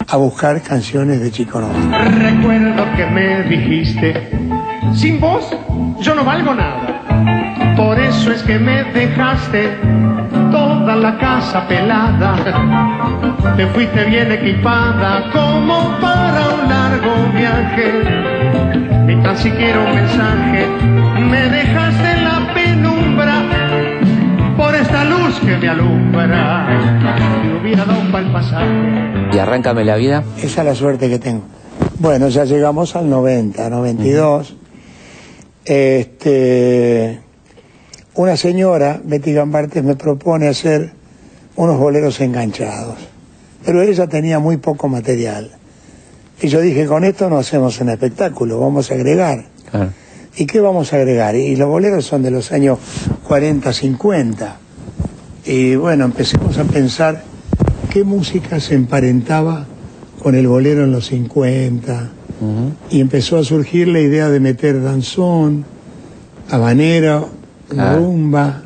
a 0.07 0.15
buscar 0.17 0.61
canciones 0.61 1.19
de 1.19 1.31
Chico 1.31 1.59
Novoa. 1.59 2.03
Recuerdo 2.03 2.85
que 2.95 3.05
me 3.07 3.43
dijiste, 3.43 4.29
sin 4.93 5.19
vos 5.19 5.49
yo 5.99 6.13
no 6.13 6.23
valgo 6.23 6.53
nada. 6.53 7.75
Por 7.75 7.99
eso 7.99 8.31
es 8.31 8.43
que 8.43 8.59
me 8.59 8.83
dejaste 8.93 9.77
toda 10.51 10.95
la 10.95 11.17
casa 11.17 11.67
pelada. 11.67 12.35
Te 13.55 13.65
fuiste 13.67 14.03
bien 14.05 14.31
equipada 14.31 15.31
como 15.31 15.97
para 15.99 16.49
un 16.49 16.69
largo 16.69 17.31
viaje. 17.33 18.56
Ni 19.07 19.23
tan 19.23 19.37
siquiera 19.37 19.79
un 19.79 19.95
mensaje. 19.95 20.67
Me 21.31 21.49
dejaste 21.49 22.11
en 22.11 22.23
la 22.25 22.53
penumbra 22.53 23.41
por 24.57 24.75
esta 24.75 25.05
luz 25.05 25.39
que 25.39 25.55
me 25.55 25.69
alumbra. 25.69 26.67
Hubiera 27.61 27.85
dado 27.85 28.11
para 28.11 28.25
el 28.25 28.33
pasaje. 28.33 28.67
Y 29.31 29.37
arráncame 29.37 29.85
la 29.85 29.95
vida. 29.95 30.25
Esa 30.39 30.59
es 30.59 30.67
la 30.67 30.75
suerte 30.75 31.07
que 31.07 31.19
tengo. 31.19 31.43
Bueno, 31.99 32.27
ya 32.27 32.43
llegamos 32.43 32.97
al 32.97 33.09
90, 33.09 33.69
92. 33.69 34.57
Este, 35.63 37.21
una 38.15 38.35
señora, 38.35 38.99
Betty 39.01 39.31
Gambartes, 39.31 39.85
me 39.85 39.95
propone 39.95 40.49
hacer 40.49 40.91
unos 41.55 41.79
boleros 41.79 42.19
enganchados. 42.19 42.97
Pero 43.65 43.81
ella 43.81 44.05
tenía 44.07 44.39
muy 44.39 44.57
poco 44.57 44.89
material. 44.89 45.51
Y 46.41 46.47
yo 46.49 46.61
dije, 46.61 46.85
con 46.85 47.03
esto 47.03 47.29
no 47.29 47.37
hacemos 47.37 47.79
un 47.81 47.89
espectáculo, 47.89 48.59
vamos 48.59 48.91
a 48.91 48.93
agregar. 48.93 49.45
Claro. 49.71 49.91
¿Y 50.35 50.45
qué 50.45 50.59
vamos 50.59 50.93
a 50.93 50.97
agregar? 50.97 51.35
Y 51.35 51.55
los 51.55 51.67
boleros 51.67 52.05
son 52.05 52.21
de 52.21 52.29
los 52.31 52.51
años 52.51 52.77
40, 53.27 53.73
50. 53.73 54.57
Y 55.45 55.75
bueno, 55.75 56.05
empecemos 56.05 56.57
a 56.59 56.63
pensar 56.65 57.23
qué 57.91 58.03
música 58.03 58.59
se 58.59 58.75
emparentaba 58.75 59.65
con 60.21 60.35
el 60.35 60.47
bolero 60.47 60.83
en 60.83 60.91
los 60.91 61.07
50. 61.07 62.09
Ujú. 62.39 62.71
Y 62.91 63.01
empezó 63.01 63.37
a 63.37 63.43
surgir 63.43 63.87
la 63.87 63.99
idea 63.99 64.29
de 64.29 64.39
meter 64.39 64.81
danzón, 64.83 65.65
habanero, 66.51 67.29
Claro. 67.69 67.97
rumba, 67.99 68.61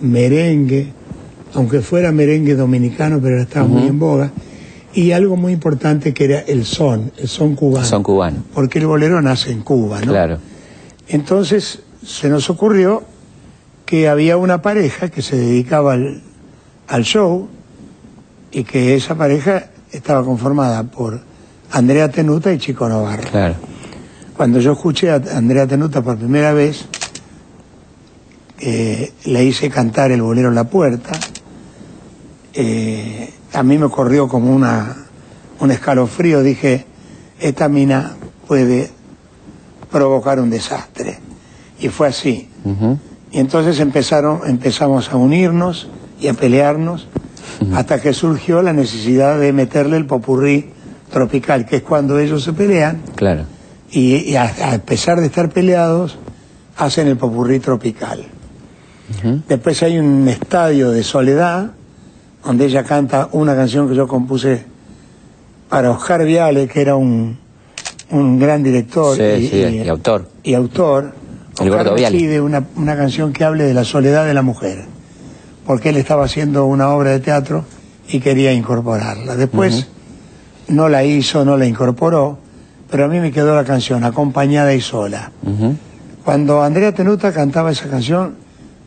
merengue, 0.00 0.92
aunque 1.54 1.80
fuera 1.80 2.12
merengue 2.12 2.54
dominicano, 2.54 3.18
pero 3.22 3.40
estaba 3.40 3.66
muy 3.66 3.82
Ujú. 3.82 3.88
en 3.88 3.98
boga. 3.98 4.30
Y 4.96 5.12
algo 5.12 5.36
muy 5.36 5.52
importante 5.52 6.12
que 6.14 6.24
era 6.24 6.40
el 6.40 6.64
son, 6.64 7.12
el 7.18 7.28
son 7.28 7.54
cubano. 7.54 7.86
Son 7.86 8.02
cubanos. 8.02 8.40
Porque 8.54 8.78
el 8.78 8.86
bolero 8.86 9.20
nace 9.20 9.52
en 9.52 9.60
Cuba, 9.60 10.00
¿no? 10.00 10.10
Claro. 10.10 10.38
Entonces 11.06 11.80
se 12.02 12.28
nos 12.28 12.48
ocurrió 12.48 13.02
que 13.84 14.08
había 14.08 14.38
una 14.38 14.62
pareja 14.62 15.10
que 15.10 15.20
se 15.20 15.36
dedicaba 15.36 15.92
al, 15.92 16.22
al 16.88 17.04
show 17.04 17.46
y 18.50 18.64
que 18.64 18.94
esa 18.94 19.14
pareja 19.16 19.66
estaba 19.92 20.24
conformada 20.24 20.82
por 20.84 21.20
Andrea 21.72 22.10
Tenuta 22.10 22.50
y 22.52 22.58
Chico 22.58 22.88
Novarro. 22.88 23.28
Claro. 23.30 23.54
Cuando 24.34 24.60
yo 24.60 24.72
escuché 24.72 25.10
a 25.10 25.20
Andrea 25.34 25.66
Tenuta 25.66 26.02
por 26.02 26.16
primera 26.16 26.54
vez, 26.54 26.86
eh, 28.60 29.12
le 29.26 29.44
hice 29.44 29.68
cantar 29.68 30.10
el 30.10 30.22
bolero 30.22 30.48
en 30.48 30.54
la 30.54 30.64
puerta, 30.64 31.12
eh, 32.54 33.30
a 33.56 33.62
mí 33.62 33.78
me 33.78 33.88
corrió 33.88 34.28
como 34.28 34.54
una, 34.54 34.96
un 35.60 35.70
escalofrío, 35.70 36.42
dije, 36.42 36.84
esta 37.40 37.68
mina 37.68 38.12
puede 38.46 38.90
provocar 39.90 40.40
un 40.40 40.50
desastre. 40.50 41.18
Y 41.80 41.88
fue 41.88 42.08
así. 42.08 42.48
Y 43.32 43.38
entonces 43.38 43.80
empezaron, 43.80 44.40
empezamos 44.46 45.10
a 45.10 45.16
unirnos 45.16 45.88
y 46.20 46.28
a 46.28 46.34
pelearnos 46.34 47.06
hasta 47.74 48.00
que 48.00 48.12
surgió 48.12 48.60
la 48.62 48.72
necesidad 48.72 49.38
de 49.38 49.52
meterle 49.52 49.96
el 49.96 50.06
popurrí 50.06 50.70
tropical, 51.10 51.64
que 51.66 51.76
es 51.76 51.82
cuando 51.82 52.18
ellos 52.18 52.44
se 52.44 52.52
pelean 52.52 53.00
Claro. 53.14 53.44
y, 53.90 54.16
y 54.16 54.36
a, 54.36 54.44
a 54.72 54.78
pesar 54.78 55.20
de 55.20 55.26
estar 55.26 55.48
peleados, 55.50 56.18
hacen 56.76 57.06
el 57.08 57.16
popurrí 57.16 57.58
tropical. 57.60 58.24
Después 59.48 59.82
hay 59.82 59.98
un 59.98 60.26
estadio 60.28 60.90
de 60.90 61.02
soledad, 61.04 61.70
donde 62.46 62.66
ella 62.66 62.84
canta 62.84 63.28
una 63.32 63.56
canción 63.56 63.88
que 63.88 63.94
yo 63.96 64.06
compuse 64.06 64.64
para 65.68 65.90
Oscar 65.90 66.24
Viale, 66.24 66.68
que 66.68 66.80
era 66.80 66.94
un, 66.94 67.36
un 68.10 68.38
gran 68.38 68.62
director 68.62 69.16
Sí, 69.16 69.22
y, 69.22 69.48
sí, 69.48 69.56
y- 69.56 69.82
y 69.82 69.88
autor. 69.88 70.28
y 70.44 70.54
autor. 70.54 71.12
El 71.60 71.70
Oscar 71.70 71.94
Viale. 71.96 72.40
una, 72.40 72.64
una 72.76 72.96
canción 72.96 73.32
que 73.32 73.42
hable 73.42 73.64
de 73.64 73.74
la 73.74 73.82
soledad 73.84 74.26
de 74.26 74.34
la 74.34 74.42
mujer, 74.42 74.84
porque 75.66 75.88
él 75.88 75.96
estaba 75.96 76.24
haciendo 76.24 76.66
una 76.66 76.90
obra 76.90 77.10
de 77.10 77.18
teatro 77.20 77.64
y 78.08 78.20
quería 78.20 78.52
incorporarla. 78.52 79.34
Después 79.34 79.88
no 80.68 80.88
la 80.88 81.02
hizo, 81.02 81.44
no 81.44 81.56
la 81.56 81.66
incorporó, 81.66 82.38
pero 82.90 83.06
a 83.06 83.08
mí 83.08 83.18
me 83.18 83.32
quedó 83.32 83.56
la 83.56 83.64
canción, 83.64 84.04
acompañada 84.04 84.72
y 84.74 84.80
sola. 84.80 85.32
Cuando 86.24 86.62
Andrea 86.62 86.92
Tenuta 86.92 87.32
cantaba 87.32 87.72
esa 87.72 87.88
canción, 87.88 88.36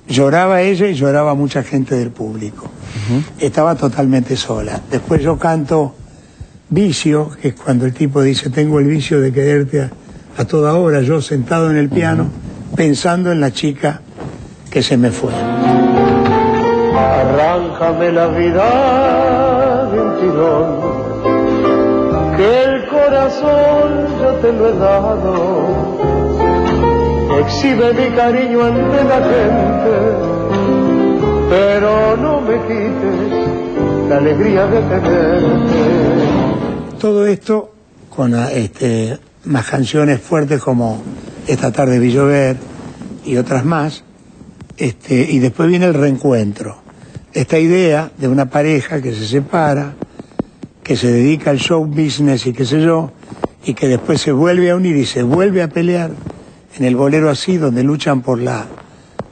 lloraba 0.09 0.61
ella 0.61 0.87
y 0.87 0.95
lloraba 0.95 1.35
mucha 1.35 1.63
gente 1.63 1.95
del 1.95 2.09
público. 2.11 2.69
Estaba 3.39 3.75
totalmente 3.75 4.35
sola. 4.35 4.81
Después 4.89 5.21
yo 5.21 5.37
canto 5.37 5.95
Vicio, 6.71 7.31
que 7.41 7.47
es 7.49 7.55
cuando 7.55 7.85
el 7.85 7.93
tipo 7.93 8.21
dice, 8.21 8.49
tengo 8.51 8.79
el 8.79 8.85
vicio 8.85 9.19
de 9.19 9.31
quererte 9.31 9.81
a, 9.81 9.89
a 10.37 10.45
toda 10.45 10.75
hora, 10.75 11.01
yo 11.01 11.19
sentado 11.19 11.71
en 11.71 11.77
el 11.77 11.89
piano, 11.89 12.29
pensando 12.75 13.31
en 13.31 13.41
la 13.41 13.51
chica 13.51 14.01
que 14.69 14.83
se 14.83 14.95
me 14.95 15.09
fue. 15.09 15.33
Arráncame 16.95 18.11
la 18.11 18.27
vida 18.27 19.89
de 19.91 19.99
un 19.99 20.19
tirón, 20.19 20.77
que 22.37 22.63
el 22.63 22.87
corazón 22.87 24.07
yo 24.21 24.31
te 24.35 24.53
lo 24.53 24.69
he 24.69 24.73
dado. 24.77 25.98
Exhibe 27.39 27.93
mi 27.93 28.15
cariño 28.15 28.65
ante 28.65 29.03
la 29.05 29.19
gente, 29.31 29.93
pero 31.49 32.17
no 32.17 32.41
me 32.41 32.57
quites 32.67 34.09
la 34.09 34.17
alegría 34.17 34.67
de 34.67 34.81
tenerte. 34.81 35.79
Todo 36.99 37.25
esto 37.25 37.73
con 38.13 38.35
ah, 38.35 38.51
este, 38.51 39.17
más 39.45 39.65
canciones 39.67 40.19
fuertes 40.19 40.61
como 40.61 41.01
Esta 41.47 41.71
tarde 41.71 41.97
vi 41.97 42.11
llover 42.11 42.57
y 43.25 43.37
otras 43.37 43.63
más. 43.63 44.03
Este, 44.77 45.15
y 45.31 45.39
después 45.39 45.69
viene 45.69 45.85
el 45.85 45.93
reencuentro. 45.93 46.81
Esta 47.31 47.57
idea 47.57 48.11
de 48.17 48.27
una 48.27 48.49
pareja 48.49 49.01
que 49.01 49.13
se 49.13 49.25
separa, 49.25 49.93
que 50.83 50.97
se 50.97 51.09
dedica 51.09 51.51
al 51.51 51.59
show 51.59 51.85
business 51.85 52.45
y 52.47 52.51
qué 52.53 52.65
sé 52.65 52.81
yo, 52.81 53.11
y 53.63 53.75
que 53.75 53.87
después 53.87 54.19
se 54.19 54.33
vuelve 54.33 54.71
a 54.71 54.75
unir 54.75 54.97
y 54.97 55.05
se 55.05 55.23
vuelve 55.23 55.63
a 55.63 55.69
pelear 55.69 56.11
en 56.77 56.85
el 56.85 56.95
bolero 56.95 57.29
así, 57.29 57.57
donde 57.57 57.83
luchan 57.83 58.21
por 58.21 58.39
la 58.39 58.65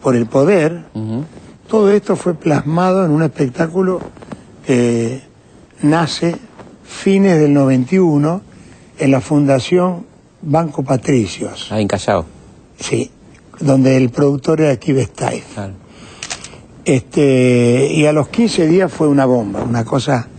por 0.02 0.16
el 0.16 0.26
poder. 0.26 0.84
Todo 1.68 1.92
esto 1.92 2.16
fue 2.16 2.34
plasmado 2.34 3.04
en 3.04 3.12
un 3.12 3.24
espectáculo 3.24 4.00
que 4.66 5.22
nace 5.82 6.36
fines 6.84 7.38
del 7.40 7.54
91 7.54 8.42
en 9.00 9.12
la 9.12 9.22
Fundación 9.22 10.06
Banco 10.42 10.84
Patricios. 10.84 11.68
Ah, 11.72 11.82
en 11.82 11.88
Callao. 11.88 12.26
Sí, 12.80 13.12
donde 13.60 13.98
el 13.98 14.10
productor 14.10 14.62
era 14.62 14.78
Kive 14.78 15.06
Steiff. 15.06 15.54
Claro. 15.54 15.74
Este, 16.86 17.92
y 17.92 18.06
a 18.06 18.14
los 18.14 18.30
15 18.30 18.66
días 18.68 18.92
fue 18.92 19.10
una 19.10 19.26
bomba, 19.26 19.62
una 19.62 19.84
cosa, 19.84 20.30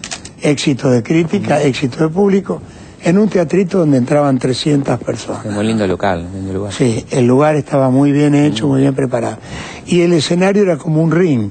éxito 0.41 0.91
de 0.91 1.03
crítica, 1.03 1.61
éxito 1.61 2.05
de 2.05 2.09
público, 2.09 2.63
en 3.03 3.19
un 3.19 3.29
teatrito 3.29 3.79
donde 3.79 3.97
entraban 3.99 4.39
300 4.39 4.99
personas. 5.01 5.47
Muy 5.47 5.67
lindo 5.67 5.87
local, 5.87 6.27
lindo 6.35 6.53
lugar. 6.53 6.73
Sí, 6.73 7.05
el 7.11 7.27
lugar 7.27 7.57
estaba 7.57 7.91
muy 7.91 8.13
bien 8.13 8.35
hecho, 8.35 8.67
muy 8.67 8.81
bien 8.81 8.95
preparado. 8.95 9.39
Y 9.87 10.01
el 10.03 10.13
escenario 10.13 10.63
era 10.63 10.77
como 10.77 11.03
un 11.03 11.11
ring, 11.13 11.51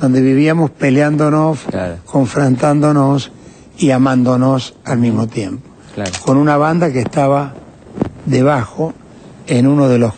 donde 0.00 0.20
vivíamos 0.20 0.70
peleándonos, 0.70 1.60
Claro. 1.70 1.96
confrontándonos 2.04 3.30
y 3.78 3.90
amándonos 3.90 4.74
al 4.84 4.98
mismo 4.98 5.26
tiempo. 5.28 5.68
Claro. 5.94 6.10
Con 6.24 6.36
una 6.38 6.56
banda 6.56 6.90
que 6.92 7.00
estaba 7.00 7.54
debajo, 8.26 8.94
en 9.46 9.66
uno 9.66 9.88
de 9.88 9.98
los 9.98 10.12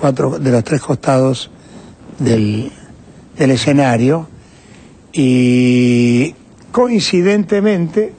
cuatro, 0.00 0.38
de 0.38 0.50
los 0.50 0.64
tres 0.64 0.80
costados 0.80 1.50
del, 2.18 2.72
del 3.36 3.50
escenario, 3.50 4.28
y 5.12 6.34
coincidentemente, 6.72 8.12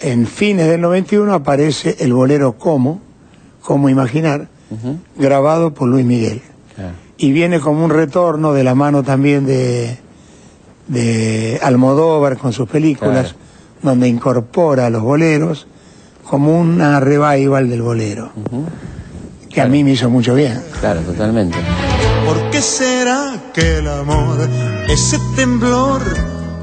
en 0.00 0.26
fines 0.26 0.68
del 0.68 0.80
91 0.80 1.32
aparece 1.34 1.96
el 2.00 2.12
bolero 2.12 2.58
Como, 2.58 3.00
Como 3.62 3.88
Imaginar, 3.88 4.48
grabado 5.16 5.72
por 5.72 5.88
Luis 5.88 6.04
Miguel. 6.04 6.42
Claro. 6.74 6.92
Y 7.18 7.32
viene 7.32 7.60
como 7.60 7.84
un 7.84 7.90
retorno 7.90 8.52
de 8.52 8.62
la 8.64 8.74
mano 8.74 9.02
también 9.02 9.46
de, 9.46 9.98
de 10.88 11.58
Almodóvar 11.62 12.36
con 12.36 12.52
sus 12.52 12.68
películas, 12.68 13.32
Claro. 13.32 13.38
donde 13.82 14.08
incorpora 14.08 14.90
los 14.90 15.02
boleros 15.02 15.66
como 16.28 16.58
una 16.60 16.98
revival 17.00 17.70
del 17.70 17.82
bolero, 17.82 18.32
que 19.48 19.60
a 19.60 19.66
mí 19.66 19.84
me 19.84 19.92
hizo 19.92 20.10
mucho 20.10 20.34
bien. 20.34 20.60
Claro, 20.80 21.00
totalmente. 21.00 21.56
¿Por 22.26 22.50
qué 22.50 22.60
será 22.60 23.44
que 23.54 23.78
el 23.78 23.88
amor, 23.88 24.36
ese 24.88 25.18
temblor, 25.36 26.02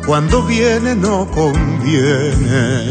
cuando 0.06 0.43
viene 0.43 0.95
no 0.95 1.30
conviene? 1.32 2.86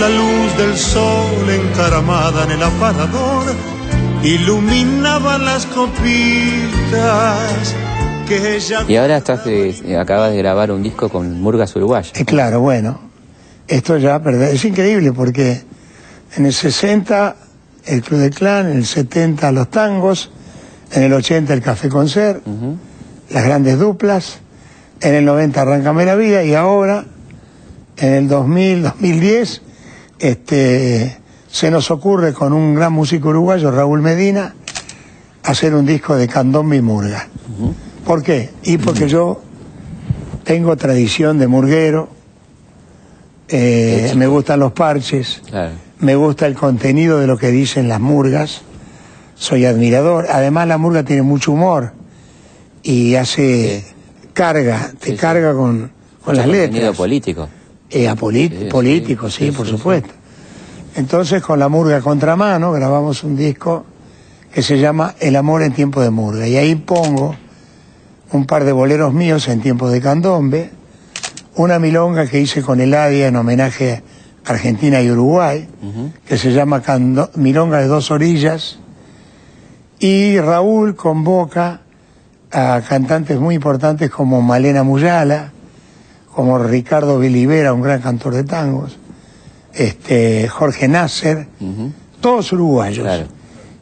La 0.00 0.08
luz 0.08 0.56
del 0.56 0.76
sol 0.76 1.50
encaramada 1.50 2.44
en 2.44 2.50
el 2.52 2.62
aparador 2.62 3.54
iluminaba 4.22 5.38
las 5.38 5.66
copitas 5.66 5.96
que 8.26 8.56
ella... 8.56 8.84
Y 8.86 8.96
ahora 8.96 9.16
estás, 9.18 9.46
eh, 9.46 9.96
acabas 9.98 10.32
de 10.32 10.38
grabar 10.38 10.70
un 10.70 10.82
disco 10.82 11.08
con 11.08 11.40
Murgas 11.40 11.74
Uruguayas. 11.76 12.12
Eh, 12.18 12.24
claro, 12.24 12.60
bueno, 12.60 13.00
esto 13.66 13.96
ya 13.96 14.16
es 14.52 14.64
increíble 14.64 15.12
porque 15.12 15.62
en 16.36 16.46
el 16.46 16.52
60 16.52 17.36
el 17.86 18.02
Club 18.02 18.20
del 18.20 18.34
Clan, 18.34 18.70
en 18.70 18.78
el 18.78 18.86
70 18.86 19.50
los 19.52 19.70
tangos, 19.70 20.30
en 20.92 21.02
el 21.04 21.12
80 21.12 21.54
el 21.54 21.62
Café 21.62 21.88
Concert, 21.88 22.42
las 23.30 23.44
grandes 23.44 23.78
duplas, 23.78 24.40
en 25.00 25.14
el 25.14 25.24
90 25.24 25.60
Arráncame 25.62 26.04
la 26.04 26.14
Vida 26.16 26.44
y 26.44 26.54
ahora, 26.54 27.04
en 27.96 28.12
el 28.14 28.28
2000, 28.28 28.82
2010, 28.82 29.62
este, 30.18 31.18
se 31.50 31.70
nos 31.70 31.90
ocurre 31.90 32.32
con 32.32 32.52
un 32.52 32.74
gran 32.74 32.92
músico 32.92 33.28
uruguayo, 33.28 33.70
Raúl 33.70 34.02
Medina, 34.02 34.54
hacer 35.44 35.74
un 35.74 35.86
disco 35.86 36.16
de 36.16 36.28
candombe 36.28 36.76
y 36.76 36.82
murga. 36.82 37.28
¿Por 38.04 38.22
qué? 38.22 38.50
Y 38.64 38.78
porque 38.78 39.08
yo 39.08 39.40
tengo 40.44 40.76
tradición 40.76 41.38
de 41.38 41.46
murguero, 41.46 42.08
eh, 43.48 44.12
me 44.16 44.26
gustan 44.26 44.60
los 44.60 44.72
parches, 44.72 45.42
Claro. 45.46 45.72
me 46.00 46.14
gusta 46.16 46.46
el 46.46 46.54
contenido 46.54 47.18
de 47.18 47.26
lo 47.26 47.38
que 47.38 47.50
dicen 47.50 47.88
las 47.88 48.00
murgas, 48.00 48.62
soy 49.36 49.64
admirador. 49.64 50.26
Además 50.30 50.68
la 50.68 50.78
murga 50.78 51.02
tiene 51.04 51.22
mucho 51.22 51.52
humor 51.52 51.92
y 52.82 53.14
hace 53.14 53.84
carga, 54.38 54.92
te 54.98 55.10
Sí, 55.10 55.16
carga 55.16 55.52
con, 55.52 55.90
con 56.24 56.36
las 56.36 56.46
letras. 56.46 56.96
político. 56.96 57.48
Eh, 58.66 58.70
político, 58.70 59.30
sí, 59.30 59.50
por 59.50 59.66
supuesto. 59.66 60.10
Entonces 60.94 61.42
con 61.42 61.58
la 61.58 61.68
murga 61.68 62.00
contramano 62.00 62.72
grabamos 62.72 63.22
un 63.24 63.36
disco 63.36 63.84
que 64.52 64.62
se 64.62 64.78
llama 64.78 65.14
El 65.20 65.36
amor 65.36 65.62
en 65.62 65.72
tiempo 65.72 66.00
de 66.00 66.10
murga 66.10 66.46
y 66.48 66.56
ahí 66.56 66.74
pongo 66.74 67.34
un 68.32 68.46
par 68.46 68.64
de 68.64 68.72
boleros 68.72 69.12
míos 69.14 69.48
en 69.48 69.60
tiempo 69.60 69.88
de 69.90 70.00
candombe, 70.00 70.70
una 71.56 71.78
milonga 71.78 72.26
que 72.26 72.40
hice 72.40 72.62
con 72.62 72.80
Eladia 72.80 73.28
en 73.28 73.36
homenaje 73.36 74.02
a 74.46 74.50
Argentina 74.52 75.00
y 75.02 75.10
Uruguay, 75.10 75.68
que 76.26 76.36
se 76.38 76.52
llama 76.52 76.82
Cando- 76.82 77.30
Milonga 77.36 77.78
de 77.78 77.86
dos 77.86 78.10
orillas, 78.10 78.78
y 79.98 80.38
Raúl 80.40 80.94
convoca 80.94 81.80
a 82.50 82.80
cantantes 82.86 83.38
muy 83.38 83.54
importantes 83.54 84.10
como 84.10 84.40
Malena 84.42 84.82
Muyala, 84.82 85.52
como 86.34 86.58
Ricardo 86.58 87.18
Vilivera, 87.18 87.72
un 87.72 87.82
gran 87.82 88.00
cantor 88.00 88.34
de 88.34 88.44
tangos, 88.44 88.98
este, 89.74 90.48
Jorge 90.48 90.88
Nasser, 90.88 91.48
todos 92.20 92.52
uruguayos. 92.52 93.04
Claro. 93.04 93.26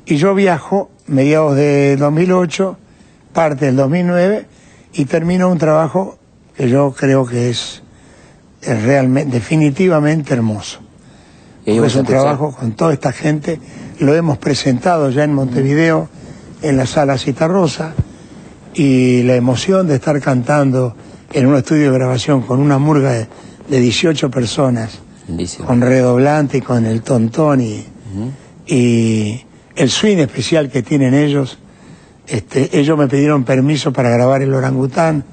Y 0.05 0.17
yo 0.17 0.35
viajo 0.35 0.91
mediados 1.07 1.57
de 1.57 1.97
2008, 1.97 2.79
parte 3.33 3.67
del 3.67 3.77
2009, 3.77 4.47
y 4.95 5.05
termino 5.05 5.51
un 5.51 5.59
trabajo 5.59 6.19
que 6.57 6.69
yo 6.69 6.93
creo 6.93 7.27
que 7.27 7.51
es, 7.51 7.83
es 8.63 8.83
realmente, 8.83 9.33
definitivamente 9.33 10.35
hermoso. 10.35 10.81
Y 11.65 11.79
es 11.79 11.97
un 11.97 12.07
trabajo 12.07 12.53
con 12.53 12.73
toda 12.73 12.93
esta 12.93 13.13
gente, 13.13 13.61
lo 13.99 14.15
hemos 14.15 14.39
presentado 14.39 15.11
ya 15.11 15.25
en 15.25 15.35
Montevideo, 15.35 16.09
en 16.63 16.77
la 16.77 16.87
sala 16.87 17.19
Citarrosa, 17.19 17.93
y 18.77 19.23
la 19.23 19.35
emoción 19.37 19.89
de 19.89 19.95
estar 19.95 20.21
cantando 20.21 20.95
en 21.33 21.47
un 21.47 21.57
estudio 21.57 21.91
de 21.91 21.99
grabación 21.99 22.43
con 22.43 22.61
una 22.61 22.79
murga 22.79 23.13
de, 23.13 23.27
de 23.71 23.81
18 23.81 24.31
personas, 24.31 25.01
con 25.67 25.81
redoblante 25.81 26.59
y 26.59 26.61
con 26.61 26.85
el 26.85 27.01
tontón 27.01 27.63
y, 27.63 27.85
y 28.67 29.43
el 29.75 29.91
swing 29.91 30.19
especial 30.19 30.71
que 30.71 30.83
tienen 30.83 31.15
ellos. 31.15 31.59
Este, 32.27 32.79
ellos 32.79 32.99
me 32.99 33.09
pidieron 33.09 33.45
permiso 33.45 33.93
para 33.93 34.11
grabar 34.11 34.43
el 34.43 34.53
orangután 34.53 35.25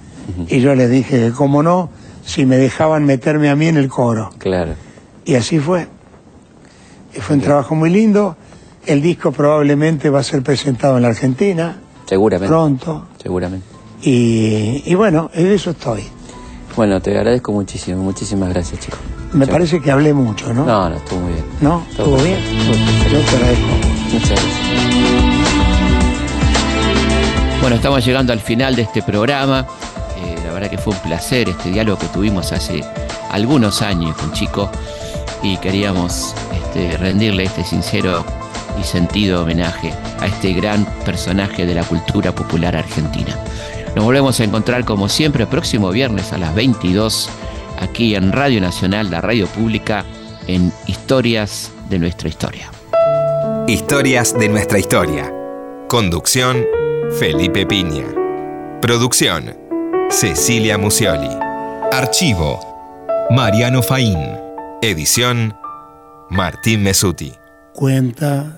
y 0.47 0.61
yo 0.61 0.73
les 0.73 0.89
dije 0.89 1.19
que 1.19 1.31
cómo 1.31 1.61
no, 1.61 1.89
si 2.25 2.45
me 2.45 2.57
dejaban 2.57 3.03
meterme 3.03 3.49
a 3.49 3.57
mí 3.57 3.67
en 3.67 3.75
el 3.75 3.89
coro. 3.89 4.31
Claro. 4.37 4.73
Y 5.25 5.35
así 5.35 5.59
fue. 5.59 5.87
Y 7.13 7.19
fue 7.19 7.35
un 7.35 7.41
trabajo 7.41 7.75
muy 7.75 7.89
lindo. 7.89 8.37
El 8.85 9.01
disco 9.01 9.33
probablemente 9.33 10.09
va 10.09 10.21
a 10.21 10.23
ser 10.23 10.41
presentado 10.43 10.95
en 10.95 11.03
la 11.03 11.09
Argentina 11.09 11.82
Seguramente. 12.05 12.47
pronto. 12.47 13.05
Seguramente. 13.21 13.65
Y, 14.01 14.83
y 14.85 14.95
bueno, 14.95 15.29
en 15.33 15.47
eso 15.51 15.71
estoy. 15.71 16.03
Bueno, 16.75 17.01
te 17.01 17.15
agradezco 17.17 17.51
muchísimo. 17.51 18.01
Muchísimas 18.03 18.49
gracias, 18.49 18.79
chico. 18.81 18.97
Me 19.31 19.45
Chao. 19.45 19.53
parece 19.53 19.79
que 19.81 19.91
hablé 19.91 20.13
mucho, 20.13 20.53
¿no? 20.53 20.65
No, 20.65 20.89
no, 20.89 20.95
estuvo 20.95 21.19
muy 21.21 21.33
bien. 21.33 21.45
¿No? 21.61 21.83
¿Estuvo 21.89 22.17
bien? 22.17 22.37
Yo 23.11 23.19
te 23.19 23.35
agradezco. 23.35 23.67
Muchas 24.11 24.29
gracias. 24.29 25.63
Bueno, 27.61 27.75
estamos 27.77 28.05
llegando 28.05 28.33
al 28.33 28.39
final 28.39 28.75
de 28.75 28.81
este 28.81 29.01
programa. 29.01 29.65
Eh, 30.17 30.35
la 30.45 30.53
verdad 30.53 30.69
que 30.69 30.77
fue 30.77 30.93
un 30.93 30.99
placer 30.99 31.47
este 31.49 31.69
diálogo 31.71 31.97
que 31.99 32.07
tuvimos 32.07 32.51
hace 32.51 32.83
algunos 33.31 33.81
años 33.81 34.15
con 34.17 34.31
Chico 34.33 34.69
y 35.41 35.57
queríamos 35.57 36.35
este, 36.53 36.97
rendirle 36.97 37.43
este 37.45 37.63
sincero 37.63 38.23
y 38.79 38.83
sentido 38.83 39.43
homenaje 39.43 39.93
a 40.19 40.27
este 40.27 40.53
gran 40.53 40.85
personaje 41.05 41.65
de 41.65 41.75
la 41.75 41.83
cultura 41.83 42.33
popular 42.33 42.75
argentina. 42.75 43.37
Nos 43.95 44.05
volvemos 44.05 44.39
a 44.39 44.43
encontrar 44.43 44.85
como 44.85 45.07
siempre 45.07 45.45
próximo 45.45 45.91
viernes 45.91 46.33
a 46.33 46.37
las 46.37 46.55
22 46.55 47.29
aquí 47.79 48.15
en 48.15 48.31
Radio 48.31 48.59
Nacional, 48.61 49.11
la 49.11 49.21
radio 49.21 49.47
pública, 49.47 50.05
en 50.47 50.71
Historias 50.87 51.71
de 51.89 51.99
nuestra 51.99 52.29
historia. 52.29 52.71
Historias 53.67 54.37
de 54.37 54.49
nuestra 54.49 54.79
historia. 54.79 55.31
Conducción, 55.87 56.65
Felipe 57.19 57.65
Piña. 57.65 58.05
Producción, 58.81 59.55
Cecilia 60.09 60.77
Musioli. 60.77 61.29
Archivo, 61.91 62.59
Mariano 63.29 63.81
Faín. 63.81 64.19
Edición, 64.81 65.55
Martín 66.29 66.83
Mesuti. 66.83 67.33
Cuenta 67.73 68.57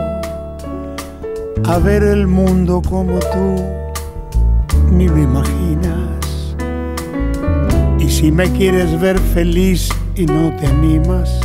a 1.65 1.77
ver 1.79 2.03
el 2.03 2.27
mundo 2.27 2.81
como 2.81 3.19
tú 3.19 3.63
ni 4.91 5.07
lo 5.07 5.17
imaginas. 5.17 6.55
Y 7.99 8.09
si 8.09 8.31
me 8.31 8.51
quieres 8.51 8.99
ver 8.99 9.19
feliz 9.19 9.89
y 10.15 10.25
no 10.25 10.53
te 10.57 10.67
animas, 10.67 11.39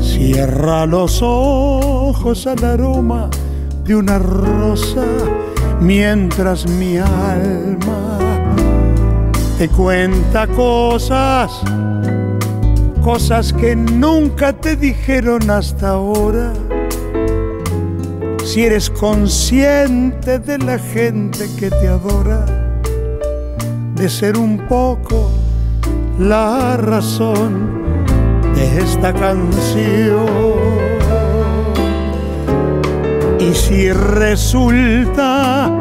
cierra 0.00 0.86
los 0.86 1.20
ojos 1.22 2.46
al 2.46 2.64
aroma 2.64 3.30
de 3.84 3.96
una 3.96 4.18
rosa 4.18 5.04
mientras 5.80 6.66
mi 6.66 6.96
alma 6.96 8.18
te 9.58 9.68
cuenta 9.68 10.46
cosas, 10.48 11.52
cosas 13.02 13.52
que 13.52 13.76
nunca 13.76 14.52
te 14.52 14.74
dijeron 14.76 15.48
hasta 15.50 15.90
ahora. 15.90 16.52
Si 18.44 18.62
eres 18.62 18.90
consciente 18.90 20.38
de 20.38 20.58
la 20.58 20.78
gente 20.78 21.48
que 21.58 21.70
te 21.70 21.88
adora, 21.88 22.44
de 23.96 24.08
ser 24.08 24.36
un 24.36 24.58
poco 24.68 25.30
la 26.18 26.76
razón 26.76 27.82
de 28.54 28.82
esta 28.82 29.14
canción. 29.14 30.26
Y 33.40 33.54
si 33.54 33.90
resulta 33.90 35.76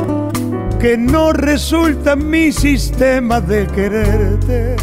que 0.80 0.98
no 0.98 1.34
resulta 1.34 2.16
mi 2.16 2.52
sistema 2.52 3.42
de 3.42 3.68
quererte, 3.68 4.78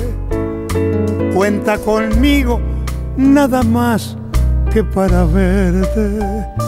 cuenta 1.34 1.78
conmigo 1.78 2.60
nada 3.16 3.62
más 3.62 4.16
que 4.72 4.84
para 4.84 5.24
verte. 5.24 6.59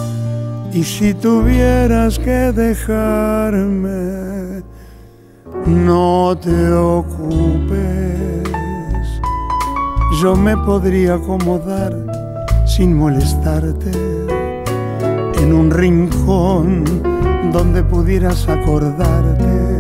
Y 0.74 0.84
si 0.84 1.12
tuvieras 1.12 2.18
que 2.18 2.50
dejarme, 2.50 3.92
no 5.66 6.34
te 6.40 6.72
ocupes. 6.72 8.48
Yo 10.22 10.34
me 10.34 10.56
podría 10.56 11.16
acomodar 11.16 11.94
sin 12.66 12.96
molestarte 12.96 13.90
en 15.34 15.52
un 15.52 15.70
rincón 15.70 16.84
donde 17.52 17.82
pudieras 17.82 18.48
acordarte 18.48 19.76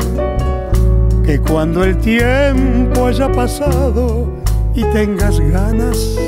que 1.24 1.38
cuando 1.40 1.84
el 1.84 1.96
tiempo 1.96 3.06
haya 3.06 3.32
pasado 3.32 4.30
y 4.74 4.84
tengas 4.92 5.40
ganas, 5.40 6.18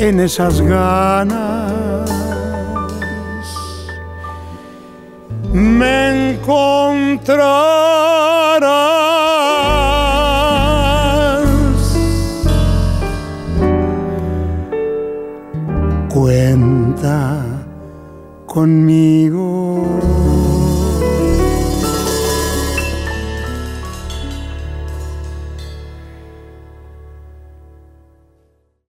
en 0.00 0.18
esas 0.18 0.60
ganas 0.60 1.51
Cuenta 16.08 17.44
conmigo. 18.46 19.51